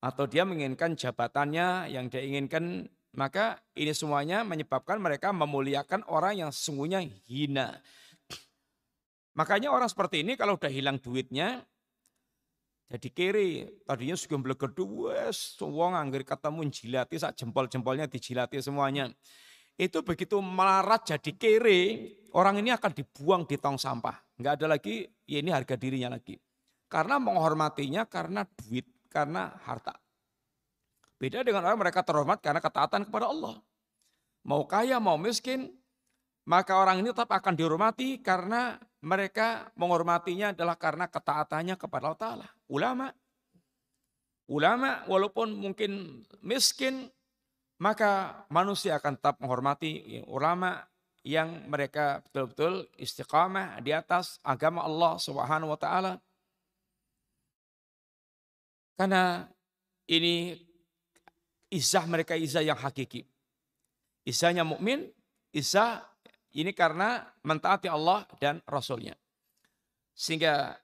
Atau 0.00 0.30
dia 0.30 0.46
menginginkan 0.46 0.94
jabatannya 0.94 1.90
yang 1.90 2.06
dia 2.08 2.22
inginkan, 2.22 2.86
maka 3.14 3.58
ini 3.74 3.90
semuanya 3.90 4.46
menyebabkan 4.46 5.02
mereka 5.02 5.34
memuliakan 5.34 6.06
orang 6.06 6.46
yang 6.46 6.50
sungguhnya 6.54 7.02
hina. 7.26 7.82
Makanya 9.34 9.70
orang 9.70 9.90
seperti 9.90 10.22
ini 10.22 10.38
kalau 10.38 10.58
udah 10.58 10.70
hilang 10.70 10.98
duitnya, 10.98 11.62
jadi 12.90 13.08
kiri. 13.14 13.50
Tadinya 13.86 14.18
juga 14.18 14.36
belegedu, 14.42 14.84
wes, 15.06 15.54
wong 15.62 15.94
anggar 15.94 16.26
ketemu 16.26 16.60
jilati, 16.74 17.16
sak 17.22 17.38
jempol-jempolnya 17.38 18.10
dijilati 18.10 18.58
semuanya. 18.58 19.06
Itu 19.78 20.02
begitu 20.02 20.42
melarat 20.42 21.06
jadi 21.06 21.30
kiri, 21.38 21.82
orang 22.34 22.58
ini 22.58 22.74
akan 22.74 22.90
dibuang 22.90 23.46
di 23.46 23.56
tong 23.56 23.78
sampah. 23.78 24.18
Enggak 24.36 24.60
ada 24.60 24.66
lagi, 24.76 25.06
ya 25.24 25.38
ini 25.38 25.54
harga 25.54 25.78
dirinya 25.78 26.18
lagi. 26.18 26.34
Karena 26.90 27.22
menghormatinya 27.22 28.04
karena 28.10 28.42
duit, 28.42 28.90
karena 29.06 29.54
harta. 29.62 29.94
Beda 31.20 31.44
dengan 31.44 31.68
orang 31.68 31.84
mereka 31.84 32.00
terhormat 32.00 32.40
karena 32.40 32.64
ketaatan 32.64 33.04
kepada 33.04 33.28
Allah. 33.28 33.60
Mau 34.48 34.64
kaya, 34.64 34.96
mau 34.96 35.20
miskin, 35.20 35.68
maka 36.48 36.80
orang 36.80 37.04
ini 37.04 37.12
tetap 37.12 37.28
akan 37.28 37.52
dihormati 37.52 38.24
karena 38.24 38.80
mereka 39.04 39.68
menghormatinya 39.76 40.56
adalah 40.56 40.80
karena 40.80 41.04
ketaatannya 41.12 41.76
kepada 41.76 42.08
Allah 42.08 42.22
Ta'ala. 42.24 42.48
Ulama, 42.72 43.12
ulama 44.48 45.04
walaupun 45.04 45.60
mungkin 45.60 46.24
miskin, 46.40 47.12
maka 47.76 48.42
manusia 48.48 48.96
akan 48.96 49.20
tetap 49.20 49.36
menghormati 49.44 50.24
ulama 50.24 50.88
yang 51.20 51.68
mereka 51.68 52.24
betul-betul 52.24 52.88
istiqamah 52.96 53.84
di 53.84 53.92
atas 53.92 54.40
agama 54.40 54.84
Allah 54.88 55.20
Subhanahu 55.20 55.76
wa 55.76 55.80
taala. 55.80 56.16
Karena 58.96 59.48
ini 60.08 60.56
izah 61.70 62.04
mereka 62.04 62.34
izah 62.34 62.60
yang 62.60 62.76
hakiki. 62.76 63.24
Izahnya 64.26 64.66
mukmin, 64.66 65.08
izah 65.54 66.04
ini 66.52 66.74
karena 66.74 67.30
mentaati 67.46 67.86
Allah 67.86 68.26
dan 68.42 68.58
Rasulnya. 68.66 69.14
Sehingga 70.12 70.76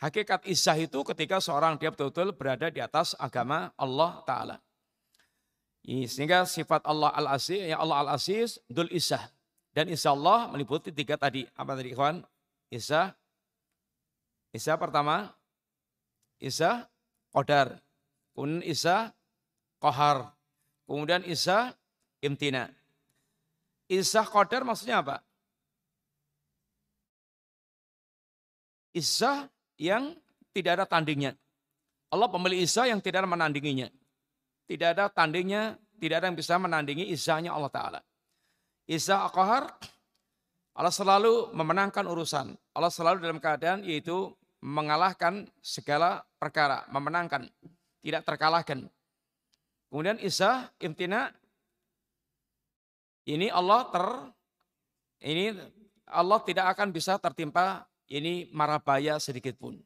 hakikat 0.00 0.48
izah 0.48 0.74
itu 0.80 0.98
ketika 1.14 1.38
seorang 1.38 1.76
dia 1.76 1.92
betul-betul 1.92 2.32
berada 2.34 2.72
di 2.72 2.80
atas 2.80 3.14
agama 3.20 3.70
Allah 3.76 4.24
Ta'ala. 4.24 4.56
Sehingga 5.84 6.44
sifat 6.44 6.84
Allah 6.84 7.12
Al-Aziz, 7.16 7.60
ya 7.60 7.80
Allah 7.80 8.04
Al-Aziz, 8.08 8.60
Dul 8.68 8.90
Izah. 8.92 9.22
Dan 9.70 9.86
insya 9.88 10.12
Allah 10.12 10.50
meliputi 10.50 10.90
tiga 10.90 11.14
tadi. 11.14 11.46
Apa 11.54 11.78
tadi 11.78 11.94
ikhwan? 11.94 12.20
Isa. 12.68 13.14
Isa 14.50 14.74
pertama. 14.76 15.30
Isa 16.42 16.90
Qadar. 17.30 17.78
Kemudian 18.34 18.66
Isa 18.66 19.14
Kohar. 19.80 20.28
Kemudian 20.84 21.24
Isa 21.24 21.72
Imtina. 22.20 22.68
Isa 23.88 24.22
Qadar 24.22 24.62
maksudnya 24.62 25.00
apa? 25.02 25.24
Isa 28.92 29.48
yang 29.80 30.14
tidak 30.52 30.82
ada 30.82 30.86
tandingnya. 30.86 31.34
Allah 32.10 32.28
pemilik 32.28 32.60
Isa 32.60 32.84
yang 32.86 33.00
tidak 33.00 33.24
ada 33.24 33.30
menandinginya. 33.30 33.88
Tidak 34.66 34.88
ada 34.94 35.10
tandingnya, 35.10 35.78
tidak 35.98 36.22
ada 36.22 36.26
yang 36.30 36.38
bisa 36.38 36.54
menandingi 36.58 37.10
Isanya 37.10 37.54
Allah 37.54 37.70
Ta'ala. 37.70 38.00
Isa 38.86 39.26
Aqahar, 39.26 39.70
Allah 40.74 40.94
selalu 40.94 41.54
memenangkan 41.54 42.06
urusan. 42.06 42.54
Allah 42.74 42.90
selalu 42.90 43.22
dalam 43.22 43.38
keadaan 43.42 43.82
yaitu 43.86 44.30
mengalahkan 44.62 45.46
segala 45.62 46.22
perkara, 46.38 46.86
memenangkan, 46.90 47.46
tidak 48.02 48.22
terkalahkan. 48.26 48.86
Kemudian 49.90 50.22
Isa 50.22 50.70
imtina 50.78 51.34
ini 53.26 53.50
Allah 53.50 53.90
ter 53.90 54.06
ini 55.26 55.52
Allah 56.06 56.38
tidak 56.46 56.72
akan 56.78 56.94
bisa 56.94 57.18
tertimpa 57.18 57.84
ini 58.10 58.50
marabaya 58.50 59.18
sedikit 59.18 59.58
pun. 59.58 59.78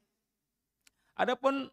Adapun 1.16 1.68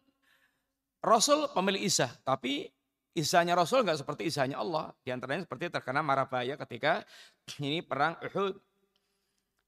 Rasul 1.02 1.50
pemilik 1.50 1.82
Isa, 1.82 2.08
tapi 2.22 2.70
Isanya 3.12 3.52
Rasul 3.52 3.84
nggak 3.84 4.00
seperti 4.00 4.32
Isanya 4.32 4.62
Allah. 4.62 4.94
Di 5.04 5.12
antaranya 5.12 5.44
seperti 5.44 5.68
terkena 5.68 6.00
marabaya 6.00 6.56
ketika 6.56 7.04
ini 7.60 7.84
perang 7.84 8.16
Uhud. 8.24 8.56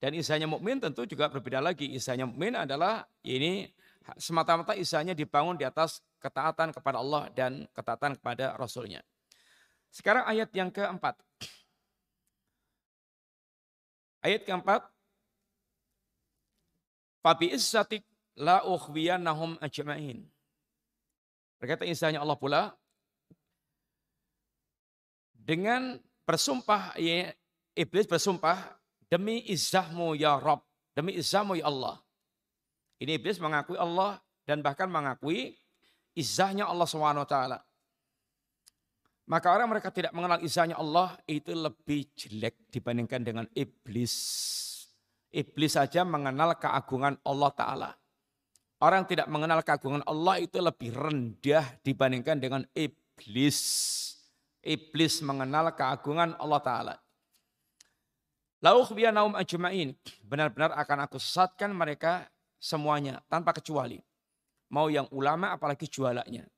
Dan 0.01 0.17
Isanya 0.17 0.49
mukmin 0.49 0.81
tentu 0.81 1.05
juga 1.05 1.29
berbeda 1.29 1.61
lagi. 1.61 1.93
Isanya 1.93 2.25
mukmin 2.25 2.57
adalah 2.57 3.05
ini 3.25 3.69
semata-mata 4.21 4.77
Isanya 4.77 5.17
dibangun 5.17 5.57
di 5.57 5.65
atas 5.65 6.05
ketaatan 6.21 6.77
kepada 6.77 7.01
Allah 7.01 7.33
dan 7.33 7.65
ketaatan 7.73 8.21
kepada 8.21 8.57
Rasulnya. 8.61 9.01
Sekarang 9.89 10.27
ayat 10.29 10.53
yang 10.53 10.69
keempat. 10.69 11.17
Ayat 14.21 14.45
keempat. 14.45 14.85
Fabi 17.25 17.57
issatik 17.57 18.05
la 18.37 18.61
ukhwiyanahum 18.69 19.57
ajma'in. 19.65 20.29
Berkata 21.57 21.89
Isanya 21.89 22.21
Allah 22.21 22.37
pula, 22.37 22.63
dengan 25.33 25.97
bersumpah, 26.29 26.97
ya, 27.01 27.33
iblis 27.73 28.05
bersumpah, 28.05 28.77
demi 29.09 29.41
izahmu 29.49 30.13
ya 30.17 30.37
Rob, 30.37 30.61
demi 30.93 31.17
izahmu 31.17 31.57
ya 31.57 31.69
Allah. 31.69 32.04
Ini 33.03 33.19
iblis 33.19 33.43
mengakui 33.43 33.79
Allah 33.79 34.23
dan 34.47 34.63
bahkan 34.63 34.87
mengakui 34.87 35.59
izahnya 36.15 36.71
Allah 36.71 36.87
SWT. 36.87 37.37
Maka 39.25 39.49
orang 39.49 39.73
mereka 39.73 39.89
tidak 39.89 40.13
mengenal 40.13 40.39
izahnya 40.45 40.77
Allah 40.77 41.17
itu 41.25 41.57
lebih 41.57 42.13
jelek 42.13 42.69
dibandingkan 42.69 43.25
dengan 43.25 43.47
iblis. 43.57 44.13
Iblis 45.35 45.75
saja 45.75 46.05
mengenal 46.05 46.55
keagungan 46.61 47.19
Allah 47.25 47.51
Ta'ala. 47.51 47.91
Orang 48.85 49.09
tidak 49.09 49.27
mengenal 49.33 49.65
keagungan 49.65 50.05
Allah 50.05 50.45
itu 50.45 50.61
lebih 50.61 50.93
rendah 50.93 51.65
dibandingkan 51.81 52.37
dengan 52.37 52.63
iblis. 52.77 53.59
Iblis 54.61 55.25
mengenal 55.25 55.73
keagungan 55.73 56.37
Allah 56.37 56.61
Ta'ala. 56.61 56.95
Lauh 58.61 58.89
naum 59.13 59.33
ajma'in. 59.33 59.97
Benar-benar 60.21 60.77
akan 60.77 61.09
aku 61.09 61.17
sesatkan 61.17 61.73
mereka 61.73 62.29
semuanya 62.65 63.21
tanpa 63.29 63.53
kecuali. 63.53 64.01
Mau 64.73 64.89
yang 64.89 65.05
ulama 65.12 65.53
apalagi 65.53 65.85
jualanya. 65.85 66.49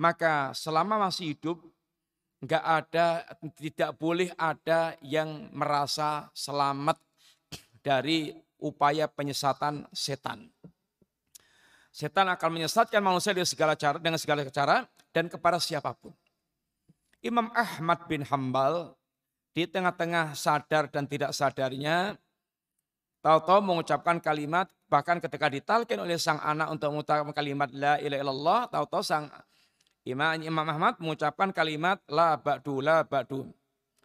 Maka 0.00 0.56
selama 0.56 0.96
masih 0.96 1.36
hidup 1.36 1.60
nggak 2.40 2.64
ada 2.64 3.06
tidak 3.52 3.90
boleh 4.00 4.32
ada 4.40 4.96
yang 5.04 5.52
merasa 5.52 6.32
selamat 6.32 6.96
dari 7.84 8.32
upaya 8.56 9.04
penyesatan 9.04 9.84
setan. 9.92 10.48
Setan 11.94 12.26
akan 12.26 12.50
menyesatkan 12.58 12.98
manusia 13.04 13.36
dengan 13.36 13.46
segala 13.46 13.76
cara 13.78 13.96
dengan 14.00 14.18
segala 14.18 14.40
cara 14.48 14.88
dan 15.12 15.28
kepada 15.28 15.60
siapa 15.60 15.94
pun. 15.94 16.10
Imam 17.22 17.52
Ahmad 17.54 18.08
bin 18.10 18.26
Hambal 18.26 18.98
di 19.54 19.70
tengah-tengah 19.70 20.34
sadar 20.34 20.90
dan 20.90 21.06
tidak 21.06 21.30
sadarnya 21.30 22.18
tahu-tahu 23.24 23.64
mengucapkan 23.64 24.20
kalimat 24.20 24.68
bahkan 24.92 25.16
ketika 25.16 25.48
ditalkin 25.48 25.96
oleh 25.96 26.20
sang 26.20 26.36
anak 26.44 26.68
untuk 26.68 26.92
mengucapkan 26.92 27.32
kalimat 27.32 27.72
la 27.72 27.96
ilaha 27.96 28.20
illallah 28.20 28.60
tahu-tahu 28.68 29.00
sang 29.00 29.32
Imam 30.04 30.36
Imam 30.36 30.68
Ahmad 30.68 31.00
mengucapkan 31.00 31.48
kalimat 31.48 31.96
la 32.12 32.36
ba'du 32.36 32.84
la 32.84 33.08
ba'du. 33.08 33.48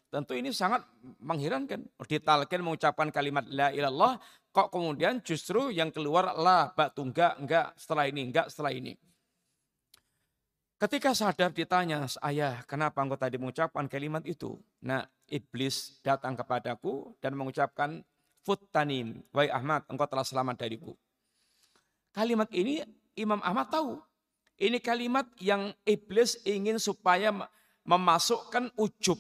Tentu 0.08 0.34
ini 0.34 0.50
sangat 0.56 0.88
mengherankan. 1.20 1.86
Ditalkin 2.08 2.64
mengucapkan 2.64 3.12
kalimat 3.12 3.44
la 3.52 3.70
ilallah, 3.70 4.16
kok 4.50 4.72
kemudian 4.72 5.20
justru 5.22 5.70
yang 5.70 5.92
keluar 5.92 6.34
la 6.40 6.72
ba'du 6.72 7.04
enggak, 7.04 7.36
enggak 7.38 7.68
setelah 7.76 8.08
ini, 8.08 8.32
enggak 8.32 8.48
setelah 8.48 8.72
ini. 8.72 8.96
Ketika 10.80 11.12
sadar 11.12 11.52
ditanya, 11.52 12.08
ayah 12.24 12.64
kenapa 12.64 13.04
engkau 13.04 13.20
tadi 13.20 13.36
mengucapkan 13.36 13.92
kalimat 13.92 14.24
itu? 14.24 14.56
Nah, 14.80 15.04
iblis 15.28 16.00
datang 16.00 16.40
kepadaku 16.40 17.20
dan 17.20 17.36
mengucapkan 17.36 18.00
tanim, 18.56 19.22
wahai 19.36 19.52
Ahmad, 19.52 19.86
engkau 19.91 20.08
telah 20.10 20.26
selamat 20.26 20.66
dariku. 20.66 20.97
Kalimat 22.16 22.50
ini 22.50 22.82
Imam 23.14 23.38
Ahmad 23.45 23.70
tahu. 23.70 24.02
Ini 24.60 24.82
kalimat 24.84 25.28
yang 25.39 25.72
iblis 25.88 26.36
ingin 26.43 26.82
supaya 26.82 27.32
memasukkan 27.88 28.76
ujub. 28.76 29.16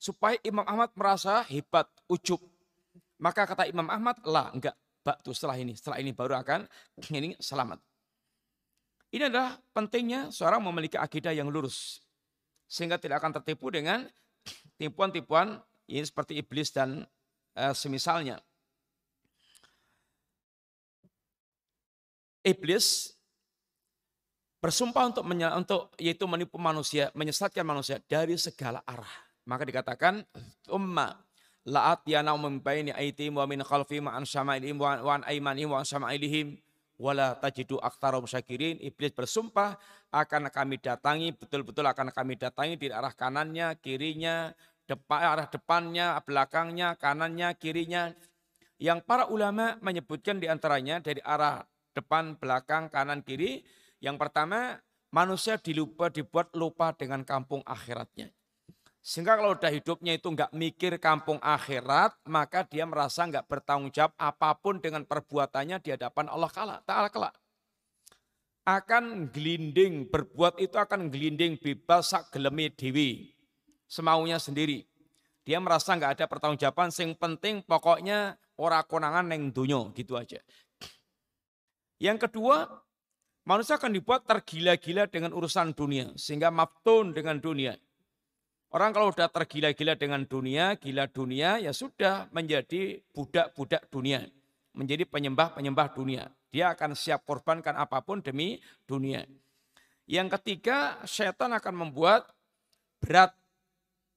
Supaya 0.00 0.40
Imam 0.42 0.64
Ahmad 0.64 0.90
merasa 0.96 1.44
hebat, 1.46 1.86
ujub. 2.08 2.40
Maka 3.20 3.46
kata 3.46 3.68
Imam 3.68 3.86
Ahmad, 3.86 4.18
lah 4.26 4.50
enggak, 4.50 4.74
bak 5.06 5.22
setelah 5.30 5.54
ini, 5.54 5.78
setelah 5.78 6.02
ini 6.02 6.10
baru 6.10 6.40
akan 6.42 6.66
ini 7.18 7.38
selamat. 7.38 7.78
Ini 9.12 9.28
adalah 9.28 9.60
pentingnya 9.76 10.32
seorang 10.32 10.64
memiliki 10.64 10.96
akidah 10.96 11.36
yang 11.36 11.52
lurus. 11.52 12.00
Sehingga 12.64 12.96
tidak 12.96 13.20
akan 13.20 13.36
tertipu 13.38 13.68
dengan 13.68 14.08
tipuan-tipuan 14.80 15.60
ini 15.86 16.02
seperti 16.02 16.40
iblis 16.40 16.72
dan 16.72 17.04
e, 17.52 17.64
semisalnya. 17.76 18.40
Iblis 22.42 23.14
bersumpah 24.62 25.10
untuk 25.10 25.24
untuk 25.26 25.82
yaitu 25.98 26.26
menipu 26.26 26.58
manusia, 26.58 27.10
menyesatkan 27.14 27.66
manusia 27.66 27.98
dari 28.06 28.38
segala 28.38 28.82
arah. 28.86 29.10
Maka 29.42 29.66
dikatakan 29.66 30.22
umma 30.70 31.18
la'at 31.66 32.06
yana 32.06 32.34
min 32.38 32.62
baini 32.62 32.94
aitim 32.94 33.38
wa 33.38 33.46
min 33.46 33.62
khalfi 33.62 33.98
ma'an 34.02 34.26
syama'ilihim 34.26 34.78
wa 34.78 35.18
an 35.18 35.22
aimanihim 35.26 35.70
wa 35.70 35.82
an 35.82 36.58
wala 37.02 37.34
tajidu 37.34 37.82
aktarum 37.82 38.22
syakirin. 38.26 38.78
Iblis 38.78 39.10
bersumpah 39.10 39.74
akan 40.14 40.46
kami 40.54 40.78
datangi, 40.78 41.34
betul-betul 41.34 41.86
akan 41.90 42.14
kami 42.14 42.38
datangi 42.38 42.78
di 42.78 42.94
arah 42.94 43.10
kanannya, 43.10 43.74
kirinya, 43.82 44.54
depan, 44.86 45.20
arah 45.26 45.46
depannya, 45.50 46.22
belakangnya, 46.22 46.94
kanannya, 46.94 47.58
kirinya. 47.58 48.14
Yang 48.78 49.02
para 49.06 49.26
ulama 49.30 49.78
menyebutkan 49.82 50.38
di 50.38 50.46
antaranya 50.46 51.02
dari 51.02 51.18
arah 51.22 51.62
depan, 51.92 52.36
belakang, 52.40 52.88
kanan, 52.88 53.20
kiri. 53.22 53.64
Yang 54.02 54.16
pertama, 54.18 54.80
manusia 55.12 55.60
dilupa, 55.60 56.08
dibuat 56.08 56.50
lupa 56.56 56.96
dengan 56.96 57.22
kampung 57.22 57.62
akhiratnya. 57.62 58.32
Sehingga 59.02 59.34
kalau 59.34 59.58
udah 59.58 59.66
hidupnya 59.66 60.14
itu 60.14 60.30
nggak 60.30 60.54
mikir 60.54 60.94
kampung 61.02 61.42
akhirat, 61.42 62.14
maka 62.22 62.62
dia 62.62 62.86
merasa 62.86 63.26
nggak 63.26 63.50
bertanggung 63.50 63.90
jawab 63.90 64.14
apa 64.14 64.54
pun 64.54 64.78
dengan 64.78 65.02
perbuatannya 65.02 65.82
di 65.82 65.90
hadapan 65.90 66.30
Allah 66.30 66.50
Ta'ala 66.86 67.10
kelak. 67.10 67.34
Akan 68.62 69.26
gelinding, 69.34 70.06
berbuat 70.06 70.62
itu 70.62 70.78
akan 70.78 71.10
gelinding 71.10 71.58
bebas 71.58 72.14
sak 72.14 72.30
gelemi 72.30 72.70
dewi. 72.70 73.34
Semaunya 73.90 74.38
sendiri. 74.38 74.86
Dia 75.42 75.58
merasa 75.58 75.98
nggak 75.98 76.22
ada 76.22 76.24
pertanggungjawaban, 76.30 76.94
sing 76.94 77.18
penting 77.18 77.66
pokoknya 77.66 78.38
ora 78.54 78.86
konangan 78.86 79.26
neng 79.26 79.50
dunyo, 79.50 79.90
gitu 79.98 80.14
aja. 80.14 80.38
Yang 82.02 82.26
kedua, 82.26 82.66
manusia 83.46 83.78
akan 83.78 83.94
dibuat 83.94 84.26
tergila-gila 84.26 85.06
dengan 85.06 85.30
urusan 85.30 85.70
dunia, 85.70 86.10
sehingga 86.18 86.50
maftun 86.50 87.14
dengan 87.14 87.38
dunia 87.38 87.78
Orang 88.72 88.96
kalau 88.96 89.12
sudah 89.12 89.28
tergila-gila 89.28 90.00
dengan 90.00 90.24
dunia, 90.24 90.80
gila 90.80 91.04
dunia, 91.04 91.60
ya 91.60 91.76
sudah 91.76 92.32
menjadi 92.32 93.04
budak-budak 93.12 93.84
dunia. 93.92 94.24
Menjadi 94.72 95.04
penyembah-penyembah 95.04 95.92
dunia. 95.92 96.32
Dia 96.48 96.72
akan 96.72 96.96
siap 96.96 97.28
korbankan 97.28 97.76
apa 97.76 98.00
pun 98.00 98.24
demi 98.24 98.64
dunia. 98.88 99.28
Yang 100.08 100.40
ketiga, 100.40 100.96
setan 101.04 101.52
akan 101.52 101.84
membuat 101.84 102.32
berat. 102.96 103.36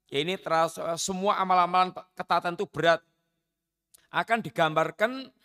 Ya 0.08 0.24
ini 0.24 0.40
terasa, 0.40 0.96
semua 0.96 1.36
amalan-amalan 1.36 1.92
ketatan 2.16 2.56
itu 2.56 2.64
berat. 2.64 3.04
Akan 4.08 4.40
digambarkan 4.40 5.36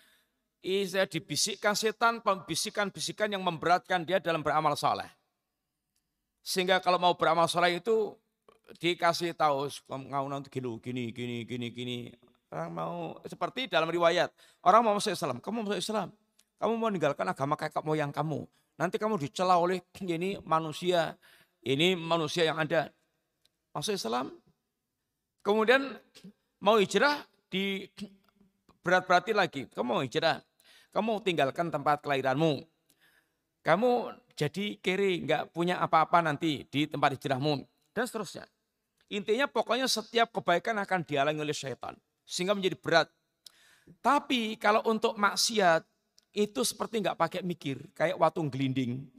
dibisikkan 0.60 1.72
setan, 1.72 2.20
bisikan-bisikan 2.44 3.32
yang 3.32 3.40
memberatkan 3.40 4.04
dia 4.04 4.20
dalam 4.20 4.44
beramal 4.44 4.76
soleh. 4.76 5.08
Sehingga 6.40 6.80
kalau 6.80 6.96
mau 7.00 7.16
beramal 7.16 7.48
soleh 7.48 7.80
itu 7.80 8.16
dikasih 8.78 9.34
tahu 9.34 9.66
ngau 9.90 10.26
nanti 10.30 10.46
gini 10.46 11.10
gini 11.10 11.42
gini 11.42 11.66
gini 11.74 11.96
orang 12.54 12.70
mau 12.70 13.18
seperti 13.26 13.66
dalam 13.66 13.90
riwayat 13.90 14.30
orang 14.62 14.86
mau 14.86 14.94
masuk 14.94 15.10
Islam 15.10 15.42
kamu 15.42 15.66
masuk 15.66 15.80
Islam? 15.82 16.08
Kamu 16.60 16.76
mau 16.76 16.92
meninggalkan 16.92 17.24
agama 17.24 17.56
kakak 17.56 17.80
moyang 17.80 18.12
kamu? 18.12 18.44
Nanti 18.76 19.00
kamu 19.00 19.16
dicela 19.16 19.56
oleh 19.56 19.80
ini 20.04 20.36
manusia 20.44 21.16
ini 21.64 21.96
manusia 21.96 22.44
yang 22.44 22.60
ada. 22.60 22.92
Masuk 23.72 23.96
Islam. 23.96 24.28
Kemudian 25.40 25.96
mau 26.60 26.76
hijrah 26.76 27.24
di 27.48 27.88
berat-berati 28.84 29.32
lagi. 29.32 29.62
Kamu 29.72 29.88
mau 29.88 30.04
hijrah 30.04 30.40
kamu 30.90 31.22
tinggalkan 31.22 31.70
tempat 31.70 32.02
kelahiranmu. 32.02 32.66
Kamu 33.60 33.90
jadi 34.34 34.80
kiri, 34.80 35.22
nggak 35.22 35.52
punya 35.52 35.78
apa-apa 35.84 36.24
nanti 36.24 36.64
di 36.66 36.88
tempat 36.88 37.14
hijrahmu. 37.14 37.62
Dan 37.92 38.04
seterusnya. 38.08 38.48
Intinya 39.10 39.50
pokoknya 39.50 39.90
setiap 39.90 40.30
kebaikan 40.32 40.78
akan 40.80 41.02
dihalangi 41.04 41.42
oleh 41.42 41.54
syaitan. 41.54 41.98
Sehingga 42.24 42.54
menjadi 42.54 42.78
berat. 42.78 43.08
Tapi 44.00 44.54
kalau 44.56 44.86
untuk 44.86 45.18
maksiat, 45.18 45.82
itu 46.30 46.62
seperti 46.62 47.02
nggak 47.02 47.18
pakai 47.18 47.40
mikir. 47.42 47.90
Kayak 47.92 48.16
watung 48.16 48.48
gelinding. 48.48 49.10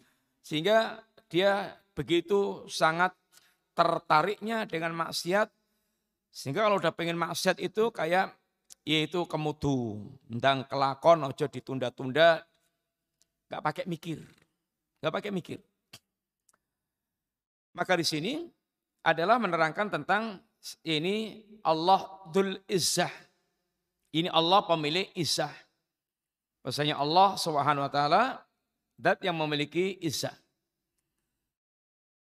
Sehingga 0.41 1.03
dia 1.28 1.76
begitu 1.93 2.65
sangat 2.72 3.13
tertariknya 3.78 4.65
dengan 4.65 4.95
maksiat. 4.95 5.51
Sehingga 6.32 6.65
kalau 6.65 6.80
udah 6.80 6.95
pengen 6.95 7.19
maksiat 7.19 7.59
itu 7.59 7.91
kayak 7.91 8.32
yaitu 8.82 9.23
kemudu, 9.29 10.09
ndang 10.25 10.65
kelakon 10.65 11.21
ojo 11.25 11.45
ditunda-tunda, 11.45 12.41
nggak 13.49 13.61
pakai 13.61 13.86
mikir, 13.86 14.19
nggak 15.01 15.13
pakai 15.13 15.32
mikir. 15.32 15.59
Maka 17.71 17.95
di 17.95 18.05
sini 18.05 18.34
adalah 19.05 19.39
menerangkan 19.39 19.88
tentang 19.88 20.41
ini 20.86 21.45
Allah 21.65 22.03
Dul 22.29 22.57
Izzah. 22.67 23.11
Ini 24.11 24.27
Allah 24.27 24.65
pemilik 24.67 25.07
Izzah. 25.15 25.53
Bahasanya 26.61 26.99
Allah 26.99 27.39
Subhanahu 27.39 27.88
wa 27.88 27.91
taala 27.91 28.23
dat 28.99 29.23
yang 29.23 29.39
memiliki 29.39 29.97
Izzah. 30.03 30.36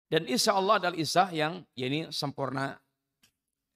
Dan 0.08 0.30
Izzah 0.30 0.54
Allah 0.54 0.78
adalah 0.78 0.96
Izzah 0.96 1.34
yang 1.34 1.66
ya 1.74 1.90
ini 1.90 2.14
sempurna 2.14 2.78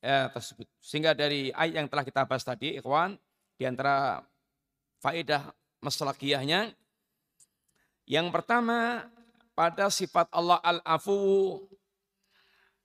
eh, 0.02 0.28
tersebut. 0.32 0.68
Sehingga 0.82 1.18
dari 1.18 1.50
ayat 1.54 1.84
yang 1.84 1.88
telah 1.89 2.06
kita 2.06 2.26
bahas 2.26 2.45
tadi, 2.45 2.78
ikhwan, 2.78 3.18
di 3.58 3.64
antara 3.66 4.22
faedah 5.02 5.54
masalahiyahnya, 5.82 6.74
yang 8.08 8.32
pertama 8.32 9.10
pada 9.58 9.89
sifat 9.91 10.30
Allah 10.32 10.62
al-afu, 10.64 11.66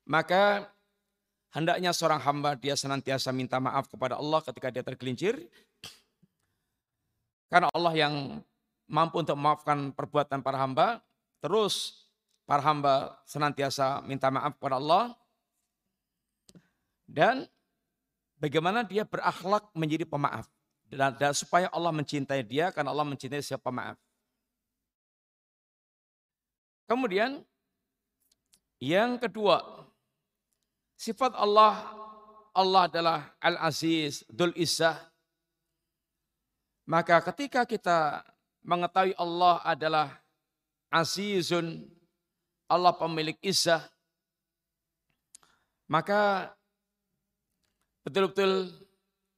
maka 0.09 0.67
hendaknya 1.53 1.93
seorang 1.93 2.19
hamba 2.19 2.57
dia 2.57 2.75
senantiasa 2.75 3.31
minta 3.31 3.61
maaf 3.61 3.87
kepada 3.87 4.19
Allah 4.19 4.41
ketika 4.43 4.73
dia 4.73 4.83
tergelincir. 4.83 5.47
Karena 7.53 7.69
Allah 7.77 7.93
yang 7.93 8.41
mampu 8.89 9.21
untuk 9.21 9.37
memaafkan 9.37 9.93
perbuatan 9.93 10.41
para 10.41 10.57
hamba, 10.57 11.05
terus 11.45 12.09
para 12.49 12.65
hamba 12.65 13.21
senantiasa 13.29 14.01
minta 14.03 14.33
maaf 14.33 14.57
kepada 14.57 14.81
Allah 14.81 15.13
dan 17.07 17.47
bagaimana 18.39 18.83
dia 18.87 19.07
berakhlak 19.07 19.71
menjadi 19.75 20.07
pemaaf. 20.09 20.47
Dan, 20.93 21.17
dan 21.17 21.33
supaya 21.33 21.73
Allah 21.73 21.89
mencintai 21.89 22.45
dia 22.45 22.69
karena 22.69 22.93
Allah 22.93 23.09
mencintai 23.09 23.41
siapa 23.41 23.73
pemaaf. 23.73 23.97
Kemudian 26.85 27.41
yang 28.77 29.17
kedua, 29.17 29.87
sifat 31.01 31.33
Allah 31.39 31.81
Allah 32.53 32.85
adalah 32.85 33.19
Al-Aziz, 33.41 34.29
Dul 34.29 34.53
Izzah. 34.53 35.01
Maka 36.85 37.25
ketika 37.33 37.65
kita 37.65 38.21
mengetahui 38.61 39.17
Allah 39.17 39.65
adalah 39.65 40.09
Azizun, 40.93 41.89
Allah 42.69 42.93
pemilik 42.93 43.39
Izzah, 43.41 43.81
maka 45.89 46.53
betul-betul 48.03 48.71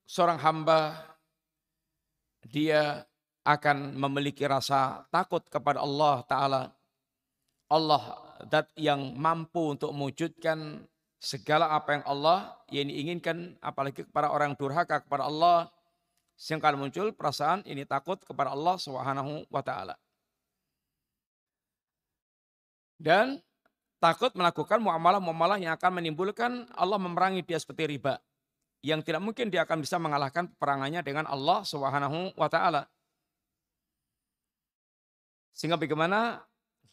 seorang 0.08 0.40
hamba 0.40 1.00
dia 2.48 3.04
akan 3.44 3.96
memiliki 3.96 4.44
rasa 4.48 5.04
takut 5.12 5.44
kepada 5.52 5.84
Allah 5.84 6.24
Ta'ala. 6.24 6.62
Allah 7.68 8.02
dat 8.44 8.68
yang 8.76 9.16
mampu 9.16 9.72
untuk 9.72 9.92
mewujudkan 9.92 10.84
segala 11.20 11.72
apa 11.72 11.96
yang 11.96 12.04
Allah 12.04 12.38
yang 12.68 12.92
diinginkan 12.92 13.56
apalagi 13.64 14.04
kepada 14.04 14.28
orang 14.28 14.52
durhaka 14.52 15.00
kepada 15.00 15.24
Allah 15.24 15.72
sehingga 16.36 16.76
muncul 16.76 17.16
perasaan 17.16 17.64
ini 17.64 17.88
takut 17.88 18.20
kepada 18.20 18.52
Allah 18.52 18.76
Subhanahu 18.76 19.48
wa 19.48 19.62
taala. 19.64 19.96
Dan 23.00 23.40
takut 23.98 24.30
melakukan 24.36 24.78
muamalah-muamalah 24.84 25.56
yang 25.56 25.72
akan 25.72 26.04
menimbulkan 26.04 26.68
Allah 26.76 27.00
memerangi 27.00 27.40
dia 27.42 27.56
seperti 27.56 27.96
riba 27.96 28.20
yang 28.84 29.00
tidak 29.00 29.24
mungkin 29.24 29.48
dia 29.48 29.64
akan 29.64 29.80
bisa 29.80 29.96
mengalahkan 29.96 30.44
peperangannya 30.52 31.00
dengan 31.00 31.24
Allah 31.24 31.64
Subhanahu 31.64 32.36
wa 32.36 32.48
taala. 32.52 32.84
Sehingga 35.56 35.80
bagaimana 35.80 36.44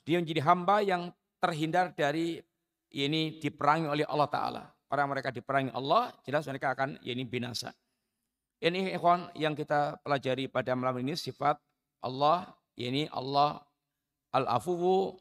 dia 0.07 0.23
menjadi 0.23 0.39
hamba 0.47 0.79
yang 0.79 1.11
terhindar 1.43 1.91
dari 1.91 2.39
ini 2.95 3.35
diperangi 3.43 3.91
oleh 3.91 4.07
Allah 4.07 4.29
taala. 4.31 4.63
Orang 4.87 5.11
mereka 5.11 5.35
diperangi 5.35 5.75
Allah, 5.75 6.15
jelas 6.23 6.47
mereka 6.47 6.71
akan 6.71 6.95
ini 7.03 7.27
binasa. 7.27 7.75
Ini 8.63 8.95
ikhwan 8.95 9.27
yang 9.35 9.51
kita 9.51 9.99
pelajari 9.99 10.47
pada 10.47 10.71
malam 10.77 10.95
ini 11.03 11.19
sifat 11.19 11.59
Allah, 11.99 12.55
ini 12.79 13.11
Allah 13.11 13.59
Al-Afuwu. 14.31 15.19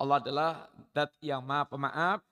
Allah 0.00 0.16
adalah 0.18 0.50
dat 0.96 1.12
yang 1.20 1.44
maha 1.44 1.68
pemaaf, 1.68 2.24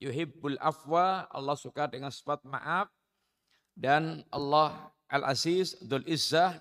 yuhibbul 0.00 0.56
afwa, 0.58 1.28
Allah 1.28 1.54
suka 1.54 1.86
dengan 1.86 2.08
sifat 2.08 2.40
maaf 2.48 2.88
dan 3.76 4.24
Allah 4.32 4.90
Al-Aziz, 5.12 5.76
Dhul 5.84 6.08
Izzah, 6.08 6.56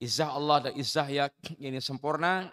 Izzah 0.00 0.32
Allah 0.32 0.70
dan 0.70 0.72
Izzah 0.80 1.06
yang 1.12 1.30
ini 1.60 1.78
sempurna, 1.78 2.48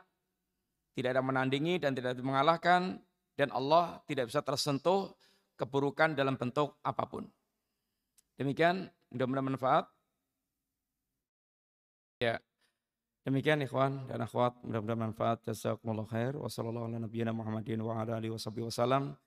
tidak 0.93 1.15
ada 1.15 1.23
menandingi 1.23 1.79
dan 1.79 1.95
tidak 1.95 2.19
ada 2.19 2.23
mengalahkan 2.25 2.99
dan 3.39 3.49
Allah 3.55 4.03
tidak 4.09 4.27
bisa 4.27 4.43
tersentuh 4.43 5.15
keburukan 5.55 6.13
dalam 6.17 6.35
bentuk 6.35 6.75
apa 6.83 7.07
pun. 7.07 7.23
Demikian, 8.37 8.89
mudah-mudahan 9.13 9.47
manfaat. 9.53 9.85
Ya. 12.17 12.41
Demikian 13.25 13.61
ikhwan 13.61 14.07
dan 14.07 14.23
akhwat, 14.23 14.57
mudah-mudahan 14.65 15.11
manfaat. 15.11 15.43
Jazakumullah 15.45 16.07
khair. 16.09 16.33
Wassalamualaikum 16.37 17.09
warahmatullahi 17.09 18.21
wabarakatuh. 18.21 19.26